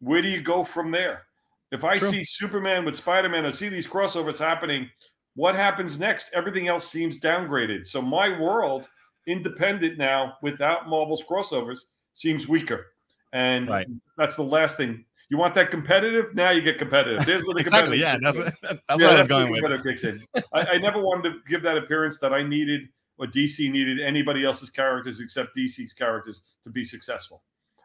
where 0.00 0.20
do 0.20 0.28
you 0.28 0.40
go 0.40 0.64
from 0.64 0.90
there? 0.90 1.22
If 1.70 1.84
I 1.84 1.98
True. 1.98 2.10
see 2.10 2.24
Superman 2.24 2.84
with 2.84 2.96
Spider 2.96 3.28
Man, 3.28 3.46
I 3.46 3.50
see 3.50 3.68
these 3.68 3.86
crossovers 3.86 4.38
happening. 4.38 4.90
What 5.34 5.54
happens 5.54 5.98
next? 5.98 6.30
Everything 6.32 6.68
else 6.68 6.86
seems 6.88 7.18
downgraded. 7.18 7.86
So 7.86 8.00
my 8.00 8.38
world, 8.38 8.88
independent 9.26 9.98
now, 9.98 10.34
without 10.42 10.88
Marvel's 10.88 11.22
crossovers, 11.22 11.80
seems 12.12 12.46
weaker. 12.48 12.86
And 13.32 13.68
Right. 13.68 13.86
that's 14.16 14.36
the 14.36 14.44
last 14.44 14.76
thing. 14.76 15.04
You 15.30 15.38
want 15.38 15.54
that 15.56 15.70
competitive? 15.70 16.34
Now 16.34 16.50
you 16.50 16.60
get 16.60 16.78
competitive. 16.78 17.24
There's 17.26 17.42
where 17.44 17.54
the 17.54 17.60
exactly. 17.66 17.98
Yeah, 17.98 18.18
that's 18.22 18.38
that's 18.62 18.78
Yeah, 18.90 18.94
what 18.96 19.02
I 19.16 19.18
was 19.20 19.28
going 19.28 19.50
with. 19.50 19.82
kicks 19.82 20.04
in. 20.04 20.22
I, 20.52 20.60
I 20.74 20.78
never 20.78 21.00
wanted 21.02 21.30
to 21.30 21.38
give 21.48 21.62
that 21.62 21.76
appearance 21.76 22.18
that 22.20 22.32
I 22.32 22.42
needed 22.42 22.82
or 23.18 23.26
DC 23.26 23.70
needed 23.70 24.00
anybody 24.00 24.44
else's 24.44 24.70
characters 24.70 25.20
except 25.20 25.56
DC's 25.56 25.92
characters 25.92 26.42
to 26.62 26.70
be 26.70 26.84
successful. 26.84 27.42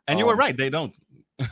And 0.07 0.19
you 0.19 0.25
were 0.25 0.33
Um, 0.33 0.39
right; 0.39 0.55
they 0.57 0.69
don't. 0.69 0.95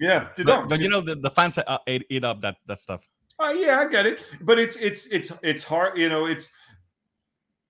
Yeah, 0.00 0.28
but, 0.36 0.46
don't. 0.46 0.68
but 0.68 0.80
you 0.80 0.88
know, 0.88 1.00
the, 1.00 1.14
the 1.16 1.30
fans 1.30 1.58
uh, 1.58 1.78
eat, 1.88 2.04
eat 2.10 2.22
up 2.24 2.40
that 2.42 2.56
that 2.66 2.78
stuff. 2.78 3.08
Oh 3.42 3.50
yeah, 3.52 3.78
I 3.80 3.88
get 3.88 4.04
it, 4.06 4.22
but 4.42 4.58
it's 4.58 4.76
it's 4.76 5.06
it's 5.06 5.32
it's 5.42 5.64
hard. 5.64 5.96
You 5.98 6.08
know, 6.08 6.26
it's. 6.26 6.50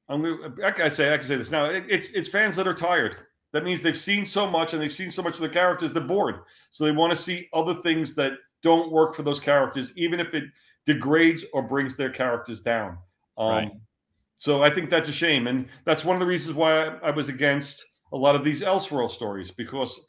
I'm 0.09 0.22
gonna. 0.22 0.52
I 0.64 0.72
can 0.72 0.90
say 0.90 1.12
I 1.14 1.16
can 1.16 1.26
say 1.26 1.37
this 1.37 1.50
now. 1.50 1.66
It, 1.66 1.85
it's 1.88 2.11
it's 2.11 2.28
fans 2.28 2.56
that 2.56 2.66
are 2.66 2.74
tired. 2.74 3.16
That 3.52 3.64
means 3.64 3.80
they've 3.83 3.98
seen 3.98 4.26
so 4.26 4.48
much 4.48 4.72
and 4.72 4.83
they've 4.83 4.92
seen 4.92 5.11
so 5.11 5.22
much 5.22 5.35
of 5.35 5.40
the 5.40 5.48
characters. 5.48 5.92
They're 5.92 6.02
bored, 6.02 6.40
so 6.70 6.85
they 6.85 6.92
want 6.92 7.12
to 7.12 7.16
see 7.16 7.48
other 7.52 7.74
things 7.74 8.14
that 8.16 8.33
don't 8.62 8.90
work 8.90 9.14
for 9.14 9.22
those 9.22 9.38
characters, 9.40 9.92
even 9.96 10.18
if 10.20 10.35
it 10.35 10.44
degrades 10.87 11.44
or 11.52 11.62
brings 11.62 11.96
their 11.96 12.11
characters 12.11 12.61
down. 12.61 12.98
Um, 13.38 13.48
Right. 13.48 13.72
So 14.37 14.62
I 14.62 14.70
think 14.70 14.90
that's 14.90 15.09
a 15.09 15.12
shame, 15.12 15.46
and 15.46 15.68
that's 15.85 16.04
one 16.04 16.16
of 16.16 16.20
the 16.20 16.26
reasons 16.26 16.56
why 16.56 16.87
I, 16.87 17.09
I 17.09 17.11
was 17.11 17.28
against 17.28 17.85
a 18.12 18.16
lot 18.16 18.35
of 18.35 18.42
these 18.42 18.62
Elseworld 18.62 19.11
stories 19.11 19.50
because 19.50 20.09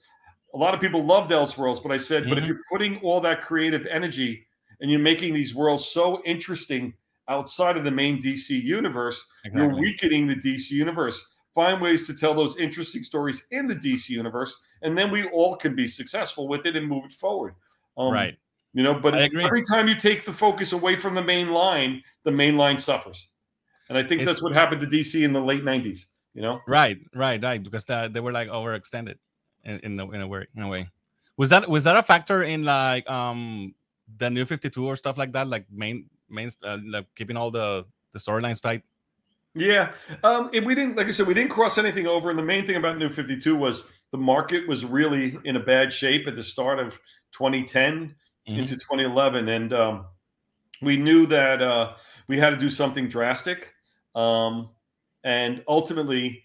a 0.54 0.58
lot 0.58 0.74
of 0.74 0.82
people 0.82 1.06
loved 1.06 1.32
Elseworlds, 1.32 1.84
but 1.84 1.92
I 1.92 1.98
said, 1.98 2.28
but 2.30 2.38
if 2.38 2.44
Mhm. 2.44 2.48
you're 2.48 2.62
putting 2.72 2.98
all 3.00 3.22
that 3.22 3.42
creative 3.42 3.86
energy 3.86 4.46
and 4.82 4.90
you're 4.92 5.00
making 5.00 5.34
these 5.34 5.56
worlds 5.56 5.86
so 5.86 6.22
interesting 6.26 6.94
outside 7.28 7.78
of 7.78 7.84
the 7.84 7.92
main 7.92 8.22
DC 8.22 8.62
universe, 8.62 9.26
you're 9.54 9.74
weakening 9.74 10.28
the 10.28 10.36
DC 10.36 10.72
universe. 10.72 11.26
Find 11.56 11.82
ways 11.82 12.08
to 12.08 12.14
tell 12.14 12.34
those 12.34 12.58
interesting 12.58 13.04
stories 13.04 13.48
in 13.52 13.68
the 13.68 13.76
DC 13.76 14.10
universe, 14.10 14.62
and 14.82 14.98
then 14.98 15.12
we 15.12 15.28
all 15.30 15.56
can 15.56 15.76
be 15.76 15.88
successful 15.88 16.48
with 16.48 16.66
it 16.66 16.76
and 16.76 16.88
move 16.88 17.06
it 17.06 17.14
forward. 17.14 17.54
Um, 17.98 18.12
right. 18.12 18.38
You 18.74 18.84
know, 18.84 18.94
but 18.94 19.16
every 19.16 19.64
time 19.64 19.88
you 19.88 19.96
take 19.96 20.24
the 20.24 20.32
focus 20.32 20.72
away 20.72 20.96
from 20.96 21.14
the 21.14 21.22
main 21.22 21.52
line, 21.52 22.02
the 22.24 22.32
main 22.32 22.56
line 22.58 22.78
suffers. 22.78 23.28
And 23.90 23.98
I 23.98 24.02
think 24.02 24.22
It's- 24.22 24.28
that's 24.28 24.42
what 24.42 24.54
happened 24.54 24.80
to 24.82 24.88
DC 24.88 25.24
in 25.26 25.34
the 25.34 25.42
late 25.42 25.64
90s, 25.64 26.08
you 26.34 26.42
know? 26.42 26.62
Right, 26.68 26.98
right, 27.14 27.44
right. 27.44 27.62
Because 27.62 27.84
the, 27.84 28.10
they 28.12 28.22
were 28.22 28.32
like 28.32 28.48
overextended 28.48 29.18
in 29.66 29.80
in, 29.80 29.98
the, 29.98 30.08
in 30.08 30.22
a 30.22 30.28
way. 30.28 30.48
In 30.56 30.64
a 30.64 30.70
way, 30.70 30.88
was 31.36 31.50
that 31.50 31.70
was 31.70 31.84
that 31.84 31.98
a 31.98 32.04
factor 32.04 32.44
in 32.44 32.64
like 32.64 33.10
um 33.10 33.76
the 34.18 34.30
new 34.30 34.46
Fifty 34.46 34.70
Two 34.70 34.88
or 34.88 34.96
stuff 34.96 35.18
like 35.18 35.34
that? 35.34 35.48
Like 35.48 35.66
main 35.72 36.06
main 36.30 36.50
uh, 36.64 36.78
like 36.86 37.08
keeping 37.16 37.38
all 37.38 37.52
the 37.52 37.86
the 38.14 38.20
storylines 38.20 38.62
tight. 38.62 38.84
Yeah. 39.54 39.92
Um, 40.24 40.50
and 40.54 40.66
we 40.66 40.76
didn't, 40.76 40.96
like 40.96 41.08
I 41.08 41.12
said, 41.12 41.28
we 41.28 41.34
didn't 41.34 41.52
cross 41.52 41.78
anything 41.78 42.08
over. 42.08 42.30
And 42.30 42.40
the 42.40 42.44
main 42.44 42.66
thing 42.66 42.78
about 42.78 42.98
New 42.98 43.10
52 43.10 43.54
was 43.54 43.84
the 44.12 44.18
market 44.18 44.66
was 44.68 44.86
really 44.86 45.38
in 45.44 45.58
a 45.58 45.60
bad 45.60 45.92
shape 45.92 46.26
at 46.28 46.36
the 46.38 46.44
start 46.44 46.80
of 46.80 46.98
2010 47.34 48.16
Mhm. 48.50 48.58
into 48.58 48.76
2011. 48.76 49.50
And 49.50 49.74
um, 49.74 50.06
we 50.82 50.98
knew 50.98 51.26
that 51.28 51.62
uh, 51.62 51.94
we 52.28 52.38
had 52.38 52.52
to 52.52 52.58
do 52.58 52.70
something 52.70 53.08
drastic. 53.10 53.74
Um, 54.16 54.70
and 55.24 55.64
ultimately, 55.68 56.44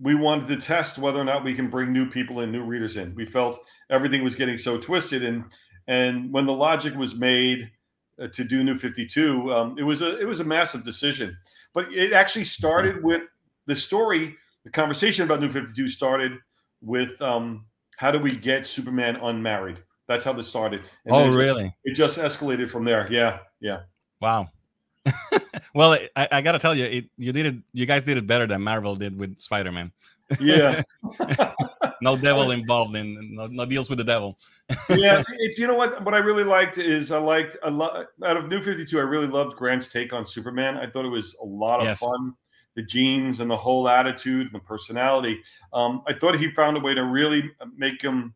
we 0.00 0.14
wanted 0.14 0.46
to 0.48 0.56
test 0.56 0.98
whether 0.98 1.20
or 1.20 1.24
not 1.24 1.42
we 1.44 1.54
can 1.54 1.68
bring 1.68 1.92
new 1.92 2.08
people 2.08 2.40
and 2.40 2.52
new 2.52 2.62
readers 2.62 2.96
in. 2.96 3.14
We 3.14 3.26
felt 3.26 3.58
everything 3.90 4.22
was 4.22 4.36
getting 4.36 4.56
so 4.56 4.78
twisted. 4.78 5.24
And, 5.24 5.44
and 5.86 6.32
when 6.32 6.46
the 6.46 6.52
logic 6.52 6.94
was 6.94 7.14
made 7.14 7.70
uh, 8.20 8.28
to 8.28 8.44
do 8.44 8.64
New 8.64 8.76
52, 8.76 9.52
um, 9.52 9.76
it 9.78 9.82
was 9.82 10.02
a, 10.02 10.18
it 10.18 10.26
was 10.26 10.40
a 10.40 10.44
massive 10.44 10.84
decision. 10.84 11.36
But 11.74 11.92
it 11.92 12.12
actually 12.12 12.44
started 12.44 13.02
with 13.02 13.22
the 13.66 13.76
story 13.76 14.36
the 14.64 14.70
conversation 14.70 15.24
about 15.24 15.40
new 15.40 15.50
52 15.50 15.88
started 15.88 16.32
with 16.82 17.20
um, 17.22 17.66
how 17.96 18.10
do 18.10 18.18
we 18.18 18.34
get 18.34 18.66
superman 18.66 19.16
unmarried? 19.16 19.78
That's 20.08 20.24
how 20.24 20.32
this 20.32 20.48
started. 20.48 20.82
And 21.04 21.14
oh, 21.14 21.20
it 21.20 21.26
just- 21.26 21.38
really? 21.38 21.76
it 21.84 21.94
just 21.94 22.18
escalated 22.18 22.68
from 22.68 22.84
there. 22.84 23.06
Yeah 23.10 23.38
yeah. 23.60 23.80
Wow. 24.20 24.48
well, 25.74 25.98
I, 26.14 26.28
I 26.32 26.40
gotta 26.40 26.58
tell 26.58 26.74
you, 26.74 26.84
it 26.84 27.04
you 27.16 27.32
did 27.32 27.46
it. 27.46 27.54
You 27.72 27.86
guys 27.86 28.04
did 28.04 28.16
it 28.16 28.26
better 28.26 28.46
than 28.46 28.62
Marvel 28.62 28.96
did 28.96 29.18
with 29.18 29.40
Spider 29.40 29.72
Man. 29.72 29.92
yeah 30.40 30.82
no 32.02 32.16
devil 32.16 32.50
involved 32.50 32.96
in 32.96 33.36
no, 33.36 33.46
no 33.46 33.64
deals 33.64 33.88
with 33.88 33.96
the 33.98 34.04
devil. 34.04 34.36
yeah 34.90 35.22
it's 35.38 35.56
you 35.56 35.68
know 35.68 35.74
what 35.74 36.02
what 36.04 36.14
i 36.14 36.18
really 36.18 36.42
liked 36.42 36.78
is 36.78 37.12
i 37.12 37.16
liked 37.18 37.56
a 37.62 37.70
lot 37.70 38.06
out 38.24 38.36
of 38.36 38.48
new 38.48 38.60
52 38.60 38.98
i 38.98 39.02
really 39.02 39.28
loved 39.28 39.54
grant's 39.54 39.86
take 39.86 40.12
on 40.12 40.26
superman 40.26 40.76
i 40.78 40.86
thought 40.90 41.04
it 41.04 41.10
was 41.10 41.36
a 41.40 41.46
lot 41.46 41.78
of 41.78 41.86
Yes. 41.86 42.00
fun 42.00 42.34
the 42.74 42.82
jeans 42.82 43.38
and 43.38 43.48
the 43.48 43.56
whole 43.56 43.88
attitude 43.88 44.46
and 44.46 44.54
the 44.56 44.58
personality 44.66 45.40
um, 45.72 46.02
i 46.08 46.12
thought 46.12 46.36
he 46.36 46.50
found 46.50 46.76
a 46.76 46.80
way 46.80 46.92
to 46.92 47.04
really 47.04 47.48
make 47.76 48.02
him 48.02 48.34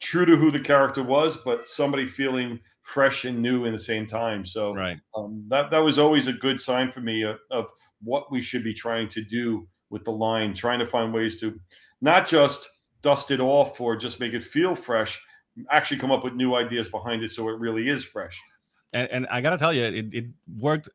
true 0.00 0.24
to 0.24 0.36
who 0.36 0.50
the 0.50 0.58
character 0.60 1.02
was 1.02 1.36
but 1.36 1.68
somebody 1.68 2.06
feeling 2.06 2.58
fresh 2.86 3.24
and 3.24 3.42
new 3.42 3.64
in 3.64 3.72
the 3.72 3.78
same 3.78 4.06
time 4.06 4.44
so 4.44 4.72
Right. 4.72 4.98
um, 5.16 5.44
that 5.48 5.72
that 5.72 5.80
was 5.80 5.98
always 5.98 6.28
a 6.28 6.32
good 6.32 6.60
sign 6.60 6.92
for 6.92 7.00
me 7.00 7.22
of, 7.22 7.38
of 7.50 7.66
what 8.00 8.30
we 8.30 8.40
should 8.40 8.62
be 8.62 8.72
trying 8.72 9.08
to 9.08 9.22
do 9.22 9.66
with 9.90 10.04
the 10.04 10.12
line, 10.12 10.54
trying 10.54 10.78
to 10.78 10.86
find 10.86 11.12
ways 11.12 11.40
to 11.40 11.58
not 12.00 12.28
just 12.28 12.68
dust 13.02 13.32
it 13.32 13.40
off 13.40 13.80
or 13.80 13.96
just 13.96 14.20
make 14.20 14.34
it 14.34 14.44
feel 14.44 14.76
fresh, 14.76 15.20
actually 15.72 15.98
come 15.98 16.12
up 16.12 16.22
with 16.22 16.34
new 16.34 16.54
ideas 16.54 16.88
behind 16.88 17.24
it 17.24 17.32
so 17.32 17.48
it 17.48 17.58
really 17.58 17.88
is 17.88 18.04
fresh. 18.04 18.40
and, 18.92 19.10
and 19.10 19.26
I 19.32 19.40
gotta 19.40 19.58
tell 19.58 19.72
you, 19.72 19.82
it, 19.82 20.14
it 20.14 20.26
worked 20.56 20.88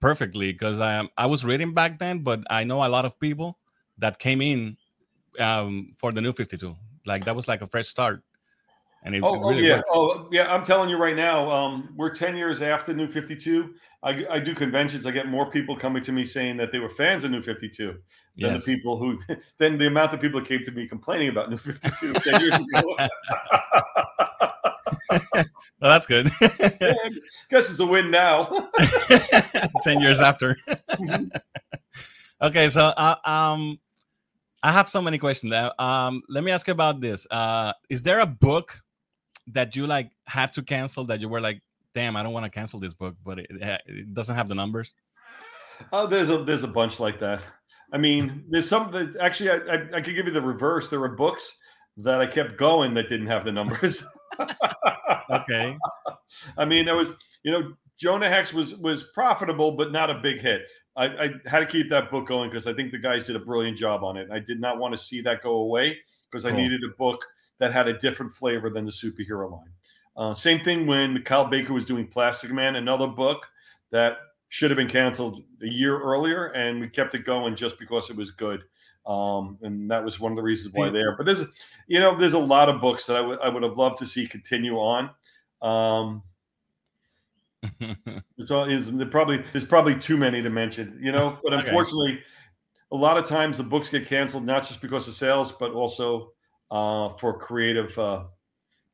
perfectly 0.00 0.52
because 0.52 0.78
um, 0.78 1.08
I 1.16 1.26
was 1.26 1.44
reading 1.44 1.74
back 1.74 1.98
then, 1.98 2.20
but 2.20 2.44
I 2.48 2.62
know 2.62 2.86
a 2.86 2.88
lot 2.88 3.04
of 3.04 3.18
people 3.18 3.58
that 3.98 4.20
came 4.20 4.40
in 4.40 4.76
um, 5.40 5.94
for 5.96 6.12
the 6.12 6.20
new 6.20 6.32
52. 6.32 6.76
Like 7.06 7.24
that 7.24 7.34
was 7.34 7.48
like 7.48 7.60
a 7.62 7.66
fresh 7.66 7.88
start, 7.88 8.22
and 9.08 9.16
it, 9.16 9.22
Oh, 9.24 9.34
it 9.34 9.40
oh, 9.42 9.58
yeah, 9.58 9.80
oh 9.90 10.28
yeah. 10.30 10.52
I'm 10.52 10.62
telling 10.62 10.90
you 10.90 10.98
right 10.98 11.16
now, 11.16 11.50
um, 11.50 11.94
we're 11.96 12.10
ten 12.10 12.36
years 12.36 12.60
after 12.60 12.92
New 12.92 13.08
Fifty 13.08 13.34
Two. 13.34 13.74
I, 14.02 14.26
I 14.30 14.38
do 14.38 14.54
conventions. 14.54 15.06
I 15.06 15.12
get 15.12 15.28
more 15.28 15.50
people 15.50 15.74
coming 15.74 16.02
to 16.02 16.12
me 16.12 16.26
saying 16.26 16.58
that 16.58 16.72
they 16.72 16.78
were 16.78 16.90
fans 16.90 17.24
of 17.24 17.30
New 17.30 17.40
Fifty 17.42 17.70
Two 17.70 17.92
than 18.36 18.52
Yes. 18.52 18.64
the 18.64 18.74
people 18.76 18.98
who 18.98 19.18
than 19.58 19.78
the 19.78 19.86
amount 19.86 20.12
of 20.12 20.20
people 20.20 20.40
that 20.40 20.48
came 20.48 20.62
to 20.62 20.70
me 20.72 20.86
complaining 20.86 21.30
about 21.30 21.48
New 21.50 21.56
Fifty 21.56 21.88
Two 21.98 22.12
ten 22.12 22.38
years 22.40 22.54
ago. 22.54 22.96
Well, 25.80 25.92
that's 25.92 26.08
good. 26.08 26.28
Guess 27.50 27.70
it's 27.70 27.78
a 27.78 27.86
win 27.86 28.10
now. 28.10 28.68
Ten 29.82 30.00
years 30.00 30.20
after. 30.20 30.56
okay, 32.42 32.68
so 32.68 32.92
uh, 32.96 33.14
um, 33.24 33.78
I 34.60 34.72
have 34.72 34.88
so 34.88 35.00
many 35.00 35.18
questions. 35.18 35.52
Um, 35.78 36.22
let 36.28 36.42
me 36.42 36.50
ask 36.50 36.66
you 36.66 36.72
about 36.72 37.00
this. 37.00 37.28
Uh, 37.30 37.72
is 37.88 38.02
there 38.02 38.18
a 38.18 38.26
book 38.26 38.82
that 39.52 39.76
you 39.76 39.86
like 39.86 40.10
had 40.26 40.52
to 40.54 40.62
cancel 40.62 41.04
that 41.04 41.20
you 41.20 41.28
were 41.28 41.40
like 41.40 41.62
damn, 41.98 42.16
I 42.16 42.22
don't 42.22 42.32
want 42.32 42.44
to 42.44 42.50
cancel 42.50 42.78
this 42.78 42.94
book, 42.94 43.16
but 43.24 43.40
it, 43.40 43.46
it 43.50 44.14
doesn't 44.14 44.36
have 44.36 44.48
the 44.48 44.54
numbers? 44.54 44.94
Oh, 45.92 46.06
there's 46.06 46.30
a 46.30 46.44
there's 46.44 46.62
a 46.62 46.68
bunch 46.68 47.00
like 47.00 47.18
that. 47.18 47.44
I 47.92 47.98
mean, 47.98 48.44
there's 48.48 48.68
some 48.68 48.92
that 48.92 49.16
actually 49.20 49.50
I, 49.50 49.56
I, 49.56 49.74
I 49.94 50.00
could 50.00 50.14
give 50.14 50.26
you 50.26 50.32
the 50.32 50.42
reverse. 50.42 50.88
There 50.88 51.00
were 51.00 51.16
books 51.16 51.56
that 51.96 52.20
I 52.20 52.26
kept 52.26 52.56
going 52.56 52.94
that 52.94 53.08
didn't 53.08 53.26
have 53.26 53.44
the 53.44 53.52
numbers. 53.52 54.04
okay. 55.30 55.76
I 56.56 56.64
mean, 56.64 56.84
there 56.84 56.94
was 56.94 57.10
you 57.42 57.50
know 57.50 57.72
Jonah 57.98 58.28
Hex 58.28 58.52
was 58.52 58.76
was 58.76 59.04
profitable, 59.14 59.72
but 59.72 59.90
not 59.90 60.08
a 60.10 60.20
big 60.20 60.40
hit. 60.40 60.62
I, 60.96 61.06
I 61.06 61.30
had 61.46 61.60
to 61.60 61.66
keep 61.66 61.90
that 61.90 62.10
book 62.10 62.26
going 62.26 62.50
because 62.50 62.66
I 62.66 62.74
think 62.74 62.90
the 62.90 62.98
guys 62.98 63.26
did 63.26 63.36
a 63.36 63.40
brilliant 63.40 63.76
job 63.76 64.02
on 64.02 64.16
it. 64.16 64.28
I 64.32 64.40
did 64.40 64.60
not 64.60 64.78
want 64.78 64.92
to 64.92 64.98
see 64.98 65.20
that 65.22 65.42
go 65.42 65.56
away 65.56 65.98
because 66.30 66.44
cool. 66.44 66.52
I 66.52 66.56
needed 66.56 66.80
a 66.84 66.96
book 66.96 67.24
that 67.58 67.72
had 67.72 67.88
a 67.88 67.98
different 67.98 68.32
flavor 68.32 68.70
than 68.70 68.84
the 68.84 68.90
superhero 68.90 69.50
line. 69.50 69.72
Uh, 70.16 70.34
same 70.34 70.60
thing 70.60 70.86
when 70.86 71.22
Kyle 71.22 71.44
Baker 71.44 71.72
was 71.72 71.84
doing 71.84 72.06
Plastic 72.06 72.50
Man, 72.50 72.76
another 72.76 73.06
book 73.06 73.46
that 73.90 74.18
should 74.48 74.70
have 74.70 74.76
been 74.76 74.88
canceled 74.88 75.42
a 75.62 75.66
year 75.66 76.00
earlier, 76.00 76.46
and 76.46 76.80
we 76.80 76.88
kept 76.88 77.14
it 77.14 77.24
going 77.24 77.54
just 77.54 77.78
because 77.78 78.10
it 78.10 78.16
was 78.16 78.30
good. 78.30 78.64
Um, 79.06 79.58
and 79.62 79.90
that 79.90 80.04
was 80.04 80.20
one 80.20 80.32
of 80.32 80.36
the 80.36 80.42
reasons 80.42 80.74
why 80.74 80.90
there. 80.90 81.16
But 81.16 81.24
there's, 81.26 81.42
you 81.86 81.98
know, 81.98 82.18
there's 82.18 82.34
a 82.34 82.38
lot 82.38 82.68
of 82.68 82.80
books 82.80 83.06
that 83.06 83.16
I 83.16 83.20
would 83.20 83.38
I 83.40 83.48
would 83.48 83.62
have 83.62 83.78
loved 83.78 83.98
to 83.98 84.06
see 84.06 84.26
continue 84.26 84.76
on. 84.76 85.10
Um, 85.62 86.22
so 88.38 88.64
is 88.64 88.90
probably 89.10 89.42
there's 89.52 89.64
probably 89.64 89.96
too 89.96 90.16
many 90.16 90.42
to 90.42 90.50
mention, 90.50 90.98
you 91.00 91.12
know. 91.12 91.38
But 91.44 91.54
unfortunately, 91.54 92.14
okay. 92.14 92.22
a 92.92 92.96
lot 92.96 93.16
of 93.16 93.24
times 93.24 93.56
the 93.56 93.64
books 93.64 93.88
get 93.88 94.06
canceled 94.06 94.44
not 94.44 94.66
just 94.66 94.82
because 94.82 95.08
of 95.08 95.14
sales, 95.14 95.52
but 95.52 95.72
also 95.72 96.32
uh, 96.70 97.10
for 97.10 97.38
creative 97.38 97.98
uh, 97.98 98.24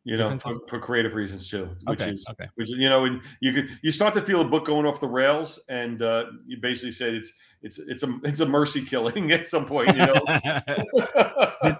you 0.04 0.18
know, 0.18 0.38
for, 0.38 0.54
for, 0.68 0.78
creative 0.78 1.14
reasons 1.14 1.48
too, 1.48 1.64
which 1.84 2.02
okay, 2.02 2.10
is, 2.10 2.26
okay. 2.30 2.46
which 2.56 2.68
you 2.68 2.90
know, 2.90 3.06
and 3.06 3.22
you 3.40 3.54
could 3.54 3.70
you 3.82 3.90
start 3.90 4.12
to 4.14 4.20
feel 4.20 4.42
a 4.42 4.44
book 4.44 4.66
going 4.66 4.84
off 4.84 5.00
the 5.00 5.08
rails, 5.08 5.58
and 5.70 6.02
uh, 6.02 6.24
you 6.46 6.58
basically 6.60 6.90
say 6.90 7.16
it's 7.16 7.32
it's 7.62 7.78
it's 7.78 8.02
a 8.02 8.18
it's 8.22 8.40
a 8.40 8.46
mercy 8.46 8.84
killing 8.84 9.32
at 9.36 9.46
some 9.46 9.64
point, 9.64 9.96
you 9.96 10.04
know. 10.04 10.20
did, 11.62 11.76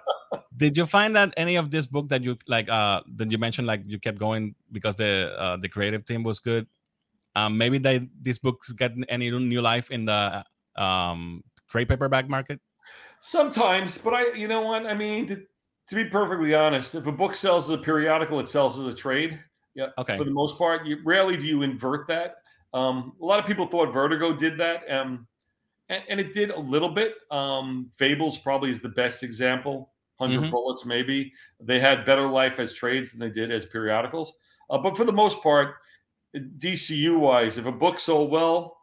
did, 0.57 0.77
you 0.79 0.87
find 0.87 1.15
that 1.17 1.35
any 1.37 1.57
of 1.57 1.71
this 1.71 1.87
book 1.87 2.09
that 2.09 2.25
you 2.25 2.39
like 2.49 2.71
uh 2.71 3.03
that 3.17 3.31
you 3.31 3.37
mentioned 3.37 3.67
like 3.67 3.83
you 3.87 4.01
kept 4.01 4.19
going 4.19 4.55
because 4.73 4.97
the 4.97 5.35
uh, 5.39 5.59
the 5.59 5.69
creative 5.69 6.07
team 6.07 6.23
was 6.23 6.41
good? 6.41 6.67
Um, 7.37 7.59
maybe 7.59 7.77
they 7.77 8.09
these 8.23 8.39
books 8.39 8.73
get 8.73 8.93
any 9.11 9.31
new 9.31 9.61
life 9.61 9.91
in 9.91 10.07
the 10.07 10.43
um 10.77 11.45
trade 11.69 11.91
paperback 11.91 12.31
market. 12.31 12.59
Sometimes, 13.21 13.99
but 13.99 14.15
I, 14.15 14.33
you 14.33 14.49
know 14.49 14.63
what 14.63 14.87
I 14.87 14.95
mean 14.95 15.47
to 15.89 15.95
be 15.95 16.05
perfectly 16.05 16.55
honest, 16.55 16.95
if 16.95 17.07
a 17.07 17.13
book 17.13 17.35
sells 17.35 17.71
as 17.71 17.79
a 17.79 17.79
periodical, 17.79 18.41
it 18.41 18.49
sells 18.49 18.79
as 18.79 18.87
a 18.87 18.97
trade. 18.97 19.39
Yeah. 19.75 19.89
Okay. 19.99 20.17
For 20.17 20.25
the 20.25 20.31
most 20.31 20.57
part, 20.57 20.87
you 20.87 20.99
rarely 21.05 21.37
do 21.37 21.47
you 21.47 21.63
invert 21.63 22.07
that. 22.09 22.37
Um, 22.73 23.13
a 23.21 23.25
lot 23.25 23.39
of 23.39 23.47
people 23.47 23.67
thought 23.67 23.93
Vertigo 23.93 24.35
did 24.35 24.59
that, 24.59 24.83
um, 24.91 25.27
and, 25.89 26.03
and, 26.09 26.21
it 26.21 26.33
did 26.33 26.51
a 26.51 26.59
little 26.59 26.89
bit. 26.89 27.15
Um, 27.31 27.89
Fables 27.97 28.39
probably 28.39 28.71
is 28.71 28.81
the 28.81 28.89
best 28.89 29.23
example. 29.23 29.93
100 30.19 30.43
mm-hmm. 30.43 30.51
Bullets, 30.51 30.85
maybe 30.85 31.33
they 31.61 31.81
had 31.81 32.05
better 32.05 32.27
life 32.27 32.59
as 32.59 32.73
trades 32.73 33.11
than 33.11 33.21
they 33.21 33.31
did 33.31 33.53
as 33.53 33.67
periodicals. 33.67 34.35
Uh, 34.71 34.79
but 34.79 34.97
for 34.97 35.05
the 35.05 35.13
most 35.13 35.43
part, 35.43 35.75
DCU 36.59 37.19
wise, 37.19 37.59
if 37.59 37.67
a 37.67 37.73
book 37.73 37.99
sold 37.99 38.31
well 38.31 38.77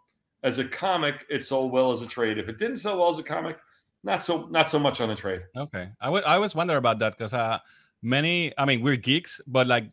as 0.43 0.59
a 0.59 0.65
comic, 0.65 1.25
it 1.29 1.43
sold 1.43 1.71
well 1.71 1.91
as 1.91 2.01
a 2.01 2.07
trade. 2.07 2.37
If 2.37 2.49
it 2.49 2.57
didn't 2.57 2.77
sell 2.77 2.97
well 2.97 3.09
as 3.09 3.19
a 3.19 3.23
comic, 3.23 3.57
not 4.03 4.23
so 4.23 4.47
not 4.47 4.69
so 4.69 4.79
much 4.79 5.01
on 5.01 5.09
the 5.09 5.15
trade. 5.15 5.41
Okay, 5.55 5.89
I, 5.99 6.05
w- 6.05 6.23
I 6.25 6.35
always 6.35 6.55
wonder 6.55 6.77
about 6.77 6.99
that 6.99 7.17
because 7.17 7.33
uh, 7.33 7.59
many, 8.01 8.53
I 8.57 8.65
mean, 8.65 8.81
we're 8.81 8.95
geeks, 8.95 9.41
but 9.47 9.67
like 9.67 9.85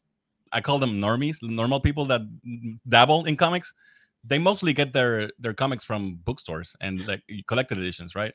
I 0.52 0.60
call 0.60 0.78
them 0.78 1.00
normies, 1.00 1.42
normal 1.42 1.80
people 1.80 2.06
that 2.06 2.22
dabble 2.88 3.24
in 3.26 3.36
comics. 3.36 3.74
They 4.24 4.38
mostly 4.38 4.72
get 4.72 4.92
their 4.92 5.30
their 5.38 5.54
comics 5.54 5.84
from 5.84 6.16
bookstores 6.24 6.74
and 6.80 7.06
like 7.06 7.22
collected 7.46 7.78
editions, 7.78 8.14
right? 8.14 8.34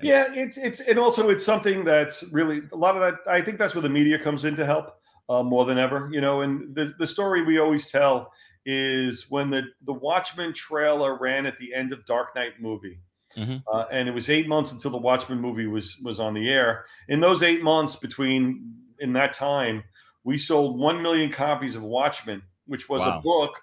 Yeah, 0.00 0.26
it's 0.34 0.56
it's 0.56 0.80
and 0.80 0.98
also 0.98 1.30
it's 1.30 1.44
something 1.44 1.84
that's 1.84 2.22
really 2.32 2.62
a 2.72 2.76
lot 2.76 2.94
of 2.96 3.00
that. 3.00 3.16
I 3.30 3.40
think 3.42 3.58
that's 3.58 3.74
where 3.74 3.82
the 3.82 3.88
media 3.88 4.18
comes 4.18 4.44
in 4.44 4.56
to 4.56 4.64
help 4.64 4.96
uh, 5.28 5.42
more 5.42 5.64
than 5.64 5.78
ever. 5.78 6.08
You 6.12 6.20
know, 6.20 6.42
and 6.42 6.74
the 6.74 6.94
the 6.98 7.06
story 7.06 7.44
we 7.44 7.58
always 7.58 7.90
tell 7.90 8.32
is 8.64 9.26
when 9.28 9.50
the 9.50 9.62
the 9.84 9.92
Watchmen 9.92 10.52
trailer 10.52 11.18
ran 11.18 11.46
at 11.46 11.58
the 11.58 11.74
end 11.74 11.92
of 11.92 12.06
Dark 12.06 12.34
Knight 12.34 12.60
movie 12.60 12.98
Mm-hmm. 13.36 13.56
Uh, 13.70 13.84
and 13.90 14.08
it 14.08 14.12
was 14.12 14.30
eight 14.30 14.48
months 14.48 14.72
until 14.72 14.90
the 14.90 14.98
Watchmen 14.98 15.40
movie 15.40 15.66
was 15.66 15.98
was 16.02 16.20
on 16.20 16.34
the 16.34 16.48
air. 16.48 16.86
In 17.08 17.20
those 17.20 17.42
eight 17.42 17.62
months 17.62 17.96
between 17.96 18.74
in 19.00 19.12
that 19.14 19.32
time, 19.32 19.82
we 20.24 20.38
sold 20.38 20.78
one 20.78 21.02
million 21.02 21.30
copies 21.30 21.74
of 21.74 21.82
Watchmen, 21.82 22.42
which 22.66 22.88
was 22.88 23.02
wow. 23.02 23.18
a 23.18 23.22
book, 23.22 23.60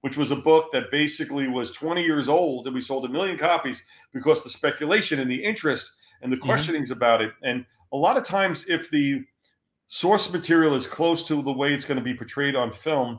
which 0.00 0.16
was 0.16 0.30
a 0.30 0.36
book 0.36 0.66
that 0.72 0.90
basically 0.90 1.48
was 1.48 1.70
20 1.72 2.02
years 2.02 2.28
old, 2.28 2.66
and 2.66 2.74
we 2.74 2.80
sold 2.80 3.04
a 3.04 3.08
million 3.08 3.36
copies 3.36 3.82
because 4.12 4.42
the 4.42 4.50
speculation 4.50 5.20
and 5.20 5.30
the 5.30 5.42
interest 5.42 5.92
and 6.22 6.32
the 6.32 6.36
mm-hmm. 6.36 6.46
questionings 6.46 6.90
mm-hmm. 6.90 6.98
about 6.98 7.20
it. 7.20 7.32
And 7.42 7.64
a 7.92 7.96
lot 7.96 8.16
of 8.16 8.24
times, 8.24 8.66
if 8.68 8.90
the 8.90 9.24
source 9.86 10.32
material 10.32 10.74
is 10.74 10.86
close 10.86 11.24
to 11.24 11.42
the 11.42 11.52
way 11.52 11.74
it's 11.74 11.84
going 11.84 11.98
to 11.98 12.04
be 12.04 12.14
portrayed 12.14 12.54
on 12.54 12.72
film, 12.72 13.18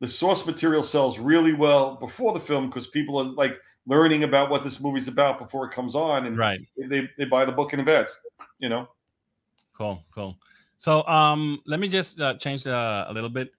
the 0.00 0.08
source 0.08 0.46
material 0.46 0.82
sells 0.82 1.18
really 1.18 1.52
well 1.52 1.96
before 1.96 2.32
the 2.32 2.40
film 2.40 2.68
because 2.68 2.86
people 2.86 3.18
are 3.18 3.24
like 3.24 3.56
learning 3.88 4.22
about 4.22 4.50
what 4.50 4.62
this 4.62 4.80
movie's 4.80 5.08
about 5.08 5.38
before 5.38 5.66
it 5.66 5.72
comes 5.72 5.96
on, 5.96 6.26
and 6.26 6.36
right. 6.36 6.60
they 6.76 7.08
they 7.18 7.24
buy 7.24 7.44
the 7.44 7.52
book 7.52 7.72
in 7.72 7.80
advance. 7.80 8.16
You 8.58 8.68
know. 8.68 8.88
Cool, 9.76 10.04
cool. 10.12 10.36
So 10.76 11.06
um, 11.06 11.60
let 11.66 11.80
me 11.80 11.88
just 11.88 12.20
uh, 12.20 12.34
change 12.34 12.66
uh, 12.66 13.06
a 13.08 13.12
little 13.12 13.30
bit. 13.30 13.52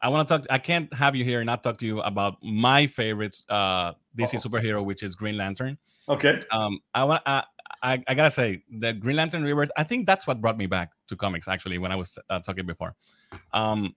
I 0.00 0.08
want 0.08 0.26
to 0.26 0.38
talk. 0.38 0.46
I 0.50 0.58
can't 0.58 0.92
have 0.94 1.14
you 1.14 1.24
here 1.24 1.40
and 1.40 1.46
not 1.46 1.62
talk 1.62 1.78
to 1.78 1.86
you 1.86 2.00
about 2.00 2.36
my 2.42 2.86
favorite 2.86 3.40
uh, 3.48 3.92
DC 4.16 4.34
Uh-oh. 4.34 4.48
superhero, 4.48 4.84
which 4.84 5.02
is 5.02 5.14
Green 5.14 5.36
Lantern. 5.36 5.78
Okay. 6.08 6.40
Um, 6.50 6.80
I 6.94 7.04
want. 7.04 7.22
I, 7.26 7.44
I, 7.82 8.02
I 8.06 8.14
gotta 8.14 8.30
say 8.30 8.62
the 8.70 8.92
Green 8.92 9.16
Lantern 9.16 9.42
Rebirth. 9.44 9.70
I 9.76 9.84
think 9.84 10.06
that's 10.06 10.26
what 10.26 10.40
brought 10.40 10.56
me 10.56 10.66
back 10.66 10.90
to 11.08 11.16
comics. 11.16 11.48
Actually, 11.48 11.78
when 11.78 11.92
I 11.92 11.96
was 11.96 12.18
uh, 12.30 12.40
talking 12.40 12.66
before, 12.66 12.94
um, 13.52 13.94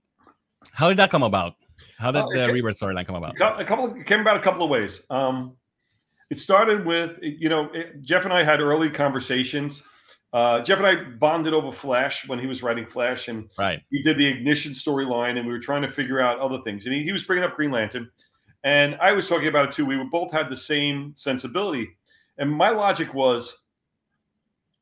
how 0.72 0.88
did 0.88 0.98
that 0.98 1.10
come 1.10 1.22
about? 1.22 1.54
How 1.98 2.10
did 2.10 2.22
uh, 2.22 2.46
the 2.46 2.52
Rebirth 2.52 2.78
storyline 2.78 3.06
come 3.06 3.16
about? 3.16 3.34
A 3.60 3.64
couple 3.64 3.86
of, 3.86 4.04
came 4.06 4.20
about 4.20 4.36
a 4.36 4.40
couple 4.40 4.62
of 4.62 4.70
ways. 4.70 5.02
Um, 5.10 5.56
it 6.30 6.38
started 6.38 6.84
with 6.84 7.18
you 7.22 7.48
know 7.48 7.70
it, 7.72 8.02
Geoff 8.02 8.24
and 8.24 8.32
I 8.32 8.42
had 8.42 8.60
early 8.60 8.90
conversations. 8.90 9.82
Uh, 10.32 10.60
Geoff 10.60 10.78
and 10.78 10.86
I 10.86 10.96
bonded 10.96 11.54
over 11.54 11.70
Flash 11.70 12.28
when 12.28 12.38
he 12.38 12.46
was 12.46 12.62
writing 12.62 12.86
Flash, 12.86 13.28
and 13.28 13.48
right. 13.58 13.80
he 13.90 14.02
did 14.02 14.18
the 14.18 14.26
Ignition 14.26 14.72
storyline, 14.72 15.38
and 15.38 15.46
we 15.46 15.52
were 15.52 15.60
trying 15.60 15.82
to 15.82 15.88
figure 15.88 16.20
out 16.20 16.38
other 16.40 16.60
things. 16.62 16.84
And 16.84 16.94
he, 16.94 17.04
he 17.04 17.12
was 17.12 17.24
bringing 17.24 17.44
up 17.44 17.54
Green 17.54 17.70
Lantern, 17.70 18.10
and 18.64 18.96
I 19.00 19.12
was 19.12 19.28
talking 19.28 19.48
about 19.48 19.68
it 19.68 19.72
too. 19.72 19.86
We 19.86 19.96
were 19.96 20.10
both 20.10 20.32
had 20.32 20.50
the 20.50 20.56
same 20.56 21.12
sensibility, 21.16 21.88
and 22.38 22.50
my 22.50 22.70
logic 22.70 23.14
was, 23.14 23.56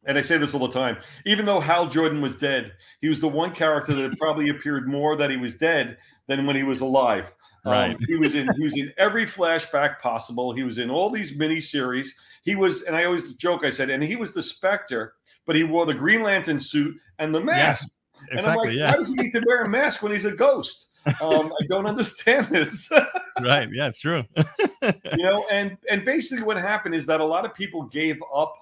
and 0.07 0.18
I 0.18 0.20
say 0.20 0.38
this 0.38 0.55
all 0.55 0.66
the 0.66 0.72
time, 0.72 0.98
even 1.24 1.46
though 1.46 1.61
Hal 1.61 1.86
Jordan 1.86 2.20
was 2.20 2.36
dead, 2.36 2.72
he 3.00 3.09
was 3.09 3.20
the 3.20 3.28
one 3.28 3.52
character 3.52 3.94
that 3.94 4.18
probably 4.20 4.50
appeared 4.50 4.88
more 4.88 5.16
that 5.16 5.30
he 5.30 5.36
was 5.36 5.55
dead 5.55 5.98
than 6.26 6.46
when 6.46 6.57
he 6.57 6.62
was 6.62 6.80
alive. 6.80 7.34
Um, 7.64 7.72
right. 7.72 7.90
Um, 7.94 7.98
he 8.07 8.16
was 8.16 8.34
in 8.34 8.48
he 8.57 8.64
was 8.64 8.76
in 8.76 8.92
every 8.98 9.24
flashback 9.24 10.00
possible. 10.00 10.52
He 10.52 10.62
was 10.62 10.78
in 10.78 10.90
all 10.90 11.11
these 11.11 11.36
mini 11.36 11.61
series. 11.61 12.14
He 12.42 12.55
was, 12.55 12.82
and 12.82 12.94
I 12.94 13.05
always 13.05 13.32
joke, 13.34 13.64
I 13.64 13.70
said, 13.70 13.88
and 13.88 14.02
he 14.02 14.16
was 14.16 14.32
the 14.32 14.42
Spectre, 14.42 15.14
but 15.46 15.57
he 15.57 15.64
wore 15.64 15.86
the 15.86 15.94
Green 15.94 16.22
Lantern 16.22 16.61
suit 16.61 16.94
and 17.18 17.34
the 17.34 17.40
mask. 17.40 17.88
Yes, 17.88 18.38
exactly. 18.38 18.38
And 18.38 18.46
I'm 18.46 18.57
like, 18.57 18.76
yeah. 18.76 18.90
why 18.90 18.96
does 18.98 19.09
he 19.09 19.14
need 19.14 19.32
to 19.32 19.42
wear 19.46 19.62
a 19.62 19.68
mask 19.68 20.02
when 20.02 20.12
he's 20.12 20.26
a 20.26 20.32
ghost? 20.32 20.88
Um, 21.20 21.52
I 21.61 21.66
don't 21.68 21.86
understand 21.86 22.48
this. 22.48 22.90
right. 23.42 23.68
Yeah, 23.72 23.88
it's 23.88 24.00
true. 24.00 24.24
you 24.82 25.24
know, 25.24 25.46
and 25.50 25.76
and 25.90 26.05
basically 26.05 26.44
what 26.44 26.57
happened 26.57 26.94
is 26.94 27.07
that 27.07 27.20
a 27.20 27.24
lot 27.24 27.44
of 27.44 27.55
people 27.55 27.84
gave 27.84 28.22
up 28.34 28.55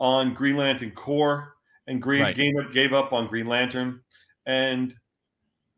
on 0.00 0.34
Green 0.34 0.56
Lantern 0.56 0.90
Corps 0.90 1.54
and 1.86 2.02
Green 2.02 2.22
right. 2.22 2.34
gave, 2.34 2.56
up, 2.56 2.72
gave 2.72 2.92
up 2.92 3.12
on 3.12 3.28
Green 3.28 3.46
Lantern. 3.46 4.00
And 4.46 4.94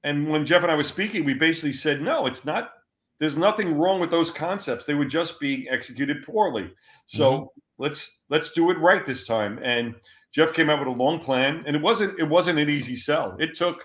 and 0.04 0.28
when 0.28 0.44
Geoff 0.44 0.62
and 0.62 0.72
I 0.72 0.74
were 0.74 0.82
speaking, 0.82 1.24
we 1.24 1.34
basically 1.34 1.72
said, 1.72 2.00
no, 2.00 2.26
it's 2.26 2.44
not. 2.44 2.72
There's 3.18 3.36
nothing 3.36 3.78
wrong 3.78 4.00
with 4.00 4.10
those 4.10 4.30
concepts. 4.32 4.84
They 4.84 4.94
were 4.94 5.04
just 5.04 5.38
being 5.38 5.66
executed 5.70 6.24
poorly. 6.24 6.72
So 7.06 7.32
mm-hmm. 7.32 7.46
let's 7.78 8.22
let's 8.30 8.50
do 8.50 8.70
it 8.70 8.78
right 8.78 9.04
this 9.06 9.26
time. 9.26 9.60
And 9.62 9.94
Geoff 10.32 10.52
came 10.54 10.70
out 10.70 10.80
with 10.80 10.88
a 10.88 10.90
long 10.90 11.20
plan, 11.20 11.62
and 11.66 11.76
it 11.76 11.82
wasn't 11.82 12.18
it 12.18 12.28
wasn't 12.28 12.58
an 12.58 12.68
easy 12.68 12.96
sell. 12.96 13.36
It 13.38 13.54
took 13.54 13.84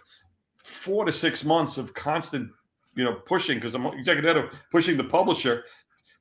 four 0.58 1.06
to 1.06 1.12
six 1.12 1.44
months 1.44 1.78
of 1.78 1.94
constant, 1.94 2.50
you 2.96 3.04
know, 3.04 3.14
pushing 3.14 3.58
because 3.58 3.76
I'm 3.76 3.86
executive 3.86 4.30
editor 4.30 4.52
pushing 4.72 4.98
the 4.98 5.04
publisher 5.04 5.66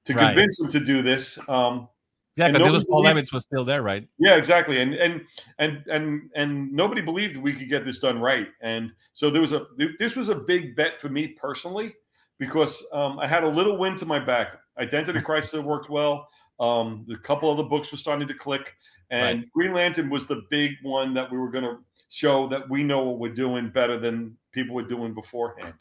to 0.05 0.14
right. 0.14 0.27
convince 0.27 0.61
him 0.61 0.69
to 0.71 0.81
do 0.81 1.03
this. 1.03 1.39
Um, 1.49 1.89
yeah, 2.37 2.49
because 2.51 2.84
Paul 2.84 3.05
Levitz 3.05 3.32
was 3.32 3.45
still 3.45 3.64
there, 3.64 3.82
right? 3.82 4.07
Yeah, 4.18 4.37
exactly. 4.37 4.80
And 4.80 4.95
and 4.95 5.22
and 5.59 5.82
and 5.87 6.30
and 6.34 6.72
nobody 6.72 7.01
believed 7.01 7.37
we 7.37 7.53
could 7.53 7.68
get 7.68 7.84
this 7.84 7.99
done 7.99 8.20
right. 8.20 8.49
And 8.61 8.93
so 9.12 9.30
there 9.30 9.41
was 9.41 9.53
a 9.53 9.66
this 9.99 10.16
was 10.16 10.28
a 10.28 10.34
big 10.34 10.76
bet 10.76 11.01
for 11.01 11.09
me 11.09 11.28
personally 11.28 11.95
because 12.39 12.84
um, 12.93 13.18
I 13.18 13.26
had 13.26 13.45
a 13.45 13.49
little 13.49 13.78
wind 13.78 13.99
to 13.99 14.07
my 14.07 14.18
back. 14.18 14.59
Identity 14.78 15.20
Crisis 15.24 15.61
worked 15.61 15.89
well. 15.89 16.28
Um, 16.61 17.05
the 17.09 17.16
couple 17.16 17.51
of 17.51 17.57
the 17.57 17.64
books 17.64 17.91
were 17.91 17.99
starting 17.99 18.28
to 18.28 18.34
click, 18.34 18.74
and 19.11 19.41
right. 19.41 19.53
Green 19.53 19.74
Lantern 19.74 20.11
was 20.11 20.26
the 20.26 20.43
big 20.51 20.72
one 20.82 21.14
that 21.14 21.30
we 21.30 21.39
were 21.39 21.51
going 21.51 21.64
to 21.64 21.78
show 22.09 22.49
that 22.49 22.68
we 22.68 22.82
know 22.82 23.03
what 23.03 23.18
we're 23.18 23.34
doing 23.34 23.70
better 23.70 23.99
than 23.99 24.37
people 24.53 24.74
were 24.74 24.87
doing 24.87 25.12
beforehand. 25.14 25.74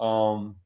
Um, 0.00 0.56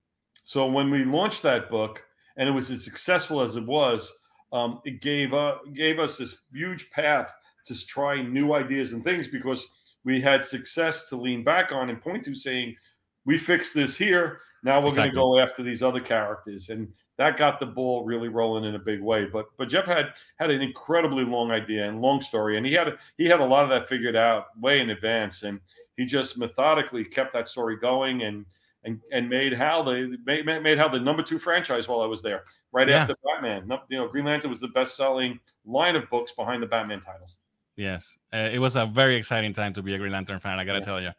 So 0.44 0.66
when 0.66 0.90
we 0.90 1.04
launched 1.04 1.42
that 1.42 1.70
book, 1.70 2.02
and 2.36 2.48
it 2.48 2.52
was 2.52 2.70
as 2.70 2.84
successful 2.84 3.40
as 3.40 3.56
it 3.56 3.66
was, 3.66 4.12
um, 4.52 4.80
it 4.84 5.00
gave 5.00 5.34
uh, 5.34 5.56
gave 5.74 5.98
us 5.98 6.18
this 6.18 6.38
huge 6.52 6.90
path 6.90 7.32
to 7.66 7.86
try 7.86 8.22
new 8.22 8.52
ideas 8.54 8.92
and 8.92 9.04
things 9.04 9.28
because 9.28 9.66
we 10.04 10.20
had 10.20 10.44
success 10.44 11.08
to 11.08 11.16
lean 11.16 11.44
back 11.44 11.72
on 11.72 11.90
and 11.90 12.00
point 12.00 12.24
to, 12.24 12.34
saying, 12.34 12.76
"We 13.24 13.38
fixed 13.38 13.74
this 13.74 13.96
here. 13.96 14.40
Now 14.62 14.80
we're 14.80 14.88
exactly. 14.88 15.16
going 15.16 15.36
to 15.36 15.38
go 15.38 15.38
after 15.38 15.62
these 15.62 15.82
other 15.82 16.00
characters." 16.00 16.68
And 16.68 16.92
that 17.16 17.36
got 17.36 17.60
the 17.60 17.66
ball 17.66 18.04
really 18.04 18.28
rolling 18.28 18.64
in 18.64 18.74
a 18.74 18.78
big 18.78 19.02
way. 19.02 19.26
But 19.26 19.46
but 19.58 19.68
Geoff 19.68 19.86
had 19.86 20.14
had 20.38 20.50
an 20.50 20.62
incredibly 20.62 21.24
long 21.24 21.50
idea 21.50 21.88
and 21.88 22.00
long 22.00 22.20
story, 22.20 22.56
and 22.56 22.66
he 22.66 22.72
had 22.72 22.98
he 23.18 23.26
had 23.26 23.40
a 23.40 23.44
lot 23.44 23.64
of 23.64 23.70
that 23.70 23.88
figured 23.88 24.16
out 24.16 24.46
way 24.58 24.80
in 24.80 24.90
advance, 24.90 25.42
and 25.42 25.60
he 25.96 26.06
just 26.06 26.38
methodically 26.38 27.04
kept 27.04 27.34
that 27.34 27.46
story 27.46 27.76
going 27.76 28.22
and 28.22 28.46
and 28.84 29.00
and 29.12 29.28
made 29.28 29.52
Hal 29.52 29.84
the 29.84 30.16
made, 30.24 30.44
made 30.44 30.78
Hal 30.78 30.90
the 30.90 31.00
number 31.00 31.22
two 31.22 31.38
franchise 31.38 31.88
while 31.88 32.00
I 32.00 32.06
was 32.06 32.22
there, 32.22 32.44
right 32.72 32.88
yeah. 32.88 33.02
after 33.02 33.14
Batman. 33.24 33.70
You 33.88 33.98
know, 33.98 34.08
Green 34.08 34.24
Lantern 34.24 34.50
was 34.50 34.60
the 34.60 34.68
best 34.68 34.96
selling 34.96 35.38
line 35.64 35.96
of 35.96 36.08
books 36.10 36.32
behind 36.32 36.62
the 36.62 36.66
Batman 36.66 37.00
titles. 37.00 37.38
Yes, 37.76 38.18
uh, 38.32 38.48
it 38.52 38.58
was 38.58 38.76
a 38.76 38.86
very 38.86 39.16
exciting 39.16 39.52
time 39.52 39.72
to 39.74 39.82
be 39.82 39.94
a 39.94 39.98
Green 39.98 40.12
Lantern 40.12 40.40
fan. 40.40 40.58
I 40.58 40.64
gotta 40.64 40.78
yeah. 40.78 40.84
tell 40.84 41.00
you. 41.00 41.10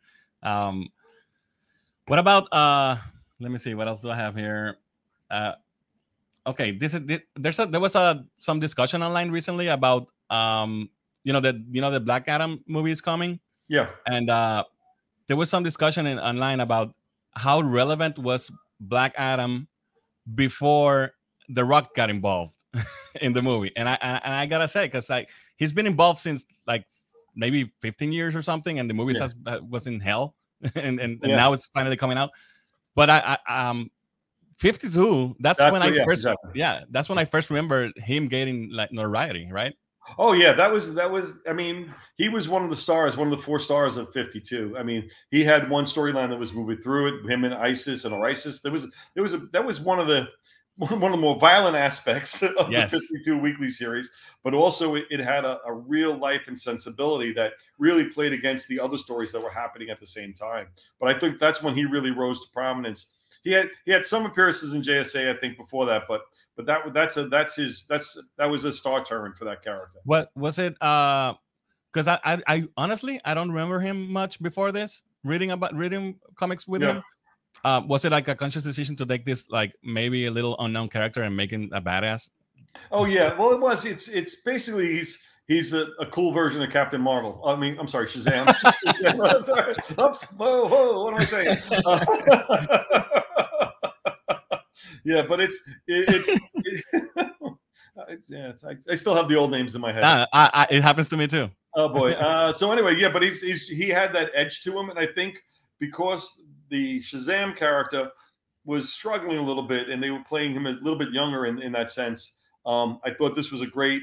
Um, 0.43 0.89
what 2.07 2.19
about 2.19 2.47
uh? 2.51 2.95
Let 3.39 3.51
me 3.51 3.57
see. 3.57 3.73
What 3.73 3.87
else 3.87 4.01
do 4.01 4.09
I 4.09 4.15
have 4.15 4.35
here? 4.35 4.77
Uh, 5.29 5.53
okay 6.45 6.71
this 6.71 6.93
is 6.93 7.01
there's 7.35 7.59
a 7.59 7.65
there 7.65 7.79
was 7.79 7.95
a 7.95 8.25
some 8.37 8.59
discussion 8.59 9.03
online 9.03 9.29
recently 9.31 9.67
about 9.67 10.09
um 10.29 10.89
you 11.23 11.33
know 11.33 11.39
that 11.39 11.55
you 11.71 11.81
know 11.81 11.91
the 11.91 11.99
black 11.99 12.27
adam 12.27 12.63
movie 12.67 12.91
is 12.91 13.01
coming 13.01 13.39
yeah 13.67 13.87
and 14.07 14.29
uh 14.29 14.63
there 15.27 15.37
was 15.37 15.49
some 15.49 15.63
discussion 15.63 16.07
in 16.07 16.19
online 16.19 16.59
about 16.59 16.95
how 17.33 17.61
relevant 17.61 18.17
was 18.19 18.51
black 18.79 19.13
adam 19.17 19.67
before 20.35 21.11
the 21.49 21.63
rock 21.63 21.93
got 21.95 22.09
involved 22.09 22.63
in 23.21 23.33
the 23.33 23.41
movie 23.41 23.71
and 23.75 23.87
i 23.87 23.97
and 24.01 24.33
i 24.33 24.45
gotta 24.45 24.67
say 24.67 24.85
because 24.85 25.09
like 25.09 25.29
he's 25.57 25.73
been 25.73 25.85
involved 25.85 26.19
since 26.19 26.45
like 26.67 26.85
maybe 27.35 27.71
15 27.81 28.11
years 28.11 28.35
or 28.35 28.41
something 28.41 28.79
and 28.79 28.89
the 28.89 28.93
movie 28.93 29.13
yeah. 29.13 29.19
has, 29.21 29.35
uh, 29.45 29.59
was 29.69 29.87
in 29.87 29.99
hell 29.99 30.35
and 30.75 30.99
and, 30.99 30.99
and 30.99 31.19
yeah. 31.23 31.35
now 31.35 31.53
it's 31.53 31.67
finally 31.67 31.97
coming 31.97 32.17
out 32.17 32.31
but 32.95 33.09
I, 33.09 33.37
I 33.47 33.69
um 33.69 33.89
52 34.57 35.37
that's, 35.39 35.57
that's 35.57 35.71
when 35.71 35.81
what, 35.81 35.91
i 35.91 35.95
yeah, 35.95 36.03
first 36.03 36.25
exactly. 36.25 36.51
yeah 36.55 36.83
that's 36.91 37.09
when 37.09 37.17
i 37.17 37.25
first 37.25 37.49
remember 37.49 37.91
him 37.97 38.27
getting 38.27 38.71
like 38.71 38.91
notoriety 38.91 39.47
right 39.51 39.73
oh 40.17 40.33
yeah 40.33 40.53
that 40.53 40.71
was 40.71 40.93
that 40.93 41.09
was 41.09 41.33
i 41.47 41.53
mean 41.53 41.93
he 42.17 42.29
was 42.29 42.49
one 42.49 42.63
of 42.63 42.69
the 42.69 42.75
stars 42.75 43.17
one 43.17 43.27
of 43.27 43.37
the 43.37 43.43
four 43.43 43.59
stars 43.59 43.97
of 43.97 44.11
52 44.11 44.75
i 44.77 44.83
mean 44.83 45.09
he 45.29 45.43
had 45.43 45.69
one 45.69 45.85
storyline 45.85 46.29
that 46.29 46.39
was 46.39 46.53
moving 46.53 46.77
through 46.77 47.07
it 47.07 47.31
him 47.31 47.43
and 47.43 47.53
isis 47.53 48.05
and 48.05 48.13
isis 48.15 48.61
there 48.61 48.71
was 48.71 48.87
there 49.13 49.23
was 49.23 49.33
a 49.33 49.39
that 49.51 49.65
was 49.65 49.81
one 49.81 49.99
of 49.99 50.07
the 50.07 50.27
one 50.77 51.03
of 51.03 51.11
the 51.11 51.17
more 51.17 51.37
violent 51.37 51.75
aspects 51.75 52.41
of 52.57 52.71
yes. 52.71 52.91
the 52.91 52.97
52 52.97 53.37
weekly 53.37 53.69
series, 53.69 54.09
but 54.41 54.53
also 54.53 54.95
it, 54.95 55.03
it 55.11 55.19
had 55.19 55.43
a, 55.43 55.59
a, 55.65 55.73
real 55.73 56.17
life 56.17 56.47
and 56.47 56.57
sensibility 56.57 57.33
that 57.33 57.51
really 57.77 58.05
played 58.05 58.31
against 58.31 58.69
the 58.69 58.79
other 58.79 58.97
stories 58.97 59.33
that 59.33 59.43
were 59.43 59.51
happening 59.51 59.89
at 59.89 59.99
the 59.99 60.07
same 60.07 60.33
time. 60.33 60.67
But 60.99 61.13
I 61.13 61.19
think 61.19 61.39
that's 61.39 61.61
when 61.61 61.75
he 61.75 61.83
really 61.83 62.11
rose 62.11 62.39
to 62.39 62.47
prominence 62.51 63.07
he 63.43 63.51
had 63.51 63.69
he 63.85 63.91
had 63.91 64.05
some 64.05 64.25
appearances 64.25 64.73
in 64.73 64.81
JSA, 64.81 65.35
I 65.35 65.39
think, 65.39 65.57
before 65.57 65.85
that, 65.87 66.03
but 66.07 66.21
but 66.55 66.65
that 66.65 66.93
that's 66.93 67.17
a 67.17 67.27
that's 67.27 67.55
his 67.55 67.85
that's 67.89 68.17
that 68.37 68.45
was 68.45 68.65
a 68.65 68.73
star 68.73 69.03
turn 69.03 69.33
for 69.33 69.45
that 69.45 69.63
character. 69.63 69.99
What 70.03 70.31
was 70.35 70.59
it? 70.59 70.81
Uh, 70.81 71.33
because 71.91 72.07
I, 72.07 72.19
I, 72.23 72.41
I 72.47 72.63
honestly 72.77 73.19
I 73.25 73.33
don't 73.33 73.49
remember 73.49 73.79
him 73.79 74.11
much 74.11 74.41
before 74.41 74.71
this. 74.71 75.03
Reading 75.23 75.51
about 75.51 75.75
reading 75.75 76.19
comics 76.35 76.67
with 76.67 76.81
yeah. 76.81 76.93
him. 76.93 77.03
Uh, 77.63 77.81
was 77.85 78.05
it 78.05 78.11
like 78.11 78.27
a 78.27 78.35
conscious 78.35 78.63
decision 78.63 78.95
to 78.95 79.05
take 79.05 79.25
this 79.25 79.49
like 79.49 79.73
maybe 79.83 80.25
a 80.25 80.31
little 80.31 80.55
unknown 80.59 80.89
character 80.89 81.21
and 81.21 81.35
make 81.35 81.51
him 81.51 81.69
a 81.73 81.81
badass? 81.81 82.29
Oh 82.91 83.05
yeah, 83.05 83.37
well 83.37 83.51
it 83.51 83.59
was. 83.59 83.85
It's 83.85 84.07
it's 84.07 84.35
basically 84.35 84.93
he's 84.93 85.19
he's 85.47 85.73
a, 85.73 85.87
a, 85.99 86.05
cool 86.05 86.31
version 86.31 86.61
of 86.61 86.69
Captain 86.69 87.01
Marvel. 87.01 87.41
I 87.45 87.55
mean, 87.55 87.77
I'm 87.79 87.87
sorry, 87.87 88.05
Shazam. 88.05 88.45
Shazam. 88.55 89.43
sorry. 89.43 89.75
Oops. 89.99 90.23
Whoa, 90.31 90.67
whoa, 90.67 91.03
what 91.03 91.13
am 91.13 91.19
I 91.19 91.25
saying? 91.25 91.57
Uh, 91.85 93.20
yeah, 95.03 95.23
but 95.27 95.39
it's 95.39 95.59
it, 95.87 96.05
it's, 96.07 96.41
it's 98.09 98.29
yeah, 98.29 98.49
it's, 98.49 98.63
I, 98.63 98.75
I, 98.89 98.95
still 98.95 99.15
have 99.15 99.27
the 99.27 99.35
old 99.35 99.51
names 99.51 99.75
in 99.75 99.81
my 99.81 99.91
head. 99.91 100.03
Uh, 100.03 100.25
I, 100.33 100.49
I, 100.53 100.67
it 100.69 100.81
happens 100.81 101.09
to 101.09 101.17
me 101.17 101.27
too. 101.27 101.49
Oh 101.75 101.89
boy. 101.89 102.11
Uh, 102.21 102.53
so 102.53 102.71
anyway, 102.71 102.95
yeah, 102.95 103.09
but 103.09 103.23
he's, 103.23 103.41
he's 103.41 103.67
he 103.67 103.89
had 103.89 104.13
that 104.13 104.31
edge 104.33 104.61
to 104.63 104.77
him, 104.77 104.89
and 104.89 104.99
I 104.99 105.07
think 105.07 105.41
because 105.79 106.41
the 106.69 106.99
Shazam 106.99 107.55
character 107.55 108.09
was 108.65 108.93
struggling 108.93 109.37
a 109.37 109.43
little 109.43 109.63
bit, 109.63 109.89
and 109.89 110.01
they 110.01 110.11
were 110.11 110.23
playing 110.23 110.53
him 110.53 110.67
a 110.67 110.71
little 110.71 110.97
bit 110.97 111.11
younger 111.11 111.45
in, 111.45 111.61
in 111.61 111.71
that 111.73 111.89
sense. 111.89 112.35
Um, 112.65 112.99
I 113.03 113.11
thought 113.11 113.35
this 113.35 113.51
was 113.51 113.61
a 113.61 113.67
great 113.67 114.01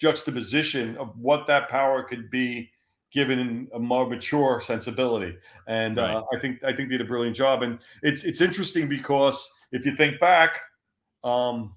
juxtaposition 0.00 0.96
of 0.96 1.16
what 1.18 1.46
that 1.46 1.68
power 1.68 2.02
could 2.02 2.30
be 2.30 2.70
given 3.14 3.68
a 3.74 3.78
more 3.78 4.08
mature 4.08 4.60
sensibility. 4.60 5.36
And 5.68 5.96
right. 5.96 6.16
uh, 6.16 6.22
I 6.34 6.38
think 6.40 6.62
I 6.64 6.72
think 6.72 6.90
they 6.90 6.98
did 6.98 7.02
a 7.02 7.08
brilliant 7.08 7.36
job. 7.36 7.62
And 7.62 7.78
it's 8.02 8.24
it's 8.24 8.40
interesting 8.40 8.88
because 8.88 9.48
if 9.72 9.86
you 9.86 9.96
think 9.96 10.20
back 10.20 10.60
um, 11.22 11.74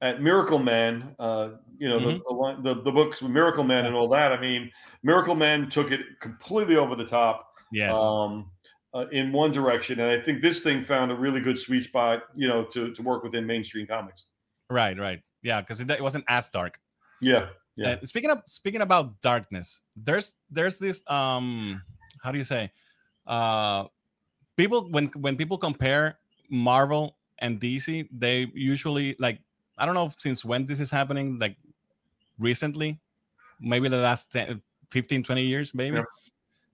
at 0.00 0.22
Miracle 0.22 0.58
Man, 0.58 1.14
uh, 1.18 1.50
you 1.78 1.88
know 1.88 1.98
mm-hmm. 1.98 2.62
the, 2.62 2.74
the, 2.74 2.82
the 2.82 2.90
books 2.90 3.20
with 3.22 3.30
Miracle 3.30 3.64
Man 3.64 3.86
and 3.86 3.94
all 3.94 4.08
that. 4.08 4.32
I 4.32 4.40
mean, 4.40 4.70
Miracle 5.02 5.34
Man 5.34 5.68
took 5.68 5.92
it 5.92 6.00
completely 6.20 6.76
over 6.76 6.96
the 6.96 7.06
top. 7.06 7.50
Yes. 7.70 7.96
Um, 7.96 8.50
uh, 8.94 9.06
in 9.10 9.32
one 9.32 9.50
direction, 9.50 9.98
and 9.98 10.08
I 10.08 10.20
think 10.20 10.40
this 10.40 10.62
thing 10.62 10.80
found 10.80 11.10
a 11.10 11.16
really 11.16 11.40
good 11.40 11.58
sweet 11.58 11.82
spot, 11.82 12.22
you 12.36 12.46
know, 12.46 12.64
to 12.66 12.92
to 12.92 13.02
work 13.02 13.24
within 13.24 13.44
mainstream 13.44 13.88
comics. 13.88 14.26
Right, 14.70 14.96
right, 14.96 15.20
yeah, 15.42 15.60
because 15.60 15.80
it, 15.80 15.90
it 15.90 16.00
wasn't 16.00 16.24
as 16.28 16.48
dark. 16.48 16.78
Yeah, 17.20 17.48
yeah. 17.76 17.98
Uh, 18.00 18.06
speaking 18.06 18.30
of 18.30 18.42
speaking 18.46 18.80
about 18.80 19.20
darkness, 19.22 19.80
there's 19.96 20.34
there's 20.50 20.78
this 20.78 21.02
um 21.10 21.82
how 22.22 22.30
do 22.30 22.38
you 22.38 22.44
say 22.44 22.70
uh 23.26 23.84
people 24.56 24.88
when 24.90 25.06
when 25.18 25.36
people 25.36 25.58
compare 25.58 26.18
Marvel 26.50 27.16
and 27.38 27.60
DC, 27.60 28.08
they 28.12 28.50
usually 28.54 29.16
like 29.18 29.40
I 29.78 29.86
don't 29.86 29.94
know 29.94 30.10
since 30.18 30.44
when 30.44 30.66
this 30.66 30.80
is 30.80 30.90
happening, 30.90 31.38
like 31.38 31.56
recently, 32.38 32.98
maybe 33.60 33.88
the 33.88 33.98
last 33.98 34.32
10, 34.32 34.62
15, 34.90 35.22
20 35.24 35.42
years, 35.42 35.74
maybe. 35.74 35.96
Yeah. 35.96 36.04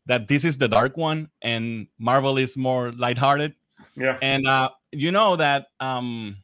That 0.07 0.29
this 0.29 0.45
is 0.45 0.59
the 0.59 0.69
dark 0.69 0.97
one 0.97 1.31
and 1.43 1.87
Marvel 1.99 2.37
is 2.39 2.57
more 2.57 2.93
lighthearted. 2.93 3.55
Yeah. 3.97 4.19
And 4.23 4.47
uh 4.47 4.71
you 4.93 5.13
know 5.13 5.37
that 5.37 5.69
um 5.79 6.37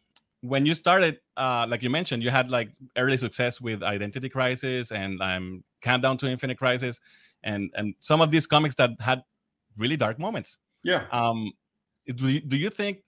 when 0.42 0.66
you 0.66 0.74
started 0.74 1.20
uh, 1.36 1.66
like 1.68 1.82
you 1.82 1.90
mentioned, 1.90 2.22
you 2.22 2.30
had 2.30 2.50
like 2.50 2.70
early 2.96 3.16
success 3.16 3.60
with 3.60 3.82
Identity 3.82 4.28
Crisis 4.28 4.92
and 4.92 5.20
um, 5.20 5.64
Countdown 5.80 6.16
to 6.18 6.28
Infinite 6.28 6.58
Crisis, 6.58 7.00
and 7.42 7.70
and 7.74 7.94
some 8.00 8.20
of 8.20 8.30
these 8.30 8.46
comics 8.46 8.74
that 8.76 8.90
had 9.00 9.22
really 9.76 9.96
dark 9.96 10.18
moments. 10.18 10.58
Yeah. 10.82 11.06
Um, 11.12 11.52
do 12.06 12.28
you, 12.28 12.40
do 12.40 12.56
you 12.56 12.70
think 12.70 13.02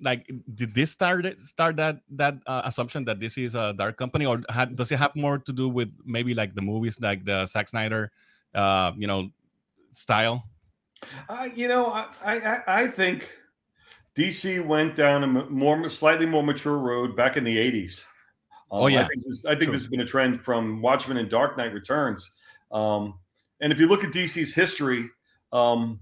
like 0.00 0.30
did 0.54 0.74
this 0.74 0.90
start 0.90 1.38
start 1.38 1.76
that 1.76 2.00
that 2.10 2.34
uh, 2.46 2.62
assumption 2.64 3.04
that 3.04 3.20
this 3.20 3.38
is 3.38 3.54
a 3.54 3.72
dark 3.72 3.96
company, 3.96 4.26
or 4.26 4.42
had, 4.48 4.76
does 4.76 4.92
it 4.92 4.98
have 4.98 5.14
more 5.16 5.38
to 5.38 5.52
do 5.52 5.68
with 5.68 5.90
maybe 6.04 6.34
like 6.34 6.54
the 6.54 6.62
movies, 6.62 6.98
like 7.00 7.24
the 7.24 7.46
Zack 7.46 7.68
Snyder, 7.68 8.10
uh, 8.54 8.92
you 8.96 9.06
know, 9.06 9.30
style? 9.92 10.44
Uh, 11.28 11.48
you 11.54 11.68
know, 11.68 11.86
I, 11.86 12.06
I 12.22 12.62
I 12.66 12.86
think 12.88 13.28
DC 14.16 14.64
went 14.64 14.94
down 14.94 15.24
a 15.24 15.26
more 15.26 15.88
slightly 15.88 16.26
more 16.26 16.42
mature 16.42 16.76
road 16.78 17.16
back 17.16 17.36
in 17.36 17.44
the 17.44 17.56
80s. 17.56 18.04
Um, 18.70 18.82
oh 18.82 18.86
yeah, 18.86 19.04
I 19.04 19.08
think, 19.08 19.24
this, 19.24 19.44
I 19.46 19.54
think 19.54 19.72
this, 19.72 19.82
has 19.82 19.88
been 19.88 20.00
a 20.00 20.06
trend 20.06 20.42
from 20.42 20.80
Watchmen 20.82 21.16
and 21.16 21.30
Dark 21.30 21.56
Knight 21.56 21.72
Returns. 21.72 22.30
Um, 22.70 23.18
and 23.60 23.72
if 23.72 23.78
you 23.78 23.86
look 23.86 24.04
at 24.04 24.10
DC's 24.10 24.54
history, 24.54 25.08
um, 25.52 26.00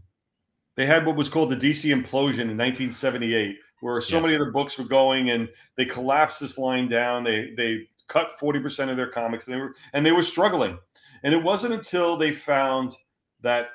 they 0.76 0.86
had 0.86 1.04
what 1.04 1.16
was 1.16 1.28
called 1.28 1.50
the 1.50 1.56
DC 1.56 1.90
implosion 1.92 2.48
in 2.48 2.56
1978, 2.56 3.56
where 3.80 4.00
so 4.00 4.16
yes. 4.16 4.22
many 4.22 4.34
of 4.34 4.40
the 4.40 4.52
books 4.52 4.78
were 4.78 4.84
going, 4.84 5.30
and 5.30 5.48
they 5.76 5.84
collapsed 5.84 6.40
this 6.40 6.58
line 6.58 6.88
down. 6.88 7.22
They 7.24 7.52
they 7.56 7.88
cut 8.08 8.38
40% 8.40 8.88
of 8.88 8.96
their 8.96 9.08
comics, 9.08 9.46
and 9.46 9.54
they 9.54 9.60
were 9.60 9.74
and 9.92 10.06
they 10.06 10.12
were 10.12 10.22
struggling. 10.22 10.78
And 11.22 11.34
it 11.34 11.42
wasn't 11.42 11.74
until 11.74 12.16
they 12.16 12.32
found 12.32 12.96
that 13.42 13.70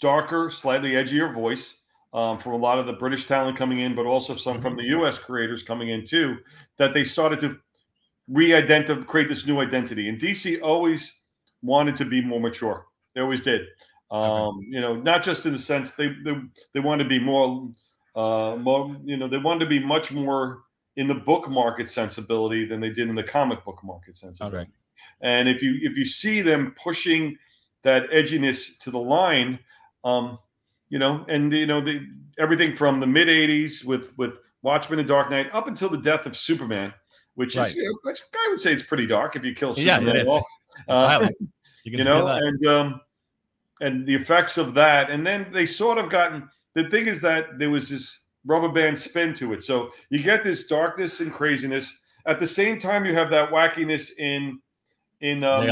darker, 0.00 0.48
slightly 0.48 0.92
edgier 0.92 1.34
voice 1.34 1.77
um, 2.12 2.38
from 2.38 2.52
a 2.52 2.56
lot 2.56 2.78
of 2.78 2.86
the 2.86 2.92
British 2.92 3.26
talent 3.26 3.56
coming 3.56 3.80
in, 3.80 3.94
but 3.94 4.06
also 4.06 4.34
some 4.34 4.60
from 4.60 4.76
the 4.76 4.82
mm-hmm. 4.82 5.00
U.S. 5.00 5.18
creators 5.18 5.62
coming 5.62 5.90
in 5.90 6.04
too, 6.04 6.38
that 6.78 6.94
they 6.94 7.04
started 7.04 7.40
to 7.40 7.58
re-identify, 8.28 9.02
create 9.02 9.28
this 9.28 9.46
new 9.46 9.60
identity. 9.60 10.08
And 10.08 10.18
DC 10.18 10.62
always 10.62 11.20
wanted 11.62 11.96
to 11.96 12.04
be 12.04 12.20
more 12.20 12.40
mature. 12.40 12.86
They 13.14 13.20
always 13.20 13.40
did. 13.40 13.62
Um, 14.10 14.22
okay. 14.22 14.66
You 14.70 14.80
know, 14.80 14.96
not 14.96 15.22
just 15.22 15.44
in 15.44 15.52
the 15.52 15.58
sense 15.58 15.94
they 15.94 16.08
they, 16.24 16.34
they 16.72 16.80
wanted 16.80 17.04
to 17.04 17.10
be 17.10 17.18
more, 17.18 17.68
uh, 18.16 18.56
more. 18.56 18.96
You 19.04 19.16
know, 19.16 19.28
they 19.28 19.38
wanted 19.38 19.60
to 19.60 19.66
be 19.66 19.84
much 19.84 20.12
more 20.12 20.62
in 20.96 21.06
the 21.06 21.14
book 21.14 21.48
market 21.48 21.90
sensibility 21.90 22.64
than 22.64 22.80
they 22.80 22.90
did 22.90 23.08
in 23.08 23.14
the 23.14 23.22
comic 23.22 23.64
book 23.64 23.80
market 23.84 24.16
sensibility. 24.16 24.56
Okay. 24.56 24.70
And 25.20 25.48
if 25.48 25.62
you 25.62 25.78
if 25.82 25.96
you 25.96 26.04
see 26.04 26.40
them 26.40 26.74
pushing 26.82 27.36
that 27.82 28.08
edginess 28.10 28.78
to 28.78 28.90
the 28.90 28.98
line, 28.98 29.58
um, 30.04 30.38
you 30.90 30.98
know, 30.98 31.24
and 31.28 31.52
you 31.52 31.66
know 31.66 31.80
the 31.80 32.06
everything 32.38 32.76
from 32.76 33.00
the 33.00 33.06
mid 33.06 33.28
'80s 33.28 33.84
with 33.84 34.16
with 34.16 34.38
Watchmen 34.62 34.98
and 34.98 35.08
Dark 35.08 35.30
Knight 35.30 35.48
up 35.52 35.66
until 35.68 35.88
the 35.88 35.98
death 35.98 36.26
of 36.26 36.36
Superman, 36.36 36.92
which 37.34 37.56
right. 37.56 37.68
is 37.68 37.74
you 37.74 37.84
know, 37.84 37.98
which 38.02 38.20
I 38.34 38.48
would 38.50 38.60
say 38.60 38.72
it's 38.72 38.82
pretty 38.82 39.06
dark 39.06 39.36
if 39.36 39.44
you 39.44 39.54
kill 39.54 39.74
Superman. 39.74 40.14
Yeah, 40.14 40.22
it 40.22 40.26
is. 40.26 40.42
Uh, 40.88 41.28
you, 41.84 41.98
you 41.98 42.04
know, 42.04 42.26
and 42.26 42.66
um, 42.66 43.00
and 43.80 44.06
the 44.06 44.14
effects 44.14 44.58
of 44.58 44.74
that, 44.74 45.10
and 45.10 45.26
then 45.26 45.46
they 45.52 45.66
sort 45.66 45.98
of 45.98 46.10
gotten. 46.10 46.48
The 46.74 46.88
thing 46.90 47.06
is 47.06 47.20
that 47.22 47.58
there 47.58 47.70
was 47.70 47.88
this 47.88 48.26
rubber 48.46 48.68
band 48.68 48.98
spin 48.98 49.34
to 49.34 49.52
it, 49.52 49.62
so 49.62 49.90
you 50.10 50.22
get 50.22 50.44
this 50.44 50.66
darkness 50.66 51.20
and 51.20 51.32
craziness. 51.32 51.96
At 52.26 52.40
the 52.40 52.46
same 52.46 52.78
time, 52.78 53.06
you 53.06 53.14
have 53.14 53.30
that 53.30 53.50
wackiness 53.50 54.10
in 54.18 54.60
in 55.20 55.44
um, 55.44 55.66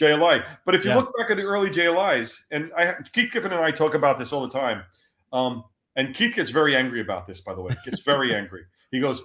JLI. 0.00 0.44
But 0.64 0.74
if 0.74 0.84
you 0.84 0.90
yeah. 0.90 0.96
look 0.96 1.16
back 1.16 1.30
at 1.30 1.36
the 1.36 1.44
early 1.44 1.70
JLIs, 1.70 2.38
and 2.50 2.70
I, 2.76 2.94
Keith 3.12 3.32
Giffen 3.32 3.52
and 3.52 3.62
I 3.62 3.70
talk 3.70 3.94
about 3.94 4.18
this 4.18 4.32
all 4.32 4.42
the 4.42 4.48
time, 4.48 4.82
um, 5.32 5.64
and 5.96 6.14
Keith 6.14 6.34
gets 6.34 6.50
very 6.50 6.74
angry 6.74 7.00
about 7.00 7.26
this. 7.26 7.40
By 7.40 7.54
the 7.54 7.62
way, 7.62 7.76
gets 7.84 8.00
very 8.00 8.34
angry. 8.36 8.62
He 8.90 9.00
goes, 9.00 9.22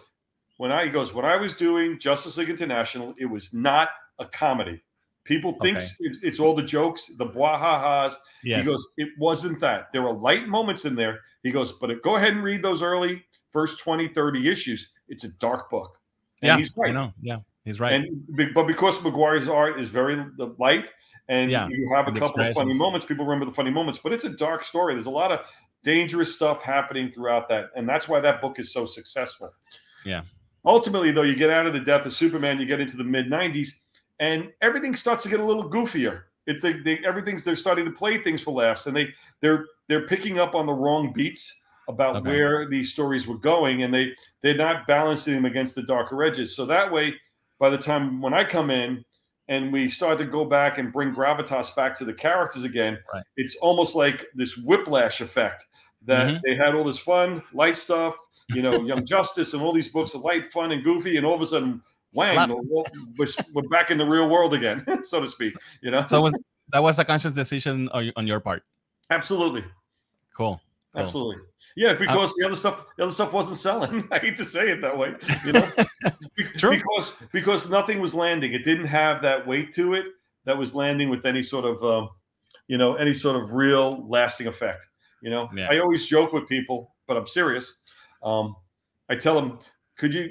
"When 0.57 0.71
I 0.71 0.85
he 0.85 0.89
goes 0.89 1.13
when 1.13 1.25
I 1.25 1.37
was 1.37 1.53
doing 1.53 1.99
Justice 1.99 2.37
League 2.37 2.49
International, 2.49 3.13
it 3.17 3.25
was 3.25 3.53
not 3.53 3.89
a 4.19 4.25
comedy. 4.25 4.81
People 5.27 5.57
think 5.61 5.77
okay. 5.77 5.85
it's, 5.99 6.19
it's, 6.23 6.39
all 6.39 6.55
the 6.55 6.63
jokes, 6.63 7.11
the 7.17 7.25
blah 7.25 8.09
Yes. 8.45 8.59
He 8.59 8.71
goes, 8.71 8.87
it 8.95 9.09
wasn't 9.19 9.59
that. 9.59 9.91
There 9.91 10.01
were 10.01 10.13
light 10.13 10.47
moments 10.47 10.85
in 10.85 10.95
there. 10.95 11.19
He 11.43 11.51
goes, 11.51 11.73
but 11.73 12.01
go 12.01 12.15
ahead 12.15 12.31
and 12.31 12.41
read 12.41 12.63
those 12.63 12.81
early 12.81 13.25
first 13.51 13.77
20, 13.79 14.07
30 14.07 14.49
issues. 14.49 14.93
It's 15.09 15.25
a 15.25 15.29
dark 15.33 15.69
book. 15.69 15.99
And 16.41 16.47
yeah, 16.47 16.57
he's 16.57 16.71
right. 16.77 16.91
I 16.91 16.93
know. 16.93 17.11
Yeah. 17.19 17.39
He's 17.67 17.81
right. 17.81 17.91
And 17.91 18.53
but 18.53 18.65
because 18.65 19.03
Maguire's 19.03 19.49
art 19.49 19.77
is 19.77 19.89
very 19.89 20.25
light, 20.57 20.87
and 21.27 21.51
yeah, 21.51 21.67
you 21.69 21.91
have 21.93 22.07
a 22.07 22.13
couple 22.13 22.41
of 22.41 22.53
funny 22.53 22.73
moments, 22.73 23.05
people 23.05 23.25
remember 23.25 23.45
the 23.45 23.51
funny 23.51 23.71
moments. 23.71 23.99
But 24.01 24.13
it's 24.13 24.23
a 24.23 24.29
dark 24.29 24.63
story. 24.63 24.93
There's 24.93 25.05
a 25.05 25.11
lot 25.11 25.33
of 25.33 25.45
dangerous 25.83 26.33
stuff 26.33 26.63
happening 26.63 27.11
throughout 27.11 27.49
that, 27.49 27.65
and 27.75 27.87
that's 27.87 28.07
why 28.07 28.21
that 28.21 28.39
book 28.39 28.57
is 28.57 28.71
so 28.71 28.85
successful. 28.85 29.53
Yeah. 30.05 30.21
Ultimately, 30.63 31.11
though, 31.11 31.23
you 31.23 31.35
get 31.35 31.49
out 31.49 31.65
of 31.65 31.73
the 31.73 31.81
death 31.81 32.05
of 32.05 32.13
Superman, 32.13 32.57
you 32.57 32.65
get 32.65 32.79
into 32.79 32.95
the 32.95 33.03
mid 33.03 33.29
'90s, 33.29 33.67
and 34.21 34.47
everything 34.61 34.95
starts 34.95 35.23
to 35.23 35.29
get 35.29 35.41
a 35.41 35.45
little 35.45 35.69
goofier. 35.69 36.21
It 36.45 36.61
they, 36.61 36.71
they, 36.71 36.99
everything's 37.05 37.43
they're 37.43 37.57
starting 37.57 37.83
to 37.83 37.91
play 37.91 38.23
things 38.23 38.39
for 38.39 38.51
laughs, 38.51 38.87
and 38.87 38.95
they 38.95 39.09
they're 39.41 39.65
they're 39.89 40.07
picking 40.07 40.39
up 40.39 40.55
on 40.55 40.67
the 40.67 40.73
wrong 40.73 41.11
beats 41.11 41.53
about 41.89 42.15
okay. 42.15 42.29
where 42.29 42.69
these 42.69 42.93
stories 42.93 43.27
were 43.27 43.37
going, 43.37 43.83
and 43.83 43.93
they 43.93 44.13
they're 44.41 44.55
not 44.55 44.87
balancing 44.87 45.33
them 45.33 45.43
against 45.43 45.75
the 45.75 45.83
darker 45.83 46.23
edges. 46.23 46.55
So 46.55 46.65
that 46.65 46.89
way 46.89 47.13
by 47.59 47.69
the 47.69 47.77
time 47.77 48.21
when 48.21 48.33
I 48.33 48.43
come 48.43 48.69
in 48.69 49.03
and 49.47 49.71
we 49.71 49.87
start 49.87 50.17
to 50.17 50.25
go 50.25 50.45
back 50.45 50.77
and 50.77 50.91
bring 50.91 51.13
gravitas 51.13 51.75
back 51.75 51.97
to 51.97 52.05
the 52.05 52.13
characters 52.13 52.63
again, 52.63 52.97
right. 53.13 53.23
it's 53.37 53.55
almost 53.57 53.95
like 53.95 54.25
this 54.35 54.57
whiplash 54.57 55.21
effect 55.21 55.65
that 56.05 56.27
mm-hmm. 56.27 56.37
they 56.43 56.55
had 56.55 56.75
all 56.75 56.83
this 56.83 56.99
fun, 56.99 57.41
light 57.53 57.77
stuff, 57.77 58.15
you 58.49 58.61
know, 58.61 58.81
Young 58.83 59.05
Justice 59.07 59.53
and 59.53 59.61
all 59.61 59.73
these 59.73 59.89
books 59.89 60.13
of 60.13 60.21
light, 60.21 60.51
fun, 60.51 60.71
and 60.71 60.83
goofy, 60.83 61.17
and 61.17 61.25
all 61.25 61.35
of 61.35 61.41
a 61.41 61.45
sudden, 61.45 61.81
wang, 62.13 62.49
we're, 63.17 63.27
we're, 63.53 63.67
back 63.69 63.91
in 63.91 63.97
the 63.97 64.05
real 64.05 64.29
world 64.29 64.53
again, 64.53 64.85
so 65.03 65.19
to 65.19 65.27
speak. 65.27 65.53
You 65.81 65.91
know, 65.91 66.05
so 66.05 66.21
was 66.21 66.37
that 66.69 66.83
was 66.83 66.99
a 66.99 67.05
conscious 67.05 67.33
decision 67.33 67.89
on 67.89 68.27
your 68.27 68.39
part? 68.39 68.63
Absolutely. 69.09 69.63
Cool. 70.35 70.61
Absolutely. 70.97 71.43
Yeah, 71.75 71.93
because 71.93 72.33
the 72.35 72.45
other 72.45 72.55
stuff, 72.55 72.85
the 72.97 73.03
other 73.03 73.11
stuff 73.11 73.33
wasn't 73.33 73.57
selling. 73.57 74.07
I 74.11 74.19
hate 74.19 74.35
to 74.37 74.45
say 74.45 74.69
it 74.71 74.81
that 74.81 74.97
way, 74.97 75.15
you 75.45 75.53
know, 75.53 75.69
True. 76.57 76.71
because 76.71 77.15
because 77.31 77.69
nothing 77.69 77.99
was 77.99 78.13
landing. 78.13 78.53
It 78.53 78.63
didn't 78.63 78.87
have 78.87 79.21
that 79.21 79.45
weight 79.45 79.73
to 79.75 79.93
it 79.93 80.05
that 80.45 80.57
was 80.57 80.73
landing 80.73 81.09
with 81.09 81.25
any 81.25 81.43
sort 81.43 81.65
of, 81.65 81.83
um, 81.83 82.09
you 82.67 82.77
know, 82.77 82.95
any 82.95 83.13
sort 83.13 83.41
of 83.41 83.53
real 83.53 84.07
lasting 84.09 84.47
effect. 84.47 84.87
You 85.21 85.29
know, 85.29 85.49
yeah. 85.55 85.67
I 85.69 85.79
always 85.79 86.05
joke 86.05 86.33
with 86.33 86.47
people, 86.47 86.95
but 87.07 87.17
I'm 87.17 87.25
serious. 87.25 87.81
Um, 88.23 88.55
I 89.09 89.15
tell 89.15 89.35
them, 89.35 89.59
could 89.97 90.13
you? 90.13 90.29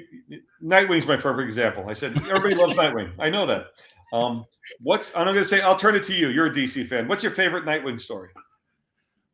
Nightwing's 0.63 1.07
my 1.07 1.17
favorite 1.17 1.45
example. 1.45 1.85
I 1.89 1.93
said 1.93 2.15
everybody 2.29 2.55
loves 2.55 2.73
Nightwing. 2.73 3.11
I 3.19 3.29
know 3.29 3.45
that. 3.45 3.67
Um, 4.13 4.45
what's 4.81 5.11
I'm 5.15 5.25
going 5.25 5.35
to 5.35 5.43
say? 5.43 5.61
I'll 5.61 5.75
turn 5.75 5.95
it 5.95 6.03
to 6.05 6.13
you. 6.13 6.29
You're 6.29 6.47
a 6.47 6.51
DC 6.51 6.87
fan. 6.87 7.07
What's 7.07 7.23
your 7.23 7.31
favorite 7.31 7.65
Nightwing 7.65 7.99
story? 7.99 8.29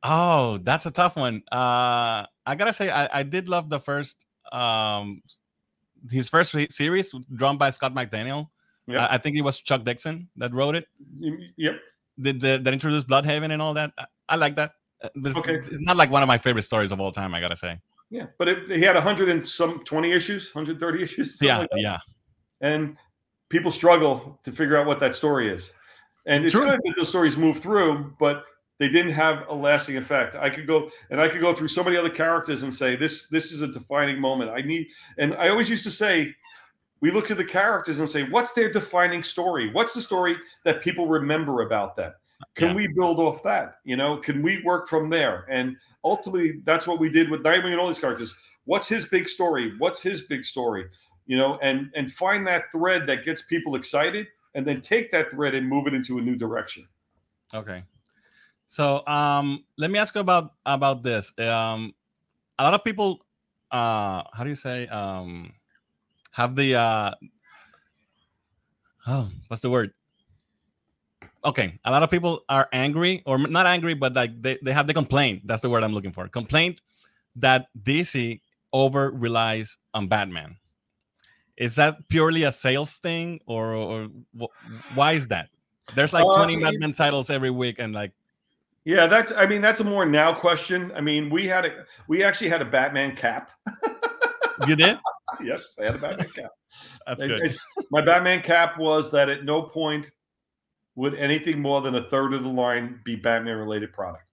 Oh, 0.03 0.57
that's 0.59 0.85
a 0.85 0.91
tough 0.91 1.15
one. 1.15 1.43
Uh, 1.51 2.25
I 2.45 2.55
gotta 2.57 2.73
say, 2.73 2.89
I, 2.89 3.19
I 3.19 3.23
did 3.23 3.47
love 3.47 3.69
the 3.69 3.79
first, 3.79 4.25
um, 4.51 5.21
his 6.11 6.27
first 6.29 6.55
series 6.71 7.13
drawn 7.33 7.57
by 7.57 7.69
Scott 7.69 7.95
McDaniel. 7.95 8.49
Yep. 8.87 8.99
I, 8.99 9.15
I 9.15 9.17
think 9.17 9.37
it 9.37 9.41
was 9.41 9.59
Chuck 9.59 9.83
Dixon 9.83 10.27
that 10.35 10.53
wrote 10.53 10.75
it. 10.75 10.87
Yep. 11.57 11.75
Did 12.19 12.41
the, 12.41 12.59
that 12.61 12.73
introduced 12.73 13.07
Blüdhaven 13.07 13.51
and 13.51 13.61
all 13.61 13.73
that? 13.75 13.93
I, 13.97 14.05
I 14.29 14.35
like 14.35 14.57
that. 14.57 14.71
Uh, 15.01 15.09
it's, 15.15 15.37
okay. 15.37 15.55
It's 15.55 15.79
not 15.79 15.95
like 15.95 16.11
one 16.11 16.21
of 16.21 16.27
my 16.27 16.37
favorite 16.37 16.63
stories 16.63 16.91
of 16.91 16.99
all 16.99 17.11
time. 17.11 17.33
I 17.33 17.39
gotta 17.39 17.55
say. 17.55 17.79
Yeah, 18.09 18.27
but 18.37 18.47
it, 18.47 18.69
he 18.69 18.81
had 18.81 18.95
hundred 18.97 19.29
and 19.29 19.43
some 19.43 19.83
twenty 19.85 20.11
issues, 20.11 20.51
hundred 20.51 20.79
thirty 20.79 21.01
issues. 21.01 21.39
Yeah, 21.41 21.59
like 21.59 21.69
yeah. 21.75 21.97
And 22.61 22.97
people 23.49 23.71
struggle 23.71 24.39
to 24.43 24.51
figure 24.51 24.77
out 24.77 24.85
what 24.85 24.99
that 24.99 25.15
story 25.15 25.49
is. 25.49 25.71
And 26.25 26.45
it's 26.45 26.53
True. 26.53 26.65
good 26.65 26.79
that 26.83 26.93
those 26.97 27.09
stories 27.09 27.37
move 27.37 27.59
through, 27.59 28.15
but 28.19 28.43
they 28.79 28.89
didn't 28.89 29.13
have 29.13 29.47
a 29.49 29.53
lasting 29.53 29.97
effect. 29.97 30.35
I 30.35 30.49
could 30.49 30.67
go 30.67 30.89
and 31.09 31.21
I 31.21 31.27
could 31.27 31.41
go 31.41 31.53
through 31.53 31.67
so 31.67 31.83
many 31.83 31.95
other 31.95 32.09
characters 32.09 32.63
and 32.63 32.73
say 32.73 32.95
this 32.95 33.27
this 33.27 33.51
is 33.51 33.61
a 33.61 33.67
defining 33.67 34.19
moment. 34.19 34.51
I 34.51 34.61
need 34.61 34.87
and 35.17 35.35
I 35.35 35.49
always 35.49 35.69
used 35.69 35.83
to 35.83 35.91
say 35.91 36.35
we 36.99 37.11
look 37.11 37.31
at 37.31 37.37
the 37.37 37.45
characters 37.45 37.99
and 37.99 38.09
say 38.09 38.23
what's 38.23 38.53
their 38.53 38.71
defining 38.71 39.23
story? 39.23 39.71
What's 39.71 39.93
the 39.93 40.01
story 40.01 40.37
that 40.63 40.81
people 40.81 41.07
remember 41.07 41.61
about 41.61 41.95
them? 41.95 42.13
Can 42.55 42.69
yeah. 42.69 42.75
we 42.75 42.87
build 42.87 43.19
off 43.19 43.43
that? 43.43 43.75
You 43.83 43.95
know, 43.95 44.17
can 44.17 44.41
we 44.41 44.61
work 44.63 44.87
from 44.87 45.09
there? 45.09 45.45
And 45.49 45.77
ultimately 46.03 46.61
that's 46.63 46.87
what 46.87 46.99
we 46.99 47.09
did 47.09 47.29
with 47.29 47.43
Nightwing 47.43 47.71
and 47.71 47.79
all 47.79 47.87
these 47.87 47.99
characters. 47.99 48.35
What's 48.65 48.87
his 48.87 49.05
big 49.05 49.27
story? 49.27 49.73
What's 49.77 50.01
his 50.01 50.23
big 50.23 50.43
story? 50.43 50.85
You 51.25 51.37
know, 51.37 51.57
and 51.61 51.91
and 51.95 52.11
find 52.11 52.45
that 52.47 52.71
thread 52.71 53.07
that 53.07 53.23
gets 53.23 53.43
people 53.43 53.75
excited 53.75 54.27
and 54.55 54.65
then 54.65 54.81
take 54.81 55.11
that 55.11 55.31
thread 55.31 55.55
and 55.55 55.67
move 55.67 55.87
it 55.87 55.93
into 55.93 56.17
a 56.17 56.21
new 56.21 56.35
direction. 56.35 56.87
Okay. 57.53 57.83
So 58.73 59.05
um, 59.05 59.65
let 59.77 59.91
me 59.91 59.99
ask 59.99 60.15
you 60.15 60.21
about 60.21 60.57
about 60.65 61.03
this. 61.03 61.31
Um, 61.37 61.93
a 62.57 62.63
lot 62.63 62.73
of 62.73 62.83
people, 62.83 63.23
uh, 63.69 64.23
how 64.33 64.41
do 64.41 64.49
you 64.49 64.55
say, 64.55 64.87
um, 64.87 65.53
have 66.31 66.55
the 66.55 66.73
uh, 66.73 67.11
oh, 69.07 69.29
what's 69.47 69.61
the 69.61 69.69
word? 69.69 69.93
Okay, 71.45 71.77
a 71.85 71.91
lot 71.91 72.01
of 72.01 72.09
people 72.09 72.45
are 72.49 72.67
angry, 72.73 73.21
or 73.27 73.37
not 73.37 73.67
angry, 73.67 73.93
but 73.93 74.15
like 74.15 74.41
they, 74.41 74.57
they 74.63 74.73
have 74.73 74.87
the 74.87 74.93
complaint. 74.95 75.45
That's 75.45 75.61
the 75.61 75.69
word 75.69 75.83
I'm 75.83 75.93
looking 75.93 76.11
for. 76.11 76.27
Complaint 76.27 76.81
that 77.35 77.67
DC 77.83 78.41
over 78.73 79.11
relies 79.11 79.77
on 79.93 80.07
Batman. 80.07 80.57
Is 81.57 81.75
that 81.75 82.09
purely 82.09 82.41
a 82.41 82.51
sales 82.51 82.97
thing, 82.97 83.39
or, 83.45 83.73
or 83.73 84.07
why 84.95 85.11
is 85.11 85.27
that? 85.27 85.49
There's 85.93 86.11
like 86.11 86.25
20 86.25 86.55
uh, 86.55 86.59
Batman 86.71 86.93
titles 86.93 87.29
every 87.29 87.51
week, 87.51 87.75
and 87.77 87.93
like 87.93 88.13
yeah, 88.85 89.07
that's. 89.07 89.31
I 89.31 89.45
mean, 89.45 89.61
that's 89.61 89.79
a 89.79 89.83
more 89.83 90.05
now 90.05 90.33
question. 90.33 90.91
I 90.95 91.01
mean, 91.01 91.29
we 91.29 91.45
had 91.47 91.65
a 91.65 91.85
we 92.07 92.23
actually 92.23 92.49
had 92.49 92.61
a 92.61 92.65
Batman 92.65 93.15
cap. 93.15 93.51
you 94.67 94.75
did? 94.75 94.99
yes, 95.41 95.75
I 95.79 95.85
had 95.85 95.95
a 95.95 95.99
Batman 95.99 96.29
cap. 96.29 96.51
that's 97.07 97.23
it, 97.23 97.27
good. 97.27 97.55
my 97.91 98.01
Batman 98.01 98.41
cap 98.41 98.77
was 98.77 99.09
that 99.11 99.29
at 99.29 99.45
no 99.45 99.63
point 99.63 100.11
would 100.95 101.15
anything 101.15 101.61
more 101.61 101.81
than 101.81 101.95
a 101.95 102.09
third 102.09 102.33
of 102.33 102.43
the 102.43 102.49
line 102.49 102.99
be 103.03 103.15
Batman 103.15 103.57
related 103.57 103.93
product. 103.93 104.29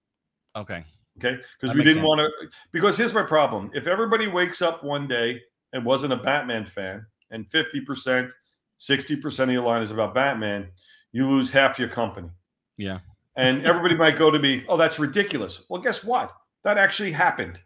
Okay. 0.57 0.84
Okay. 1.18 1.40
Because 1.61 1.76
we 1.76 1.84
didn't 1.84 2.03
want 2.03 2.18
to. 2.18 2.48
Because 2.72 2.96
here's 2.96 3.14
my 3.14 3.22
problem: 3.22 3.70
if 3.72 3.86
everybody 3.86 4.26
wakes 4.26 4.62
up 4.62 4.82
one 4.82 5.07
day 5.07 5.40
and 5.72 5.84
wasn't 5.84 6.12
a 6.12 6.16
Batman 6.16 6.66
fan, 6.66 7.07
and 7.30 7.48
fifty 7.51 7.80
percent, 7.80 8.32
sixty 8.78 9.14
percent 9.14 9.51
of 9.51 9.55
your 9.55 9.64
line 9.64 9.82
is 9.82 9.92
about 9.92 10.14
Batman, 10.14 10.68
you 11.12 11.28
lose 11.28 11.51
half 11.51 11.78
your 11.78 11.88
company. 11.88 12.30
Yeah. 12.76 12.98
And 13.41 13.64
everybody 13.64 13.95
might 13.95 14.18
go 14.18 14.30
to 14.30 14.38
me, 14.38 14.64
oh, 14.68 14.76
that's 14.76 14.99
ridiculous. 14.99 15.64
Well, 15.70 15.80
guess 15.80 16.05
what? 16.05 16.30
That 16.62 16.76
actually 16.76 17.11
happened 17.11 17.59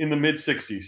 in 0.00 0.10
the 0.10 0.16
mid 0.16 0.34
60s. 0.34 0.86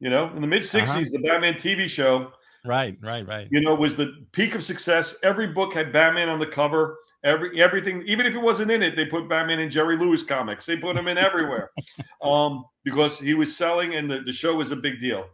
You 0.00 0.10
know, 0.10 0.32
in 0.34 0.40
the 0.40 0.48
mid 0.48 0.62
60s, 0.62 0.88
uh-huh. 0.88 1.04
the 1.12 1.20
Batman 1.20 1.54
TV 1.54 1.88
show. 1.88 2.32
Right, 2.64 2.98
right, 3.00 3.26
right. 3.26 3.46
You 3.52 3.60
know, 3.60 3.76
was 3.76 3.94
the 3.94 4.26
peak 4.32 4.56
of 4.56 4.64
success. 4.64 5.14
Every 5.22 5.46
book 5.46 5.74
had 5.74 5.92
Batman 5.92 6.28
on 6.28 6.40
the 6.40 6.46
cover. 6.46 6.98
Every 7.22 7.60
everything, 7.60 8.02
even 8.06 8.26
if 8.26 8.34
it 8.34 8.42
wasn't 8.42 8.72
in 8.72 8.82
it, 8.82 8.96
they 8.96 9.04
put 9.04 9.28
Batman 9.28 9.60
in 9.60 9.70
Jerry 9.70 9.96
Lewis 9.96 10.24
comics. 10.24 10.66
They 10.66 10.76
put 10.76 10.96
him 10.96 11.06
in 11.06 11.16
everywhere. 11.16 11.70
um, 12.22 12.64
because 12.84 13.18
he 13.20 13.34
was 13.34 13.56
selling 13.56 13.94
and 13.94 14.10
the, 14.10 14.20
the 14.20 14.32
show 14.32 14.56
was 14.56 14.72
a 14.72 14.76
big 14.76 15.00
deal. 15.00 15.24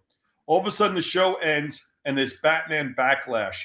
All 0.47 0.61
of 0.61 0.67
a 0.67 0.71
sudden 0.71 0.97
the 0.97 1.03
show 1.03 1.37
ends 1.37 1.83
and 2.05 2.17
there's 2.17 2.35
Batman 2.43 2.95
backlash. 2.99 3.57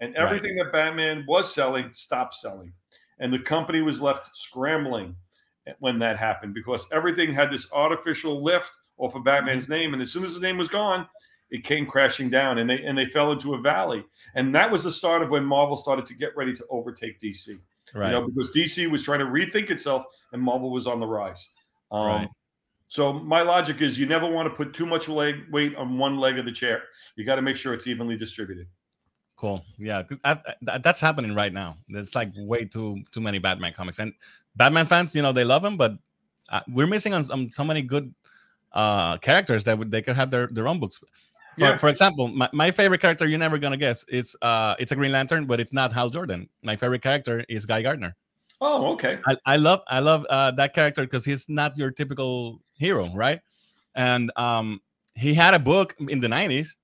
And 0.00 0.14
everything 0.14 0.56
right. 0.56 0.64
that 0.64 0.72
Batman 0.72 1.24
was 1.26 1.54
selling 1.54 1.88
stopped 1.94 2.34
selling 2.34 2.72
and 3.18 3.32
the 3.32 3.38
company 3.38 3.82
was 3.82 4.00
left 4.00 4.36
scrambling 4.36 5.14
when 5.80 5.98
that 5.98 6.16
happened 6.16 6.54
because 6.54 6.86
everything 6.92 7.32
had 7.32 7.50
this 7.50 7.70
artificial 7.72 8.42
lift 8.42 8.70
off 8.98 9.14
of 9.14 9.24
Batman's 9.24 9.64
mm-hmm. 9.64 9.72
name, 9.72 9.92
and 9.94 10.02
as 10.02 10.12
soon 10.12 10.24
as 10.24 10.32
his 10.32 10.40
name 10.40 10.56
was 10.58 10.68
gone, 10.68 11.06
it 11.50 11.64
came 11.64 11.86
crashing 11.86 12.30
down, 12.30 12.58
and 12.58 12.68
they 12.68 12.82
and 12.82 12.96
they 12.96 13.06
fell 13.06 13.32
into 13.32 13.54
a 13.54 13.58
valley, 13.58 14.04
and 14.34 14.54
that 14.54 14.70
was 14.70 14.84
the 14.84 14.92
start 14.92 15.22
of 15.22 15.30
when 15.30 15.44
Marvel 15.44 15.76
started 15.76 16.06
to 16.06 16.14
get 16.14 16.36
ready 16.36 16.52
to 16.52 16.64
overtake 16.70 17.20
DC. 17.20 17.58
Right. 17.94 18.06
You 18.06 18.12
know, 18.12 18.26
because 18.26 18.50
DC 18.54 18.90
was 18.90 19.02
trying 19.02 19.20
to 19.20 19.26
rethink 19.26 19.70
itself, 19.70 20.04
and 20.32 20.42
Marvel 20.42 20.72
was 20.72 20.86
on 20.86 21.00
the 21.00 21.06
rise. 21.06 21.50
Um, 21.90 22.06
Right. 22.06 22.28
So 22.88 23.12
my 23.12 23.42
logic 23.42 23.80
is 23.80 23.98
you 23.98 24.06
never 24.06 24.28
want 24.28 24.48
to 24.48 24.54
put 24.54 24.72
too 24.72 24.86
much 24.86 25.08
leg 25.08 25.36
weight 25.50 25.74
on 25.74 25.98
one 25.98 26.18
leg 26.18 26.38
of 26.38 26.44
the 26.44 26.52
chair. 26.52 26.82
You 27.16 27.24
got 27.24 27.36
to 27.36 27.42
make 27.42 27.56
sure 27.56 27.74
it's 27.74 27.86
evenly 27.86 28.16
distributed. 28.16 28.68
Cool. 29.36 29.62
Yeah, 29.78 30.02
'cause 30.02 30.18
I, 30.24 30.38
I- 30.68 30.78
that's 30.78 31.00
happening 31.00 31.34
right 31.34 31.52
now. 31.52 31.76
There's 31.88 32.14
like 32.14 32.30
way 32.36 32.64
too 32.64 33.02
too 33.12 33.20
many 33.20 33.38
Batman 33.38 33.72
comics, 33.74 33.98
and 33.98 34.14
Batman 34.56 34.86
fans, 34.86 35.14
you 35.14 35.20
know, 35.22 35.32
they 35.32 35.44
love 35.44 35.62
him, 35.64 35.76
but 35.76 35.92
uh, 36.48 36.60
we're 36.68 36.86
missing 36.86 37.12
on 37.12 37.22
some, 37.24 37.50
so 37.52 37.64
many 37.64 37.82
good 37.82 38.14
uh 38.72 39.16
characters 39.18 39.64
that 39.64 39.78
would 39.78 39.90
they 39.90 40.02
could 40.02 40.16
have 40.16 40.30
their 40.30 40.46
their 40.48 40.66
own 40.68 40.80
books. 40.80 40.96
For, 40.98 41.06
Yeah. 41.58 41.76
for 41.78 41.88
example, 41.88 42.28
my, 42.28 42.48
my 42.52 42.70
favorite 42.70 43.00
character 43.00 43.26
you're 43.28 43.38
never 43.38 43.58
gonna 43.58 43.76
guess. 43.76 44.04
It's 44.08 44.34
uh 44.42 44.74
it's 44.78 44.92
a 44.92 44.96
Green 44.96 45.12
Lantern, 45.12 45.44
but 45.46 45.60
it's 45.60 45.72
not 45.72 45.92
Hal 45.92 46.08
Jordan. 46.10 46.48
My 46.62 46.76
favorite 46.76 47.02
character 47.02 47.44
is 47.48 47.66
Guy 47.66 47.82
Gardner. 47.82 48.16
Oh, 48.62 48.92
okay. 48.94 49.18
I, 49.26 49.36
I 49.44 49.56
love 49.56 49.82
I 49.86 50.00
love 50.00 50.24
uh, 50.30 50.50
that 50.52 50.72
character 50.72 51.02
because 51.02 51.26
he's 51.26 51.46
not 51.48 51.76
your 51.76 51.90
typical 51.90 52.62
hero, 52.78 53.10
right? 53.14 53.40
And 53.94 54.32
um, 54.36 54.80
he 55.14 55.34
had 55.34 55.52
a 55.52 55.58
book 55.58 55.94
in 56.08 56.20
the 56.20 56.28
'90s. 56.28 56.74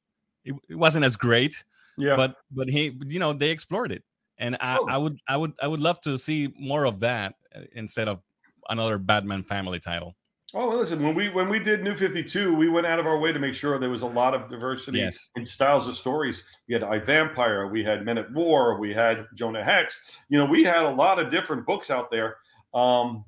It, 0.44 0.54
it 0.68 0.74
wasn't 0.74 1.04
as 1.06 1.16
great, 1.16 1.64
Yeah. 1.98 2.16
but 2.16 2.36
but 2.50 2.68
he 2.68 2.98
you 3.06 3.18
know 3.18 3.32
they 3.32 3.50
explored 3.50 3.92
it, 3.92 4.02
and 4.38 4.56
I, 4.60 4.78
Oh. 4.78 4.86
I 4.88 4.96
would 4.96 5.18
I 5.28 5.36
would 5.36 5.52
I 5.62 5.66
would 5.66 5.80
love 5.80 6.00
to 6.02 6.16
see 6.18 6.52
more 6.58 6.84
of 6.86 7.00
that 7.00 7.34
uh, 7.54 7.60
instead 7.74 8.08
of 8.08 8.20
another 8.68 8.98
Batman 8.98 9.42
family 9.44 9.78
title. 9.80 10.14
Oh, 10.54 10.68
well, 10.68 10.76
listen, 10.76 11.02
when 11.02 11.14
we 11.14 11.30
when 11.30 11.48
we 11.48 11.58
did 11.58 11.82
New 11.82 11.96
52, 11.96 12.54
we 12.54 12.68
went 12.68 12.86
out 12.86 12.98
of 12.98 13.06
our 13.06 13.18
way 13.18 13.32
to 13.32 13.38
make 13.38 13.54
sure 13.54 13.78
there 13.78 13.88
was 13.88 14.02
a 14.02 14.06
lot 14.06 14.34
of 14.34 14.50
diversity 14.50 14.98
Yes. 14.98 15.30
in 15.34 15.46
styles 15.46 15.86
of 15.88 15.96
stories. 15.96 16.44
We 16.68 16.74
had 16.74 16.82
I 16.82 16.98
Vampire, 16.98 17.68
we 17.68 17.82
had 17.82 18.04
Men 18.04 18.18
at 18.18 18.30
War, 18.32 18.78
we 18.78 18.92
had 18.92 19.24
Jonah 19.34 19.64
Hex. 19.64 19.98
You 20.28 20.36
know, 20.38 20.44
we 20.44 20.62
had 20.62 20.84
a 20.84 20.90
lot 20.90 21.18
of 21.18 21.30
different 21.30 21.64
books 21.64 21.90
out 21.90 22.10
there 22.10 22.36
um, 22.74 23.24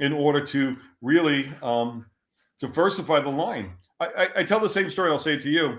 in 0.00 0.12
order 0.12 0.44
to 0.44 0.76
really 1.00 1.50
um, 1.62 2.04
diversify 2.60 3.20
the 3.20 3.30
line. 3.30 3.72
I, 4.00 4.06
I, 4.06 4.28
I 4.36 4.42
tell 4.44 4.60
the 4.60 4.68
same 4.68 4.90
story. 4.90 5.10
I'll 5.10 5.16
say 5.16 5.32
it 5.34 5.40
to 5.40 5.50
you. 5.50 5.78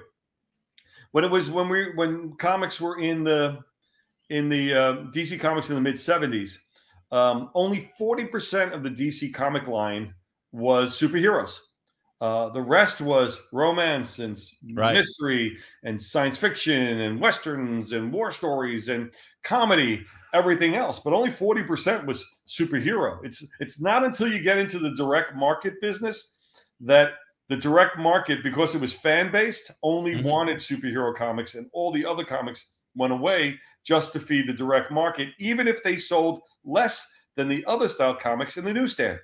When 1.12 1.24
it 1.24 1.32
was 1.32 1.50
when 1.50 1.70
we 1.70 1.94
when 1.96 2.34
comics 2.38 2.80
were 2.82 3.00
in 3.00 3.24
the 3.24 3.60
in 4.30 4.50
the 4.50 4.74
uh, 4.74 4.94
DC 5.14 5.40
comics 5.40 5.70
in 5.70 5.76
the 5.76 5.82
mid 5.82 5.96
70s, 5.96 6.58
um, 7.12 7.50
only 7.56 7.92
40% 8.00 8.74
of 8.74 8.84
the 8.84 8.90
DC 8.90 9.34
comic 9.34 9.68
line 9.68 10.14
was 10.52 11.00
superheroes. 11.00 11.60
Uh, 12.20 12.50
the 12.50 12.62
rest 12.62 13.00
was 13.00 13.40
romance 13.54 14.20
and 14.20 14.36
Right. 14.74 14.94
mystery 14.96 15.58
and 15.84 16.02
science 16.02 16.36
fiction 16.38 17.00
and 17.02 17.20
westerns 17.22 17.92
and 17.92 18.12
war 18.12 18.32
stories 18.32 18.90
and 18.90 19.14
comedy, 19.44 20.04
everything 20.34 20.76
else. 20.76 21.00
But 21.00 21.14
only 21.14 21.30
40% 21.30 22.06
was 22.08 22.26
superhero. 22.48 23.20
It's 23.24 23.48
it's 23.60 23.80
not 23.80 24.04
until 24.04 24.28
you 24.28 24.42
get 24.42 24.58
into 24.58 24.80
the 24.80 24.96
direct 24.96 25.36
market 25.36 25.80
business 25.80 26.34
that 26.82 27.12
the 27.50 27.58
direct 27.58 27.98
market, 27.98 28.44
because 28.44 28.76
it 28.76 28.82
was 28.82 28.94
fan 28.94 29.32
based, 29.32 29.72
only 29.84 30.16
Mhm. 30.16 30.24
wanted 30.24 30.58
superhero 30.58 31.16
comics, 31.16 31.56
and 31.56 31.70
all 31.74 31.92
the 31.92 32.06
other 32.06 32.24
comics 32.24 32.74
went 32.96 33.14
away 33.14 33.60
just 33.84 34.12
to 34.14 34.20
feed 34.20 34.48
the 34.48 34.54
direct 34.54 34.92
market, 34.92 35.30
even 35.40 35.68
if 35.68 35.82
they 35.84 35.96
sold 35.96 36.42
less 36.66 37.10
than 37.36 37.48
the 37.48 37.64
other 37.66 37.88
style 37.88 38.16
comics 38.16 38.58
in 38.58 38.66
the 38.66 38.74
newsstand, 38.74 39.20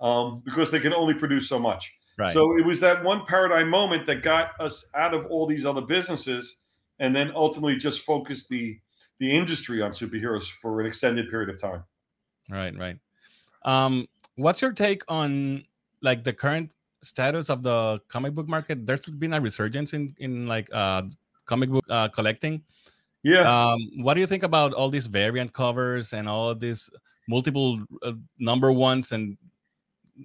um, 0.00 0.40
because 0.44 0.70
they 0.70 0.80
can 0.80 0.94
only 0.94 1.14
produce 1.14 1.48
so 1.48 1.58
much. 1.58 1.92
Right. 2.16 2.32
So 2.32 2.56
it 2.56 2.64
was 2.64 2.80
that 2.80 3.04
one 3.04 3.26
paradigm 3.26 3.68
moment 3.68 4.06
that 4.06 4.22
got 4.22 4.58
us 4.60 4.88
out 4.94 5.12
of 5.12 5.26
all 5.26 5.46
these 5.46 5.66
other 5.66 5.82
businesses, 5.82 6.56
and 6.98 7.14
then 7.14 7.30
ultimately 7.34 7.76
just 7.76 8.02
focused 8.02 8.48
the 8.48 8.80
the 9.18 9.34
industry 9.34 9.80
on 9.80 9.92
superheroes 9.92 10.50
for 10.60 10.78
an 10.78 10.86
extended 10.86 11.30
period 11.30 11.48
of 11.48 11.58
time. 11.58 11.82
Right, 12.50 12.76
right. 12.76 12.98
Um, 13.62 14.06
what's 14.34 14.60
your 14.60 14.72
take 14.72 15.02
on 15.08 15.64
like 16.02 16.22
the 16.22 16.34
current 16.34 16.70
status 17.06 17.48
of 17.48 17.62
the 17.62 18.00
comic 18.08 18.34
book 18.34 18.48
market? 18.48 18.86
There's 18.86 19.06
been 19.06 19.32
a 19.32 19.40
resurgence 19.40 19.92
in 19.94 20.14
in 20.18 20.46
like 20.46 20.68
uh 20.72 21.02
comic 21.46 21.70
book 21.70 21.84
uh, 21.88 22.08
collecting. 22.08 22.62
Yeah, 23.22 23.42
Um, 23.46 23.78
what 24.02 24.14
do 24.14 24.20
you 24.20 24.26
think 24.26 24.42
about 24.42 24.72
all 24.74 24.88
these 24.90 25.06
variant 25.08 25.52
covers 25.52 26.12
and 26.12 26.28
all 26.28 26.50
of 26.50 26.60
these 26.60 26.90
multiple 27.28 27.82
uh, 28.02 28.12
number 28.38 28.70
ones 28.70 29.10
and 29.10 29.36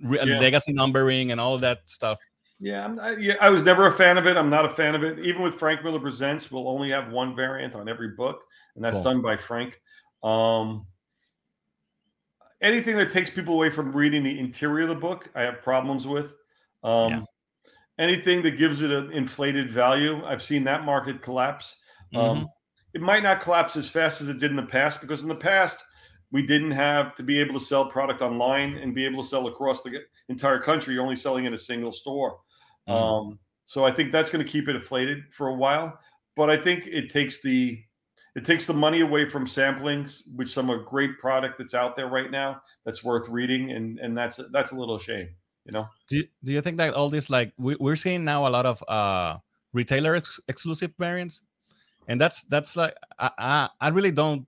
re- 0.04 0.20
Yeah. 0.24 0.38
legacy 0.40 0.74
numbering 0.74 1.32
and 1.32 1.42
all 1.42 1.58
that 1.60 1.82
stuff? 1.90 2.20
yeah, 2.60 2.86
I'm, 2.86 3.00
I, 3.00 3.16
yeah. 3.18 3.38
I 3.42 3.50
was 3.50 3.64
never 3.64 3.88
a 3.88 3.92
fan 3.92 4.18
of 4.20 4.28
it. 4.28 4.38
I'm 4.38 4.50
not 4.52 4.66
a 4.66 4.70
fan 4.70 4.94
of 4.94 5.04
it. 5.04 5.18
Even 5.26 5.42
with 5.42 5.56
Frank 5.56 5.84
Miller 5.84 6.00
Presents, 6.00 6.52
we'll 6.52 6.68
only 6.70 6.92
have 6.92 7.12
one 7.12 7.36
variant 7.36 7.74
on 7.74 7.90
every 7.90 8.10
book, 8.10 8.44
and 8.76 8.86
that's 8.86 8.98
Cool. 9.02 9.04
done 9.18 9.22
by 9.24 9.36
Frank. 9.36 9.82
Um, 10.22 10.86
anything 12.62 12.98
that 12.98 13.10
takes 13.10 13.30
people 13.32 13.56
away 13.56 13.72
from 13.72 13.92
reading 13.92 14.22
the 14.22 14.38
interior 14.40 14.84
of 14.84 14.90
the 14.90 14.96
book, 14.96 15.28
I 15.34 15.42
have 15.42 15.64
problems 15.64 16.06
with. 16.06 16.36
Um, 16.84 17.12
Yeah. 17.12 17.24
Anything 18.00 18.42
that 18.44 18.58
gives 18.58 18.82
it 18.82 18.90
an 18.92 19.12
inflated 19.12 19.70
value, 19.72 20.24
I've 20.26 20.42
seen 20.42 20.64
that 20.64 20.86
market 20.86 21.22
collapse. 21.22 21.78
Mhm. 22.14 22.20
Um, 22.20 22.48
it 22.94 23.02
might 23.02 23.24
not 23.24 23.42
collapse 23.42 23.76
as 23.76 23.90
fast 23.90 24.22
as 24.22 24.28
it 24.30 24.40
did 24.40 24.50
in 24.50 24.58
the 24.58 24.64
past 24.66 25.02
because 25.02 25.24
in 25.24 25.30
the 25.30 25.36
past 25.36 25.84
we 26.32 26.42
didn't 26.46 26.72
have 26.72 27.14
to 27.16 27.24
be 27.24 27.40
able 27.40 27.54
to 27.54 27.60
sell 27.60 27.86
product 27.86 28.22
online 28.22 28.78
and 28.78 28.96
be 28.96 29.06
able 29.06 29.22
to 29.22 29.28
sell 29.30 29.48
across 29.48 29.84
the 29.84 30.02
entire 30.30 30.60
country. 30.60 30.94
You're 30.94 31.04
only 31.04 31.16
selling 31.16 31.46
in 31.46 31.54
a 31.54 31.58
single 31.58 31.92
store. 31.92 32.40
Mhm. 32.88 32.94
Um, 32.94 33.40
so 33.66 33.84
I 33.86 33.92
think 33.92 34.12
that's 34.12 34.30
going 34.30 34.44
to 34.44 34.50
keep 34.52 34.68
it 34.68 34.76
inflated 34.76 35.24
for 35.34 35.48
a 35.50 35.54
while. 35.56 36.00
But 36.36 36.50
I 36.50 36.58
think 36.58 36.88
it 36.88 37.10
takes 37.10 37.42
the 37.42 37.84
it 38.36 38.46
takes 38.46 38.66
the 38.66 38.74
money 38.74 39.02
away 39.02 39.26
from 39.28 39.46
samplings, 39.46 40.24
which 40.38 40.50
some 40.50 40.70
a 40.70 40.80
great 40.82 41.20
product 41.20 41.58
that's 41.58 41.74
out 41.74 41.98
there 41.98 42.08
right 42.08 42.32
now 42.32 42.62
that's 42.86 43.04
worth 43.04 43.28
reading, 43.28 43.72
and 43.72 44.00
and 44.00 44.18
that's 44.18 44.40
that's 44.52 44.72
a 44.72 44.76
little 44.76 44.98
shame, 44.98 45.36
you 45.66 45.72
know. 45.72 45.88
do, 46.08 46.18
you, 46.18 46.24
do 46.44 46.52
you 46.52 46.62
think 46.62 46.78
that 46.78 46.94
all 46.94 47.10
this 47.10 47.30
like 47.30 47.54
we, 47.58 47.76
we're 47.80 47.96
seeing 47.96 48.24
now 48.26 48.48
a 48.48 48.50
lot 48.50 48.66
of 48.66 48.84
uh 48.88 49.38
retailer 49.74 50.16
ex- 50.16 50.40
exclusive 50.48 50.92
variants 50.98 51.42
and 52.08 52.20
that's 52.20 52.44
that's 52.44 52.76
like 52.76 52.96
I, 53.20 53.30
I 53.38 53.70
i 53.80 53.88
really 53.90 54.12
don't 54.12 54.46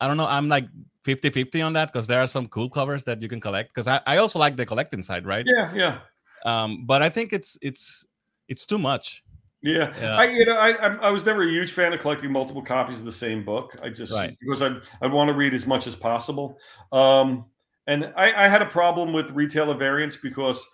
i 0.00 0.06
don't 0.08 0.16
know 0.16 0.26
i'm 0.26 0.48
like 0.48 0.66
50 1.02 1.30
50 1.30 1.62
on 1.62 1.72
that 1.74 1.92
because 1.92 2.06
there 2.06 2.20
are 2.20 2.26
some 2.26 2.48
cool 2.48 2.68
covers 2.68 3.04
that 3.04 3.22
you 3.22 3.28
can 3.28 3.40
collect 3.40 3.70
because 3.72 3.86
I, 3.86 4.00
I 4.06 4.16
also 4.18 4.38
like 4.38 4.56
the 4.56 4.66
collecting 4.66 5.02
side 5.02 5.24
right 5.26 5.46
Yeah, 5.46 5.72
yeah. 5.74 5.98
um 6.44 6.84
but 6.86 7.02
i 7.02 7.08
think 7.08 7.32
it's 7.32 7.56
it's 7.62 8.04
it's 8.48 8.66
too 8.66 8.78
much 8.78 9.22
Yeah, 9.60 9.92
Yeah. 10.00 10.16
I 10.16 10.24
you 10.26 10.44
know 10.44 10.54
I 10.56 10.70
I'm- 10.84 11.12
was 11.12 11.24
never 11.24 11.42
a 11.42 11.50
huge 11.50 11.72
fan 11.72 11.92
of 11.92 12.00
collecting 12.00 12.30
multiple 12.30 12.62
copies 12.62 13.00
of 13.00 13.06
the 13.06 13.18
same 13.26 13.44
book. 13.44 13.74
I 13.82 13.88
just 13.90 14.12
Right. 14.12 14.36
because 14.40 14.62
I 14.62 14.70
I 15.02 15.06
want 15.08 15.28
to 15.30 15.34
read 15.34 15.52
as 15.54 15.66
much 15.66 15.86
as 15.90 15.96
possible. 15.96 16.58
Um, 16.92 17.44
and 17.88 18.12
I, 18.16 18.44
I 18.44 18.48
had 18.48 18.62
a 18.62 18.66
problem 18.66 19.12
with 19.12 19.30
retailer 19.30 19.74
variants 19.74 20.14
because 20.14 20.64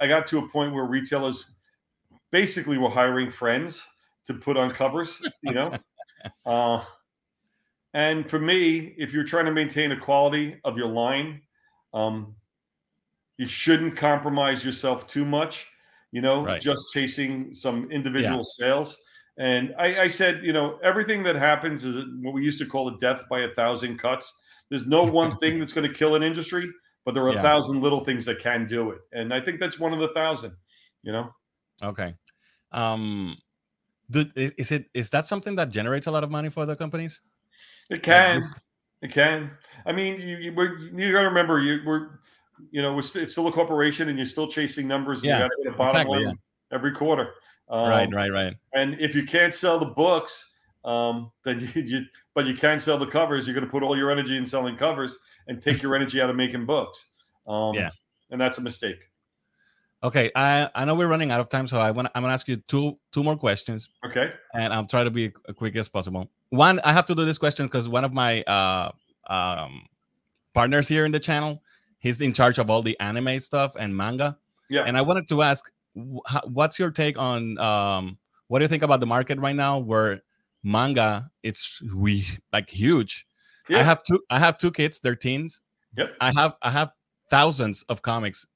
I 0.00 0.06
got 0.06 0.26
to 0.28 0.38
a 0.38 0.48
point 0.48 0.72
where 0.72 0.84
retailers 0.84 1.50
basically 2.30 2.78
were 2.78 2.88
hiring 2.88 3.30
friends 3.30 3.84
to 4.26 4.34
put 4.34 4.56
on 4.56 4.70
covers. 4.70 5.20
You 5.42 5.52
know, 5.52 5.72
uh, 6.46 6.84
and 7.92 8.30
for 8.30 8.38
me, 8.38 8.94
if 8.96 9.12
you're 9.12 9.24
trying 9.24 9.46
to 9.46 9.52
maintain 9.52 9.90
a 9.92 9.98
quality 9.98 10.60
of 10.64 10.78
your 10.78 10.88
line, 10.88 11.42
um, 11.92 12.36
you 13.36 13.48
shouldn't 13.48 13.96
compromise 13.96 14.64
yourself 14.64 15.06
too 15.08 15.24
much. 15.24 15.66
You 16.12 16.20
know, 16.20 16.44
Right. 16.44 16.60
just 16.60 16.92
chasing 16.92 17.52
some 17.52 17.90
individual 17.90 18.42
sales. 18.44 19.00
And 19.38 19.74
I, 19.78 20.02
I 20.02 20.06
said, 20.08 20.44
you 20.44 20.52
know, 20.52 20.78
everything 20.84 21.22
that 21.24 21.36
happens 21.36 21.84
is 21.84 22.04
what 22.20 22.34
we 22.34 22.44
used 22.44 22.58
to 22.58 22.66
call 22.66 22.88
a 22.88 22.98
death 22.98 23.24
by 23.28 23.40
a 23.40 23.54
thousand 23.54 23.98
cuts. 23.98 24.39
There's 24.70 24.86
no 24.86 25.04
one 25.04 25.36
thing 25.38 25.58
that's 25.58 25.72
going 25.72 25.86
to 25.86 25.92
kill 25.92 26.14
an 26.14 26.22
industry, 26.22 26.66
but 27.04 27.12
there 27.12 27.24
are 27.24 27.36
a 27.36 27.42
thousand 27.42 27.82
little 27.82 28.04
things 28.04 28.24
that 28.24 28.38
can 28.38 28.66
do 28.66 28.90
it. 28.90 29.00
And 29.12 29.34
I 29.34 29.40
think 29.40 29.60
that's 29.60 29.78
one 29.78 29.92
of 29.92 29.98
the 29.98 30.08
thousand. 30.14 30.54
You 31.02 31.12
know, 31.12 31.30
okay 31.82 32.14
um 32.72 33.36
do, 34.10 34.26
is, 34.36 34.70
it 34.70 34.84
is 34.92 35.10
that 35.10 35.24
something 35.24 35.56
that 35.56 35.70
generates 35.70 36.06
a 36.06 36.10
lot 36.10 36.22
of 36.22 36.30
money 36.30 36.50
for 36.50 36.66
the 36.66 36.76
companies 36.76 37.22
it 37.90 38.04
can, 38.04 38.40
it 39.02 39.10
can. 39.10 39.50
I 39.84 39.92
mean, 39.92 40.20
you 40.20 40.36
you, 40.36 40.52
we're, 40.54 40.78
you 40.78 41.12
got 41.12 41.22
to 41.22 41.28
remember, 41.28 41.60
you 41.60 41.80
we're, 41.84 42.20
you 42.70 42.82
know, 42.82 42.94
we're 42.94 43.02
st- 43.02 43.24
it's 43.24 43.32
still 43.32 43.48
a 43.48 43.52
corporation, 43.52 44.08
and 44.08 44.16
you're 44.16 44.26
still 44.26 44.46
chasing 44.46 44.86
numbers. 44.86 45.22
And 45.22 45.30
Yeah, 45.30 45.38
you 45.38 45.42
got 45.42 45.48
to 45.48 45.62
hit 45.64 45.74
a 45.74 45.76
bottom 45.76 46.00
exactly, 46.00 46.24
line 46.24 46.38
every 46.72 46.92
quarter. 46.92 47.34
Um, 47.68 47.88
right 47.88 48.08
right 48.14 48.30
right 48.30 48.54
And 48.74 48.96
if 49.00 49.14
you 49.14 49.24
can't 49.24 49.52
sell 49.52 49.78
the 49.78 49.86
books, 49.86 50.52
um, 50.84 51.32
then 51.44 51.60
you, 51.74 51.82
you 51.82 52.00
but 52.40 52.46
you 52.48 52.54
can 52.54 52.78
sell 52.78 52.96
the 52.96 53.06
covers. 53.06 53.46
You're 53.46 53.52
going 53.54 53.66
to 53.66 53.70
put 53.70 53.82
all 53.82 53.94
your 53.98 54.10
energy 54.10 54.36
in 54.38 54.46
selling 54.46 54.74
covers 54.76 55.18
and 55.46 55.60
take 55.62 55.82
your 55.82 55.94
energy 55.94 56.22
out 56.22 56.30
of 56.30 56.36
making 56.36 56.64
books. 56.64 57.06
Um, 57.46 57.74
Yeah. 57.74 57.90
and 58.30 58.40
that's 58.40 58.56
a 58.58 58.62
mistake. 58.62 59.00
okay 60.02 60.30
i 60.34 60.66
i 60.74 60.82
know 60.86 60.94
we're 60.94 61.08
running 61.14 61.30
out 61.30 61.40
of 61.44 61.48
time 61.50 61.66
so 61.66 61.76
i 61.78 61.90
want 61.90 62.08
i'm 62.14 62.22
gonna 62.22 62.32
ask 62.32 62.48
you 62.48 62.56
two 62.72 62.96
two 63.12 63.22
more 63.22 63.36
questions 63.36 63.80
Okay. 64.08 64.26
and 64.54 64.72
I'll 64.72 64.86
try 64.86 65.02
to 65.04 65.10
be 65.10 65.24
as 65.48 65.54
quick 65.60 65.76
as 65.76 65.88
possible. 65.90 66.30
One, 66.48 66.80
I 66.88 66.92
have 66.98 67.04
to 67.10 67.14
do 67.14 67.24
this 67.30 67.36
question 67.44 67.66
because 67.66 67.86
one 67.98 68.04
of 68.08 68.12
my 68.22 68.32
uh, 68.56 68.88
um, 69.28 69.72
partners 70.54 70.88
here 70.88 71.04
in 71.04 71.12
the 71.12 71.20
channel, 71.20 71.62
he's 71.98 72.18
in 72.20 72.32
charge 72.32 72.58
of 72.58 72.70
all 72.70 72.80
the 72.82 72.96
anime 72.98 73.38
stuff 73.40 73.76
and 73.78 73.94
manga. 73.94 74.38
Yeah. 74.70 74.84
And 74.86 74.96
I 74.96 75.02
wanted 75.02 75.28
to 75.28 75.42
ask, 75.42 75.62
wh- 75.94 76.46
what's 76.56 76.78
your 76.78 76.90
take 76.90 77.16
on 77.18 77.58
um, 77.58 78.16
what 78.48 78.58
do 78.58 78.64
you 78.64 78.68
think 78.74 78.82
about 78.82 79.00
the 79.00 79.06
market 79.16 79.38
right 79.38 79.54
now, 79.66 79.78
where 79.90 80.22
manga 80.62 81.30
it's 81.42 81.80
we 81.94 82.26
like 82.52 82.70
huge. 82.70 83.26
I 83.68 83.84
have 83.84 84.02
two. 84.02 84.20
I 84.30 84.40
have 84.40 84.58
two 84.58 84.72
kids. 84.72 84.98
They're 84.98 85.14
teens. 85.14 85.60
Yep. 85.96 86.16
I 86.20 86.32
have 86.32 86.56
I 86.60 86.70
have 86.72 86.90
thousands 87.30 87.84
of 87.88 88.02
comics 88.02 88.46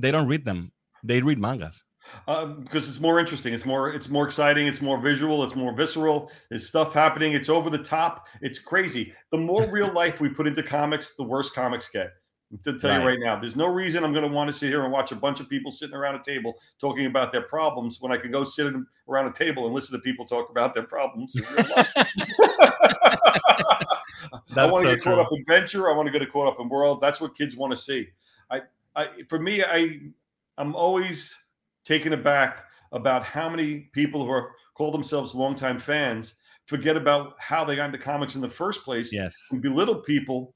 they 0.00 0.10
don't 0.10 0.26
read 0.26 0.44
them. 0.44 0.72
They 1.04 1.20
read 1.20 1.38
mangas. 1.38 1.84
Uh, 2.26 2.46
because 2.46 2.88
it's 2.88 3.00
more 3.00 3.20
interesting. 3.20 3.54
It's 3.54 3.64
more 3.64 3.92
it's 3.92 4.08
more 4.08 4.26
exciting. 4.26 4.66
It's 4.66 4.80
more 4.80 5.00
visual. 5.00 5.44
It's 5.44 5.54
more 5.54 5.72
visceral. 5.72 6.30
There's 6.48 6.66
stuff 6.66 6.92
happening. 6.92 7.34
It's 7.34 7.48
over 7.48 7.70
the 7.70 7.78
top. 7.78 8.26
It's 8.40 8.58
crazy. 8.58 9.12
The 9.30 9.38
more 9.38 9.70
real 9.70 9.92
life 9.94 10.20
we 10.20 10.28
put 10.28 10.46
into 10.46 10.62
comics, 10.62 11.14
the 11.14 11.22
worse 11.22 11.50
comics 11.50 11.88
get. 11.88 12.10
To 12.64 12.76
tell 12.76 12.90
right. 12.90 13.00
you 13.00 13.08
right 13.08 13.18
now, 13.20 13.38
there's 13.38 13.54
no 13.54 13.66
reason 13.66 14.02
I'm 14.02 14.12
going 14.12 14.28
to 14.28 14.34
want 14.34 14.48
to 14.48 14.52
sit 14.52 14.70
here 14.70 14.82
and 14.82 14.92
watch 14.92 15.12
a 15.12 15.16
bunch 15.16 15.38
of 15.38 15.48
people 15.48 15.70
sitting 15.70 15.94
around 15.94 16.16
a 16.16 16.22
table 16.22 16.54
talking 16.80 17.06
about 17.06 17.30
their 17.30 17.42
problems 17.42 18.00
when 18.00 18.10
I 18.10 18.16
can 18.16 18.32
go 18.32 18.42
sit 18.42 18.74
around 19.08 19.26
a 19.26 19.32
table 19.32 19.66
and 19.66 19.74
listen 19.74 19.96
to 19.96 20.02
people 20.02 20.26
talk 20.26 20.50
about 20.50 20.74
their 20.74 20.82
problems. 20.82 21.36
I 24.56 24.66
want 24.66 24.84
to 24.84 24.90
so 24.90 24.94
get 24.94 25.02
true. 25.02 25.12
caught 25.12 25.20
up 25.20 25.28
in 25.30 25.44
venture. 25.46 25.88
I 25.88 25.94
want 25.94 26.12
to 26.12 26.18
get 26.18 26.28
caught 26.32 26.48
up 26.48 26.58
in 26.58 26.68
world. 26.68 27.00
That's 27.00 27.20
what 27.20 27.36
kids 27.36 27.54
want 27.56 27.72
to 27.72 27.76
see. 27.76 28.08
I, 28.50 28.62
I, 28.96 29.08
for 29.28 29.38
me, 29.38 29.62
I, 29.62 30.00
I'm 30.58 30.74
always 30.74 31.36
taken 31.84 32.12
aback 32.12 32.64
about 32.92 33.24
how 33.24 33.48
many 33.48 33.90
people 33.92 34.24
who 34.24 34.30
are 34.30 34.52
call 34.74 34.90
themselves 34.90 35.34
longtime 35.34 35.78
fans 35.78 36.34
forget 36.66 36.96
about 36.96 37.34
how 37.38 37.64
they 37.64 37.76
got 37.76 37.86
into 37.86 37.98
comics 37.98 38.34
in 38.34 38.40
the 38.40 38.48
first 38.48 38.84
place. 38.84 39.12
Yes, 39.12 39.36
and 39.52 39.62
belittle 39.62 39.96
people 39.96 40.54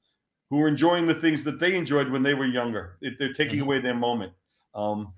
who 0.49 0.61
are 0.61 0.67
enjoying 0.67 1.07
the 1.07 1.15
things 1.15 1.43
that 1.43 1.59
they 1.59 1.75
enjoyed 1.75 2.09
when 2.09 2.23
they 2.23 2.33
were 2.33 2.45
younger. 2.45 2.97
It, 3.01 3.15
they're 3.19 3.33
taking 3.33 3.55
mm-hmm. 3.55 3.63
away 3.63 3.79
their 3.79 3.95
moment, 3.95 4.33
um, 4.73 5.13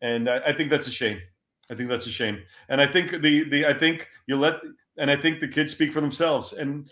and 0.00 0.28
I, 0.28 0.38
I, 0.46 0.52
think 0.52 0.70
that's 0.70 0.86
a 0.86 0.90
shame. 0.90 1.20
I 1.70 1.74
think 1.74 1.88
that's 1.88 2.06
a 2.06 2.10
shame. 2.10 2.42
And 2.68 2.80
I 2.80 2.86
think 2.86 3.10
the 3.22 3.48
the 3.48 3.66
I 3.66 3.72
think 3.72 4.08
you 4.26 4.36
let 4.36 4.56
and 4.98 5.10
I 5.10 5.16
think 5.16 5.40
the 5.40 5.48
kids 5.48 5.72
speak 5.72 5.92
for 5.92 6.00
themselves. 6.00 6.52
And 6.52 6.90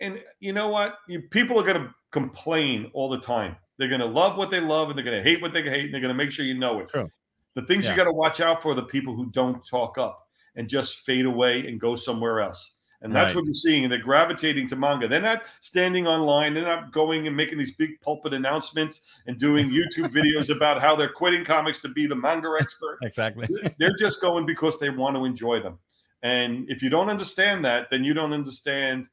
and 0.00 0.20
you 0.40 0.52
know 0.52 0.68
what? 0.68 0.96
You, 1.08 1.22
people 1.30 1.58
are 1.58 1.64
going 1.64 1.82
to 1.82 1.94
complain 2.10 2.90
all 2.94 3.08
the 3.08 3.20
time. 3.20 3.56
They're 3.78 3.88
going 3.88 4.00
to 4.00 4.06
love 4.06 4.36
what 4.36 4.50
they 4.50 4.60
love, 4.60 4.88
and 4.88 4.98
they're 4.98 5.04
going 5.04 5.22
to 5.22 5.28
hate 5.28 5.42
what 5.42 5.52
they 5.52 5.62
hate, 5.62 5.86
and 5.86 5.94
they're 5.94 6.00
going 6.00 6.08
to 6.08 6.14
make 6.14 6.30
sure 6.30 6.44
you 6.44 6.54
know 6.54 6.80
it. 6.80 6.88
True. 6.88 7.08
The 7.54 7.62
things 7.62 7.84
yeah. 7.84 7.92
you 7.92 7.96
got 7.96 8.04
to 8.04 8.12
watch 8.12 8.40
out 8.40 8.62
for 8.62 8.72
are 8.72 8.74
the 8.74 8.84
people 8.84 9.14
who 9.14 9.30
don't 9.30 9.64
talk 9.66 9.98
up 9.98 10.26
and 10.56 10.68
just 10.68 11.00
fade 11.00 11.26
away 11.26 11.66
and 11.66 11.80
go 11.80 11.94
somewhere 11.94 12.40
else. 12.40 12.73
And 13.04 13.14
that's 13.14 13.28
right. 13.28 13.36
what 13.36 13.44
you're 13.44 13.54
seeing. 13.54 13.86
They're 13.90 13.98
gravitating 13.98 14.66
to 14.68 14.76
manga. 14.76 15.06
They're 15.06 15.20
not 15.20 15.44
standing 15.60 16.06
online. 16.06 16.54
They're 16.54 16.64
not 16.64 16.90
going 16.90 17.26
and 17.26 17.36
making 17.36 17.58
these 17.58 17.72
big 17.72 18.00
pulpit 18.00 18.32
announcements 18.32 19.20
and 19.26 19.38
doing 19.38 19.68
YouTube 19.68 20.08
videos 20.10 20.48
about 20.48 20.80
how 20.80 20.96
they're 20.96 21.12
quitting 21.12 21.44
comics 21.44 21.82
to 21.82 21.88
be 21.88 22.06
the 22.06 22.16
manga 22.16 22.48
expert. 22.60 22.98
exactly. 23.02 23.46
they're 23.78 23.96
just 23.98 24.22
going 24.22 24.46
because 24.46 24.80
they 24.80 24.88
want 24.88 25.16
to 25.16 25.26
enjoy 25.26 25.60
them. 25.60 25.78
And 26.22 26.68
if 26.70 26.82
you 26.82 26.88
don't 26.88 27.10
understand 27.10 27.62
that, 27.66 27.90
then 27.90 28.04
you 28.04 28.14
don't 28.14 28.32
understand 28.32 29.06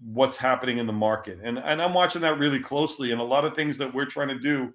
what's 0.00 0.36
happening 0.36 0.78
in 0.78 0.86
the 0.86 0.92
market. 0.92 1.40
And, 1.42 1.58
and 1.58 1.82
I'm 1.82 1.94
watching 1.94 2.22
that 2.22 2.38
really 2.38 2.60
closely. 2.60 3.10
And 3.10 3.20
a 3.20 3.24
lot 3.24 3.44
of 3.44 3.56
things 3.56 3.76
that 3.78 3.92
we're 3.92 4.04
trying 4.04 4.28
to 4.28 4.38
do 4.38 4.72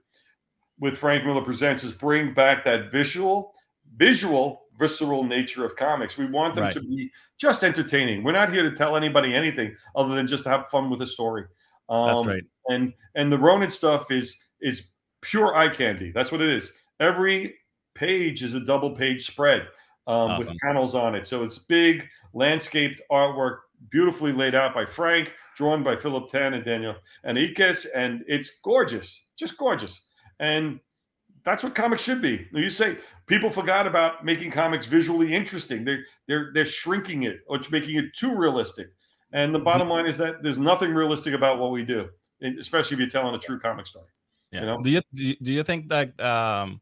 with 0.78 0.98
Frank 0.98 1.24
Miller 1.24 1.42
Presents 1.42 1.86
is 1.86 1.94
bring 1.94 2.34
back 2.34 2.66
that 2.66 2.92
visual, 2.92 3.54
visual, 3.96 4.66
visceral 4.80 5.24
nature 5.24 5.66
of 5.66 5.76
comics. 5.76 6.18
We 6.18 6.26
want 6.26 6.56
them 6.56 6.66
right. 6.66 6.74
to 6.74 6.82
be 6.82 7.12
just 7.38 7.64
entertaining. 7.64 8.24
We're 8.24 8.32
not 8.32 8.52
here 8.52 8.64
to 8.64 8.76
tell 8.76 8.96
anybody 8.96 9.36
anything 9.36 9.76
other 9.96 10.16
than 10.16 10.26
just 10.26 10.44
to 10.44 10.50
have 10.50 10.68
fun 10.70 10.90
with 10.90 11.02
a 11.02 11.08
story. 11.08 11.46
Um, 11.90 12.08
That's 12.08 12.26
right. 12.28 12.44
And 12.70 12.94
and 13.16 13.32
the 13.32 13.38
Ronin 13.38 13.70
stuff 13.70 14.12
is 14.12 14.36
is 14.62 14.90
pure 15.22 15.56
eye 15.56 15.70
candy. 15.70 16.12
That's 16.12 16.32
what 16.32 16.42
it 16.42 16.50
is. 16.50 16.72
Every 17.00 17.56
page 17.96 18.44
is 18.44 18.56
a 18.56 18.60
double 18.60 18.92
page 18.92 19.26
spread 19.26 19.62
um, 20.08 20.32
awesome. 20.32 20.50
with 20.50 20.58
panels 20.64 20.96
on 20.96 21.16
it. 21.16 21.28
So 21.28 21.44
it's 21.44 21.58
big 21.58 22.08
landscaped 22.34 23.02
artwork, 23.12 23.60
beautifully 23.90 24.32
laid 24.32 24.56
out 24.56 24.74
by 24.74 24.86
Frank, 24.86 25.34
drawn 25.56 25.84
by 25.84 25.96
Philip 25.96 26.30
Tan 26.30 26.54
and 26.54 26.64
Daniel 26.64 26.96
Henriques, 27.26 27.88
and 27.96 28.24
it's 28.28 28.60
gorgeous, 28.64 29.28
just 29.38 29.58
gorgeous. 29.58 30.02
And 30.40 30.80
that's 31.44 31.64
what 31.64 31.76
comics 31.76 32.02
should 32.02 32.22
be. 32.22 32.48
You 32.54 32.70
say 32.70 32.98
people 33.30 33.50
forgot 33.50 33.88
about 33.88 34.26
making 34.26 34.52
comics 34.52 34.86
visually 34.86 35.34
interesting. 35.34 35.86
They're 35.86 36.04
they're 36.28 36.52
they're 36.54 36.66
shrinking 36.66 37.24
it 37.24 37.38
or 37.48 37.60
making 37.72 37.96
it 37.96 38.14
too 38.14 38.36
realistic. 38.36 38.88
And 39.32 39.54
the 39.54 39.60
bottom 39.60 39.88
line 39.88 40.08
is 40.08 40.18
that 40.18 40.42
there's 40.42 40.58
nothing 40.58 40.94
realistic 40.94 41.36
about 41.36 41.60
what 41.60 41.72
we 41.72 41.86
do, 41.86 42.10
especially 42.60 42.96
if 42.96 43.00
you're 43.00 43.10
telling 43.10 43.36
a 43.36 43.40
true 43.40 43.60
comic 43.60 43.86
story. 43.86 44.08
Yeah. 44.52 44.62
You 44.62 44.66
know? 44.66 44.82
Do 44.82 44.90
you 44.90 45.36
do 45.42 45.54
you 45.54 45.64
think 45.64 45.88
that 45.90 46.20
um, 46.20 46.82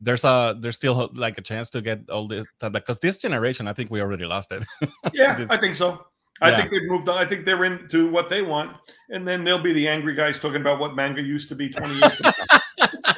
there's 0.00 0.24
a 0.24 0.56
there's 0.58 0.76
still 0.76 1.10
like 1.14 1.36
a 1.38 1.42
chance 1.42 1.70
to 1.70 1.82
get 1.82 2.08
all 2.10 2.26
this 2.26 2.46
because 2.60 2.98
this 2.98 3.18
generation, 3.18 3.68
I 3.68 3.74
think 3.74 3.90
we 3.90 4.00
already 4.00 4.24
lost 4.24 4.50
it. 4.52 4.64
yeah, 5.12 5.34
this, 5.34 5.50
I 5.50 5.58
think 5.58 5.76
so. 5.76 6.06
I 6.40 6.50
yeah. 6.50 6.56
think 6.58 6.70
they've 6.70 6.88
moved 6.88 7.08
on. 7.08 7.18
I 7.18 7.28
think 7.28 7.44
they're 7.44 7.64
into 7.64 8.10
what 8.10 8.30
they 8.30 8.42
want, 8.42 8.76
and 9.10 9.26
then 9.26 9.44
they'll 9.44 9.62
be 9.62 9.72
the 9.72 9.88
angry 9.88 10.14
guys 10.14 10.38
talking 10.38 10.60
about 10.60 10.78
what 10.78 10.94
manga 10.94 11.20
used 11.20 11.48
to 11.48 11.56
be 11.56 11.68
20 11.68 11.94
years 11.94 12.20
ago. 12.20 12.30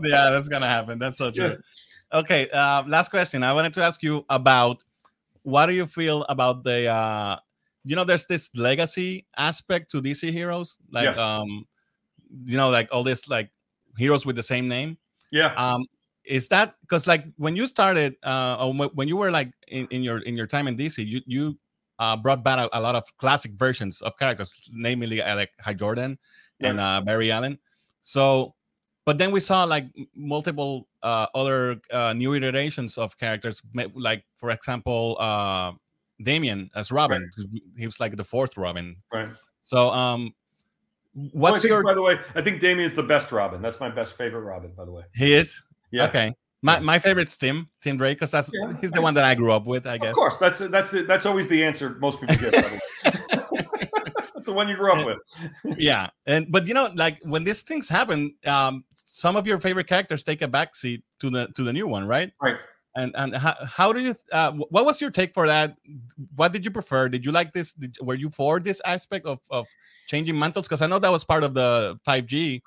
yeah, 0.02 0.30
that's 0.30 0.48
gonna 0.48 0.68
happen. 0.68 0.98
That's 0.98 1.18
so 1.18 1.30
true. 1.30 1.56
Yeah. 2.12 2.18
Okay, 2.20 2.48
uh, 2.50 2.84
last 2.86 3.10
question. 3.10 3.42
I 3.42 3.52
wanted 3.52 3.74
to 3.74 3.82
ask 3.82 4.02
you 4.02 4.24
about 4.30 4.82
what 5.42 5.66
do 5.66 5.74
you 5.74 5.86
feel 5.86 6.24
about 6.28 6.64
the 6.64 6.88
uh, 6.88 7.36
you 7.84 7.96
know, 7.96 8.04
there's 8.04 8.26
this 8.26 8.54
legacy 8.54 9.26
aspect 9.36 9.90
to 9.92 10.02
DC 10.02 10.32
heroes, 10.32 10.76
like 10.90 11.04
yes. 11.04 11.18
um, 11.18 11.66
you 12.44 12.56
know, 12.56 12.70
like 12.70 12.88
all 12.92 13.02
this 13.02 13.28
like 13.28 13.50
heroes 13.96 14.26
with 14.26 14.36
the 14.36 14.42
same 14.42 14.68
name. 14.68 14.98
Yeah. 15.30 15.54
Um, 15.54 15.84
is 16.28 16.46
that 16.48 16.74
because 16.82 17.06
like 17.06 17.24
when 17.36 17.56
you 17.56 17.66
started 17.66 18.14
uh 18.22 18.70
when 18.70 19.08
you 19.08 19.16
were 19.16 19.30
like 19.30 19.50
in, 19.68 19.88
in 19.90 20.02
your 20.02 20.18
in 20.18 20.36
your 20.36 20.46
time 20.46 20.68
in 20.68 20.76
dc 20.76 20.98
you 20.98 21.20
you 21.26 21.58
uh 21.98 22.14
brought 22.16 22.44
back 22.44 22.58
a, 22.58 22.68
a 22.78 22.80
lot 22.80 22.94
of 22.94 23.02
classic 23.16 23.52
versions 23.52 24.02
of 24.02 24.16
characters 24.18 24.52
namely 24.70 25.22
uh, 25.22 25.34
like 25.34 25.50
hal 25.58 25.72
jordan 25.74 26.18
yeah. 26.60 26.68
and 26.68 26.80
uh 26.80 27.00
barry 27.00 27.32
allen 27.32 27.58
so 28.02 28.54
but 29.08 29.16
then 29.16 29.30
we 29.32 29.40
saw 29.40 29.64
like 29.64 29.86
multiple 30.14 30.86
uh 31.02 31.26
other 31.34 31.80
uh 31.92 32.12
new 32.12 32.34
iterations 32.34 32.98
of 32.98 33.16
characters 33.16 33.62
like 33.94 34.22
for 34.36 34.50
example 34.50 35.16
uh 35.18 35.72
damian 36.22 36.70
as 36.74 36.92
robin 36.92 37.22
right. 37.38 37.62
he 37.78 37.86
was 37.86 37.98
like 38.00 38.16
the 38.16 38.24
fourth 38.24 38.58
robin 38.58 38.96
right 39.10 39.30
so 39.62 39.90
um 39.90 40.34
what's 41.32 41.64
well, 41.64 41.70
your 41.70 41.82
by 41.82 41.94
the 41.94 42.02
way 42.02 42.18
i 42.34 42.42
think 42.42 42.60
damian's 42.60 42.92
the 42.92 43.02
best 43.02 43.32
robin 43.32 43.62
that's 43.62 43.80
my 43.80 43.88
best 43.88 44.14
favorite 44.16 44.42
robin 44.42 44.70
by 44.76 44.84
the 44.84 44.92
way 44.92 45.04
he 45.14 45.32
is 45.32 45.62
yeah. 45.90 46.04
Okay. 46.04 46.34
My, 46.60 46.80
my 46.80 46.98
favorite's 46.98 47.38
Tim 47.38 47.66
Tim 47.80 47.96
Drake 47.96 48.18
because 48.18 48.32
that's 48.32 48.50
yeah. 48.52 48.74
he's 48.80 48.90
the 48.90 49.00
one 49.00 49.14
that 49.14 49.24
I 49.24 49.36
grew 49.36 49.52
up 49.52 49.66
with. 49.66 49.86
I 49.86 49.96
guess. 49.96 50.08
Of 50.08 50.16
course, 50.16 50.38
that's 50.38 50.58
that's 50.58 50.90
that's 51.06 51.24
always 51.24 51.46
the 51.46 51.62
answer 51.62 51.90
most 52.00 52.20
people 52.20 52.34
get. 52.34 52.80
the 54.48 54.54
one 54.54 54.68
you 54.68 54.76
grew 54.76 54.92
up 54.92 55.06
with. 55.06 55.18
yeah, 55.78 56.08
and 56.26 56.50
but 56.50 56.66
you 56.66 56.74
know, 56.74 56.90
like 56.94 57.18
when 57.22 57.44
these 57.44 57.62
things 57.62 57.88
happen, 57.88 58.34
um, 58.46 58.84
some 58.96 59.36
of 59.36 59.46
your 59.46 59.60
favorite 59.60 59.86
characters 59.86 60.24
take 60.24 60.42
a 60.42 60.48
backseat 60.48 61.02
to 61.20 61.30
the 61.30 61.48
to 61.54 61.62
the 61.62 61.72
new 61.72 61.86
one, 61.86 62.06
right? 62.06 62.32
Right. 62.42 62.56
And 62.96 63.12
and 63.14 63.36
how, 63.36 63.54
how 63.64 63.92
do 63.92 64.00
you? 64.00 64.16
Uh, 64.32 64.52
what 64.70 64.84
was 64.84 65.00
your 65.00 65.10
take 65.10 65.32
for 65.34 65.46
that? 65.46 65.76
What 66.34 66.52
did 66.52 66.64
you 66.64 66.70
prefer? 66.70 67.08
Did 67.08 67.24
you 67.24 67.30
like 67.30 67.52
this? 67.52 67.72
Did, 67.72 67.96
were 68.02 68.14
you 68.14 68.30
for 68.30 68.58
this 68.58 68.80
aspect 68.84 69.26
of 69.26 69.38
of 69.50 69.66
changing 70.08 70.36
mantles? 70.38 70.66
Because 70.66 70.82
I 70.82 70.86
know 70.86 70.98
that 70.98 71.12
was 71.12 71.24
part 71.24 71.44
of 71.44 71.54
the 71.54 71.98
five 72.04 72.26
G 72.26 72.62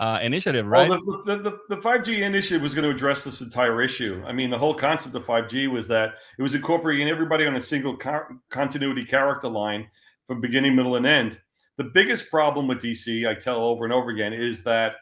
uh, 0.00 0.18
initiative, 0.22 0.66
right? 0.66 0.88
Well, 0.88 0.98
the, 1.04 1.36
the, 1.36 1.42
the, 1.50 1.76
the 1.76 1.76
5G 1.76 2.22
initiative 2.22 2.62
was 2.62 2.72
going 2.72 2.84
to 2.84 2.90
address 2.90 3.22
this 3.22 3.42
entire 3.42 3.82
issue. 3.82 4.22
I 4.26 4.32
mean, 4.32 4.48
the 4.48 4.56
whole 4.56 4.74
concept 4.74 5.14
of 5.14 5.26
5G 5.26 5.70
was 5.70 5.86
that 5.88 6.14
it 6.38 6.42
was 6.42 6.54
incorporating 6.54 7.10
everybody 7.10 7.46
on 7.46 7.54
a 7.56 7.60
single 7.60 7.98
continuity 8.48 9.04
character 9.04 9.48
line 9.48 9.88
from 10.30 10.40
beginning, 10.40 10.76
middle, 10.76 10.94
and 10.94 11.04
end. 11.04 11.40
The 11.76 11.82
biggest 11.82 12.30
problem 12.30 12.68
with 12.68 12.78
DC, 12.78 13.28
I 13.28 13.34
tell 13.34 13.64
over 13.64 13.82
and 13.82 13.92
over 13.92 14.10
again, 14.10 14.32
is 14.32 14.62
that 14.62 14.92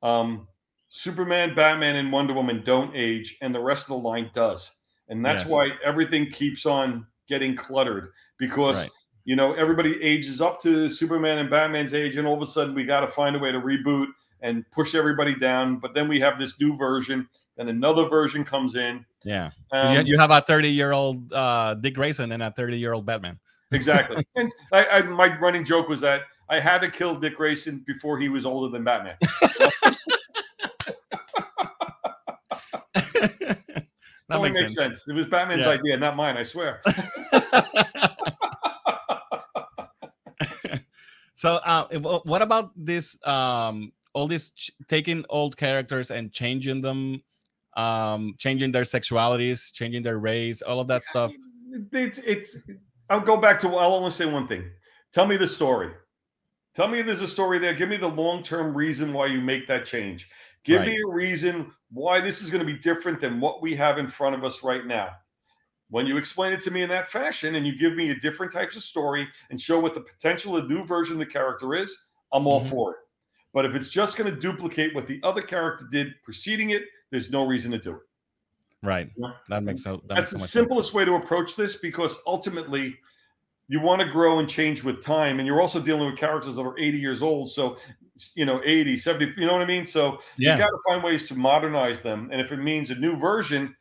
um, 0.00 0.46
Superman, 0.86 1.56
Batman, 1.56 1.96
and 1.96 2.12
Wonder 2.12 2.34
Woman 2.34 2.62
don't 2.64 2.94
age, 2.94 3.36
and 3.42 3.52
the 3.52 3.58
rest 3.58 3.86
of 3.86 3.88
the 3.88 4.08
line 4.08 4.30
does. 4.32 4.76
And 5.08 5.24
that's 5.24 5.42
yes. 5.42 5.50
why 5.50 5.70
everything 5.84 6.30
keeps 6.30 6.66
on 6.66 7.04
getting 7.28 7.56
cluttered 7.56 8.10
because. 8.38 8.82
Right 8.82 8.90
you 9.26 9.34
know, 9.34 9.54
everybody 9.54 10.00
ages 10.04 10.40
up 10.40 10.62
to 10.62 10.88
Superman 10.88 11.38
and 11.38 11.50
Batman's 11.50 11.92
age, 11.94 12.14
and 12.14 12.28
all 12.28 12.36
of 12.36 12.42
a 12.42 12.46
sudden 12.46 12.76
we 12.76 12.84
got 12.84 13.00
to 13.00 13.08
find 13.08 13.34
a 13.34 13.40
way 13.40 13.50
to 13.50 13.60
reboot 13.60 14.06
and 14.40 14.64
push 14.70 14.94
everybody 14.94 15.34
down. 15.34 15.80
But 15.80 15.94
then 15.94 16.06
we 16.06 16.20
have 16.20 16.38
this 16.38 16.60
new 16.60 16.76
version, 16.76 17.28
and 17.58 17.68
another 17.68 18.08
version 18.08 18.44
comes 18.44 18.76
in. 18.76 19.04
Yeah, 19.24 19.50
um, 19.72 20.06
you 20.06 20.16
have 20.16 20.30
a 20.30 20.42
thirty-year-old 20.42 21.32
uh, 21.32 21.74
Dick 21.74 21.94
Grayson 21.94 22.30
and 22.30 22.40
a 22.40 22.52
thirty-year-old 22.52 23.04
Batman. 23.04 23.40
Exactly. 23.72 24.24
and 24.36 24.52
I, 24.72 24.86
I, 24.86 25.02
my 25.02 25.38
running 25.38 25.64
joke 25.64 25.88
was 25.88 26.00
that 26.00 26.22
I 26.48 26.60
had 26.60 26.78
to 26.78 26.90
kill 26.90 27.16
Dick 27.16 27.36
Grayson 27.36 27.84
before 27.86 28.18
he 28.18 28.28
was 28.28 28.46
older 28.46 28.72
than 28.72 28.84
Batman. 28.84 29.16
that 34.28 34.42
makes 34.42 34.58
sense. 34.58 34.74
sense. 34.74 35.08
It 35.08 35.14
was 35.14 35.26
Batman's 35.26 35.62
yeah. 35.62 35.70
idea, 35.70 35.96
not 35.96 36.16
mine. 36.16 36.36
I 36.36 36.42
swear. 36.42 36.80
so, 41.34 41.56
uh, 41.64 41.86
what 42.24 42.42
about 42.42 42.70
this 42.76 43.18
um, 43.26 43.92
all 44.16 44.26
this 44.26 44.50
ch- 44.50 44.70
taking 44.88 45.24
old 45.28 45.56
characters 45.56 46.10
and 46.10 46.32
changing 46.32 46.80
them 46.80 47.22
um 47.76 48.34
changing 48.38 48.72
their 48.72 48.84
sexualities 48.84 49.70
changing 49.70 50.02
their 50.02 50.18
race 50.18 50.62
all 50.62 50.80
of 50.80 50.88
that 50.88 51.04
stuff 51.04 51.30
it's, 51.92 52.16
it's 52.18 52.56
i'll 53.10 53.20
go 53.20 53.36
back 53.36 53.58
to 53.58 53.68
i'll 53.68 53.94
only 53.94 54.10
say 54.10 54.26
one 54.26 54.46
thing 54.46 54.64
tell 55.12 55.26
me 55.26 55.36
the 55.36 55.46
story 55.46 55.90
Tell 56.76 56.88
me 56.88 57.00
there's 57.00 57.22
a 57.22 57.26
story 57.26 57.58
there. 57.58 57.72
Give 57.72 57.88
me 57.88 57.96
the 57.96 58.06
long 58.06 58.42
term 58.42 58.76
reason 58.76 59.14
why 59.14 59.28
you 59.28 59.40
make 59.40 59.66
that 59.66 59.86
change. 59.86 60.28
Give 60.62 60.80
right. 60.80 60.88
me 60.88 61.00
a 61.00 61.10
reason 61.10 61.72
why 61.90 62.20
this 62.20 62.42
is 62.42 62.50
going 62.50 62.60
to 62.60 62.70
be 62.70 62.78
different 62.78 63.18
than 63.18 63.40
what 63.40 63.62
we 63.62 63.74
have 63.76 63.96
in 63.96 64.06
front 64.06 64.34
of 64.34 64.44
us 64.44 64.62
right 64.62 64.84
now. 64.84 65.08
When 65.88 66.06
you 66.06 66.18
explain 66.18 66.52
it 66.52 66.60
to 66.60 66.70
me 66.70 66.82
in 66.82 66.90
that 66.90 67.08
fashion 67.08 67.54
and 67.54 67.66
you 67.66 67.78
give 67.78 67.94
me 67.94 68.10
a 68.10 68.20
different 68.20 68.52
types 68.52 68.76
of 68.76 68.82
story 68.82 69.26
and 69.48 69.58
show 69.58 69.80
what 69.80 69.94
the 69.94 70.02
potential 70.02 70.58
a 70.58 70.64
new 70.64 70.84
version 70.84 71.14
of 71.14 71.20
the 71.20 71.24
character 71.24 71.74
is, 71.74 71.96
I'm 72.30 72.46
all 72.46 72.60
mm-hmm. 72.60 72.68
for 72.68 72.90
it. 72.90 72.98
But 73.54 73.64
if 73.64 73.74
it's 73.74 73.88
just 73.88 74.18
going 74.18 74.30
to 74.30 74.38
duplicate 74.38 74.94
what 74.94 75.06
the 75.06 75.18
other 75.22 75.40
character 75.40 75.86
did 75.90 76.08
preceding 76.24 76.70
it, 76.70 76.82
there's 77.10 77.30
no 77.30 77.46
reason 77.46 77.70
to 77.70 77.78
do 77.78 77.92
it. 77.92 78.02
Right. 78.86 79.10
That 79.48 79.64
makes 79.64 79.82
sense. 79.82 80.00
That 80.06 80.16
That's 80.16 80.32
makes 80.32 80.42
the 80.42 80.48
simplest 80.48 80.88
sense. 80.88 80.94
way 80.94 81.04
to 81.04 81.14
approach 81.14 81.56
this 81.56 81.76
because 81.76 82.18
ultimately, 82.26 82.96
you 83.68 83.80
want 83.80 84.00
to 84.00 84.08
grow 84.08 84.38
and 84.38 84.48
change 84.48 84.84
with 84.84 85.02
time, 85.02 85.40
and 85.40 85.46
you're 85.46 85.60
also 85.60 85.80
dealing 85.80 86.06
with 86.06 86.16
characters 86.16 86.54
that 86.54 86.62
are 86.62 86.78
80 86.78 86.98
years 86.98 87.20
old. 87.20 87.50
So, 87.50 87.78
you 88.36 88.46
know, 88.46 88.60
80, 88.64 88.96
70. 88.96 89.40
You 89.40 89.46
know 89.46 89.54
what 89.54 89.62
I 89.62 89.66
mean? 89.66 89.84
So 89.84 90.20
yeah. 90.38 90.52
you 90.52 90.58
got 90.58 90.68
to 90.68 90.78
find 90.86 91.02
ways 91.02 91.26
to 91.28 91.34
modernize 91.34 92.00
them, 92.00 92.28
and 92.30 92.40
if 92.40 92.52
it 92.52 92.58
means 92.58 92.90
a 92.90 92.94
new 92.94 93.16
version, 93.16 93.74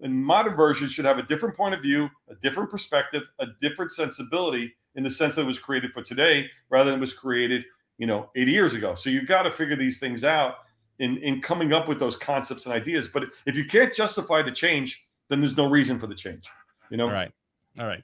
and 0.00 0.12
modern 0.12 0.56
version 0.56 0.88
should 0.88 1.04
have 1.04 1.18
a 1.18 1.22
different 1.22 1.56
point 1.56 1.74
of 1.74 1.80
view, 1.80 2.10
a 2.28 2.34
different 2.42 2.68
perspective, 2.68 3.22
a 3.38 3.46
different 3.60 3.92
sensibility 3.92 4.74
in 4.96 5.04
the 5.04 5.10
sense 5.10 5.36
that 5.36 5.42
it 5.42 5.46
was 5.46 5.58
created 5.58 5.92
for 5.92 6.02
today 6.02 6.50
rather 6.68 6.90
than 6.90 6.98
it 6.98 7.00
was 7.00 7.12
created, 7.12 7.64
you 7.98 8.06
know, 8.06 8.28
80 8.34 8.50
years 8.50 8.74
ago. 8.74 8.96
So 8.96 9.08
you've 9.08 9.28
got 9.28 9.44
to 9.44 9.50
figure 9.50 9.76
these 9.76 9.98
things 9.98 10.24
out 10.24 10.56
in 11.02 11.18
in 11.18 11.40
coming 11.40 11.72
up 11.72 11.88
with 11.88 11.98
those 11.98 12.16
concepts 12.16 12.64
and 12.64 12.74
ideas. 12.74 13.08
But 13.08 13.24
if 13.44 13.56
you 13.56 13.64
can't 13.64 13.92
justify 13.92 14.40
the 14.42 14.52
change, 14.52 15.06
then 15.28 15.40
there's 15.40 15.56
no 15.56 15.68
reason 15.68 15.98
for 15.98 16.06
the 16.06 16.14
change. 16.14 16.48
You 16.90 16.96
know. 16.96 17.06
All 17.06 17.12
right. 17.12 17.32
All 17.78 17.86
right. 17.86 18.02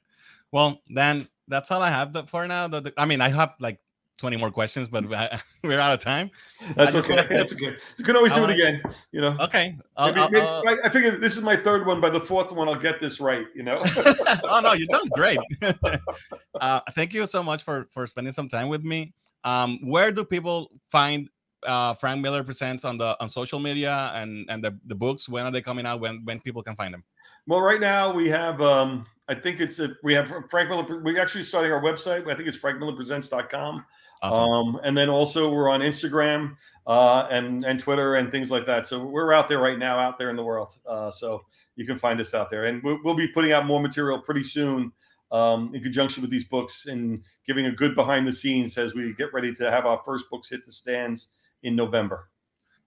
Well, 0.52 0.80
then 0.88 1.28
that's 1.46 1.70
all 1.70 1.82
I 1.82 1.90
have 1.90 2.28
for 2.28 2.46
now. 2.46 2.68
The, 2.68 2.80
the, 2.80 2.92
I 2.96 3.04
mean, 3.04 3.20
I 3.20 3.28
have 3.28 3.54
like 3.60 3.78
20 4.18 4.36
more 4.36 4.50
questions, 4.50 4.88
but 4.88 5.04
we're 5.62 5.80
out 5.80 5.92
of 5.92 6.00
time. 6.00 6.30
That's 6.74 6.94
okay. 6.94 7.14
Wanna, 7.14 7.28
that's 7.28 7.52
okay. 7.52 7.76
You 7.98 8.04
can 8.04 8.16
always 8.16 8.32
do 8.32 8.44
it 8.44 8.50
again. 8.50 8.82
You 9.12 9.20
know. 9.20 9.36
Okay. 9.40 9.76
Maybe, 9.98 10.20
maybe, 10.20 10.40
I, 10.40 10.76
I 10.84 10.88
figure 10.88 11.16
this 11.18 11.36
is 11.36 11.42
my 11.42 11.56
third 11.56 11.86
one. 11.86 12.00
By 12.00 12.10
the 12.10 12.20
fourth 12.20 12.52
one, 12.52 12.68
I'll 12.68 12.74
get 12.74 13.00
this 13.00 13.20
right. 13.20 13.46
You 13.54 13.62
know. 13.62 13.82
oh 14.44 14.60
no, 14.60 14.72
you've 14.72 14.88
done 14.88 15.08
great. 15.14 15.38
uh, 16.60 16.80
thank 16.94 17.14
you 17.14 17.26
so 17.26 17.42
much 17.42 17.62
for 17.62 17.88
for 17.92 18.06
spending 18.06 18.32
some 18.32 18.48
time 18.48 18.68
with 18.68 18.82
me. 18.82 19.12
Um, 19.44 19.78
where 19.84 20.10
do 20.10 20.24
people 20.24 20.72
find 20.90 21.28
uh, 21.66 21.94
Frank 21.94 22.20
Miller 22.20 22.44
presents 22.44 22.84
on 22.84 22.98
the 22.98 23.16
on 23.20 23.28
social 23.28 23.58
media 23.58 24.12
and 24.14 24.46
and 24.50 24.62
the, 24.62 24.76
the 24.86 24.94
books? 24.94 25.28
When 25.28 25.44
are 25.44 25.50
they 25.50 25.62
coming 25.62 25.86
out? 25.86 26.00
When 26.00 26.24
when 26.24 26.40
people 26.40 26.62
can 26.62 26.76
find 26.76 26.94
them? 26.94 27.04
Well, 27.46 27.60
right 27.60 27.80
now 27.80 28.12
we 28.12 28.28
have 28.28 28.60
um, 28.60 29.06
I 29.28 29.34
think 29.34 29.60
it's 29.60 29.78
a, 29.78 29.90
we 30.02 30.14
have 30.14 30.32
Frank 30.50 30.68
Miller. 30.68 31.02
We're 31.02 31.20
actually 31.20 31.44
starting 31.44 31.72
our 31.72 31.82
website. 31.82 32.30
I 32.30 32.34
think 32.34 32.48
it's 32.48 32.58
frankmillerpresents.com. 32.58 33.84
Awesome. 34.20 34.40
Um, 34.40 34.80
and 34.82 34.98
then 34.98 35.08
also 35.08 35.48
we're 35.50 35.70
on 35.70 35.80
Instagram 35.80 36.56
uh, 36.86 37.28
and 37.30 37.64
and 37.64 37.78
Twitter 37.78 38.16
and 38.16 38.32
things 38.32 38.50
like 38.50 38.66
that. 38.66 38.86
So 38.86 39.04
we're 39.04 39.32
out 39.32 39.48
there 39.48 39.60
right 39.60 39.78
now, 39.78 39.98
out 39.98 40.18
there 40.18 40.30
in 40.30 40.36
the 40.36 40.42
world. 40.42 40.76
Uh, 40.86 41.10
so 41.10 41.44
you 41.76 41.86
can 41.86 41.98
find 41.98 42.20
us 42.20 42.34
out 42.34 42.50
there, 42.50 42.64
and 42.64 42.82
we'll, 42.82 42.98
we'll 43.04 43.14
be 43.14 43.28
putting 43.28 43.52
out 43.52 43.66
more 43.66 43.80
material 43.80 44.18
pretty 44.18 44.42
soon 44.42 44.92
um, 45.30 45.74
in 45.74 45.82
conjunction 45.82 46.20
with 46.20 46.30
these 46.30 46.44
books 46.44 46.86
and 46.86 47.22
giving 47.46 47.66
a 47.66 47.72
good 47.72 47.94
behind 47.94 48.26
the 48.26 48.32
scenes 48.32 48.76
as 48.78 48.94
we 48.94 49.12
get 49.14 49.32
ready 49.32 49.54
to 49.54 49.70
have 49.70 49.86
our 49.86 50.00
first 50.04 50.28
books 50.30 50.48
hit 50.48 50.64
the 50.64 50.72
stands 50.72 51.28
in 51.62 51.76
November. 51.76 52.30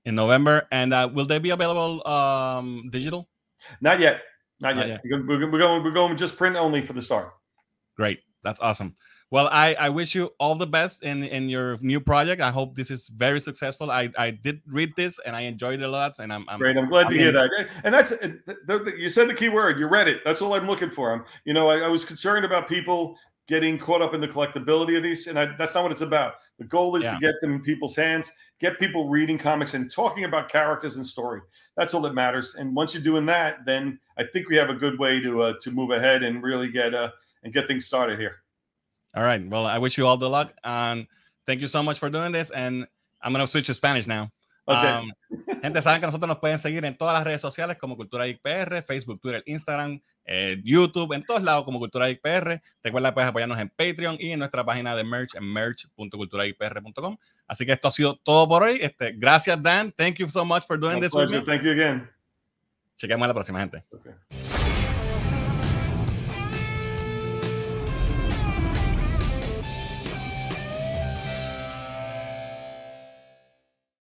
In 0.05 0.15
November, 0.15 0.67
and 0.71 0.93
uh, 0.93 1.09
will 1.13 1.25
they 1.25 1.39
be 1.39 1.51
available 1.51 2.05
um, 2.07 2.89
digital? 2.91 3.29
Not 3.81 3.99
yet. 3.99 4.21
Not, 4.59 4.75
Not 4.75 4.87
yet. 4.87 5.01
yet. 5.03 5.21
We're, 5.27 5.51
we're 5.51 5.59
going. 5.59 5.83
We're 5.83 5.91
going 5.91 6.15
just 6.17 6.37
print 6.37 6.55
only 6.55 6.81
for 6.83 6.93
the 6.93 7.01
start. 7.01 7.33
Great. 7.95 8.19
That's 8.43 8.61
awesome. 8.61 8.95
Well, 9.31 9.47
I, 9.49 9.75
I 9.79 9.87
wish 9.87 10.13
you 10.13 10.31
all 10.39 10.55
the 10.55 10.67
best 10.67 11.03
in, 11.03 11.23
in 11.23 11.47
your 11.47 11.77
new 11.79 12.01
project. 12.01 12.41
I 12.41 12.51
hope 12.51 12.75
this 12.75 12.91
is 12.91 13.07
very 13.07 13.39
successful. 13.39 13.89
I, 13.89 14.09
I 14.17 14.31
did 14.31 14.61
read 14.67 14.91
this 14.97 15.19
and 15.25 15.37
I 15.37 15.41
enjoyed 15.41 15.81
it 15.81 15.85
a 15.85 15.87
lot. 15.87 16.19
And 16.19 16.33
I'm, 16.33 16.45
I'm 16.49 16.59
great. 16.59 16.77
I'm 16.77 16.89
glad 16.89 17.05
I'm 17.05 17.13
to 17.13 17.15
in, 17.15 17.21
hear 17.21 17.31
that. 17.31 17.69
And 17.85 17.93
that's 17.93 18.11
you 18.97 19.07
said 19.07 19.29
the 19.29 19.33
key 19.33 19.47
word. 19.47 19.79
You 19.79 19.87
read 19.87 20.09
it. 20.09 20.19
That's 20.25 20.41
all 20.41 20.53
I'm 20.53 20.67
looking 20.67 20.89
for. 20.89 21.13
I'm, 21.13 21.23
you 21.45 21.53
know, 21.53 21.69
I, 21.69 21.77
I 21.77 21.87
was 21.87 22.03
concerned 22.03 22.43
about 22.43 22.67
people 22.67 23.17
getting 23.47 23.77
caught 23.77 24.01
up 24.01 24.13
in 24.13 24.21
the 24.21 24.27
collectability 24.27 24.95
of 24.97 25.03
these, 25.03 25.27
and 25.27 25.37
I, 25.37 25.49
that's 25.57 25.75
not 25.75 25.83
what 25.83 25.91
it's 25.91 26.01
about. 26.01 26.35
The 26.59 26.65
goal 26.65 26.95
is 26.95 27.03
yeah. 27.03 27.13
to 27.13 27.19
get 27.19 27.33
them 27.41 27.53
in 27.55 27.61
people's 27.61 27.95
hands, 27.95 28.31
get 28.59 28.79
people 28.79 29.09
reading 29.09 29.37
comics 29.37 29.73
and 29.73 29.91
talking 29.91 30.23
about 30.23 30.49
characters 30.49 30.95
and 30.95 31.05
story. 31.05 31.41
That's 31.75 31.93
all 31.93 32.01
that 32.01 32.13
matters. 32.13 32.55
And 32.55 32.75
once 32.75 32.93
you're 32.93 33.03
doing 33.03 33.25
that, 33.25 33.65
then 33.65 33.99
I 34.17 34.23
think 34.23 34.49
we 34.49 34.55
have 34.55 34.69
a 34.69 34.75
good 34.75 34.99
way 34.99 35.19
to 35.19 35.41
uh, 35.41 35.53
to 35.61 35.71
move 35.71 35.91
ahead 35.91 36.23
and 36.23 36.43
really 36.43 36.71
get 36.71 36.93
uh, 36.93 37.11
and 37.43 37.53
get 37.53 37.67
things 37.67 37.85
started 37.85 38.19
here. 38.19 38.43
All 39.15 39.23
right. 39.23 39.45
Well, 39.45 39.65
I 39.65 39.77
wish 39.77 39.97
you 39.97 40.07
all 40.07 40.17
the 40.17 40.29
luck. 40.29 40.53
And 40.63 41.07
thank 41.45 41.61
you 41.61 41.67
so 41.67 41.83
much 41.83 41.99
for 41.99 42.09
doing 42.09 42.31
this. 42.31 42.49
And 42.51 42.87
I'm 43.21 43.33
going 43.33 43.43
to 43.43 43.47
switch 43.47 43.67
to 43.67 43.73
Spanish 43.73 44.07
now. 44.07 44.31
Okay. 44.63 44.99
Um, 44.99 45.11
gente, 45.61 45.81
saben 45.81 45.99
que 45.99 46.05
nosotros 46.05 46.27
nos 46.27 46.37
pueden 46.37 46.59
seguir 46.59 46.85
en 46.85 46.95
todas 46.95 47.13
las 47.15 47.23
redes 47.23 47.41
sociales 47.41 47.77
como 47.77 47.97
Cultura 47.97 48.25
Geek 48.25 48.41
PR, 48.41 48.81
Facebook, 48.83 49.19
Twitter, 49.19 49.43
Instagram, 49.45 49.99
eh, 50.25 50.61
YouTube, 50.63 51.13
en 51.13 51.25
todos 51.25 51.41
lados 51.41 51.65
como 51.65 51.79
Cultura 51.79 52.07
Geek 52.07 52.21
PR. 52.21 52.61
Recuerda 52.83 53.09
que 53.09 53.13
puedes 53.13 53.29
apoyarnos 53.29 53.59
en 53.59 53.69
Patreon 53.69 54.17
y 54.19 54.31
en 54.31 54.39
nuestra 54.39 54.63
página 54.63 54.95
de 54.95 55.03
merch 55.03 55.35
en 55.35 55.51
merch.culturageekpr.com. 55.51 57.17
Así 57.47 57.65
que 57.65 57.71
esto 57.71 57.87
ha 57.87 57.91
sido 57.91 58.17
todo 58.17 58.47
por 58.47 58.63
hoy. 58.63 58.77
Este, 58.81 59.13
gracias, 59.13 59.61
Dan. 59.61 59.91
Thank 59.91 60.17
you 60.17 60.29
so 60.29 60.45
much 60.45 60.63
for 60.65 60.79
doing 60.79 60.95
My 60.95 61.01
this 61.01 61.11
pleasure. 61.11 61.39
with 61.39 61.47
me. 61.47 61.53
Thank 61.53 61.63
you 61.63 61.71
again. 61.71 62.09
Chequemos 62.97 63.27
la 63.27 63.33
próxima, 63.33 63.59
gente. 63.59 63.83
Okay. 63.91 64.70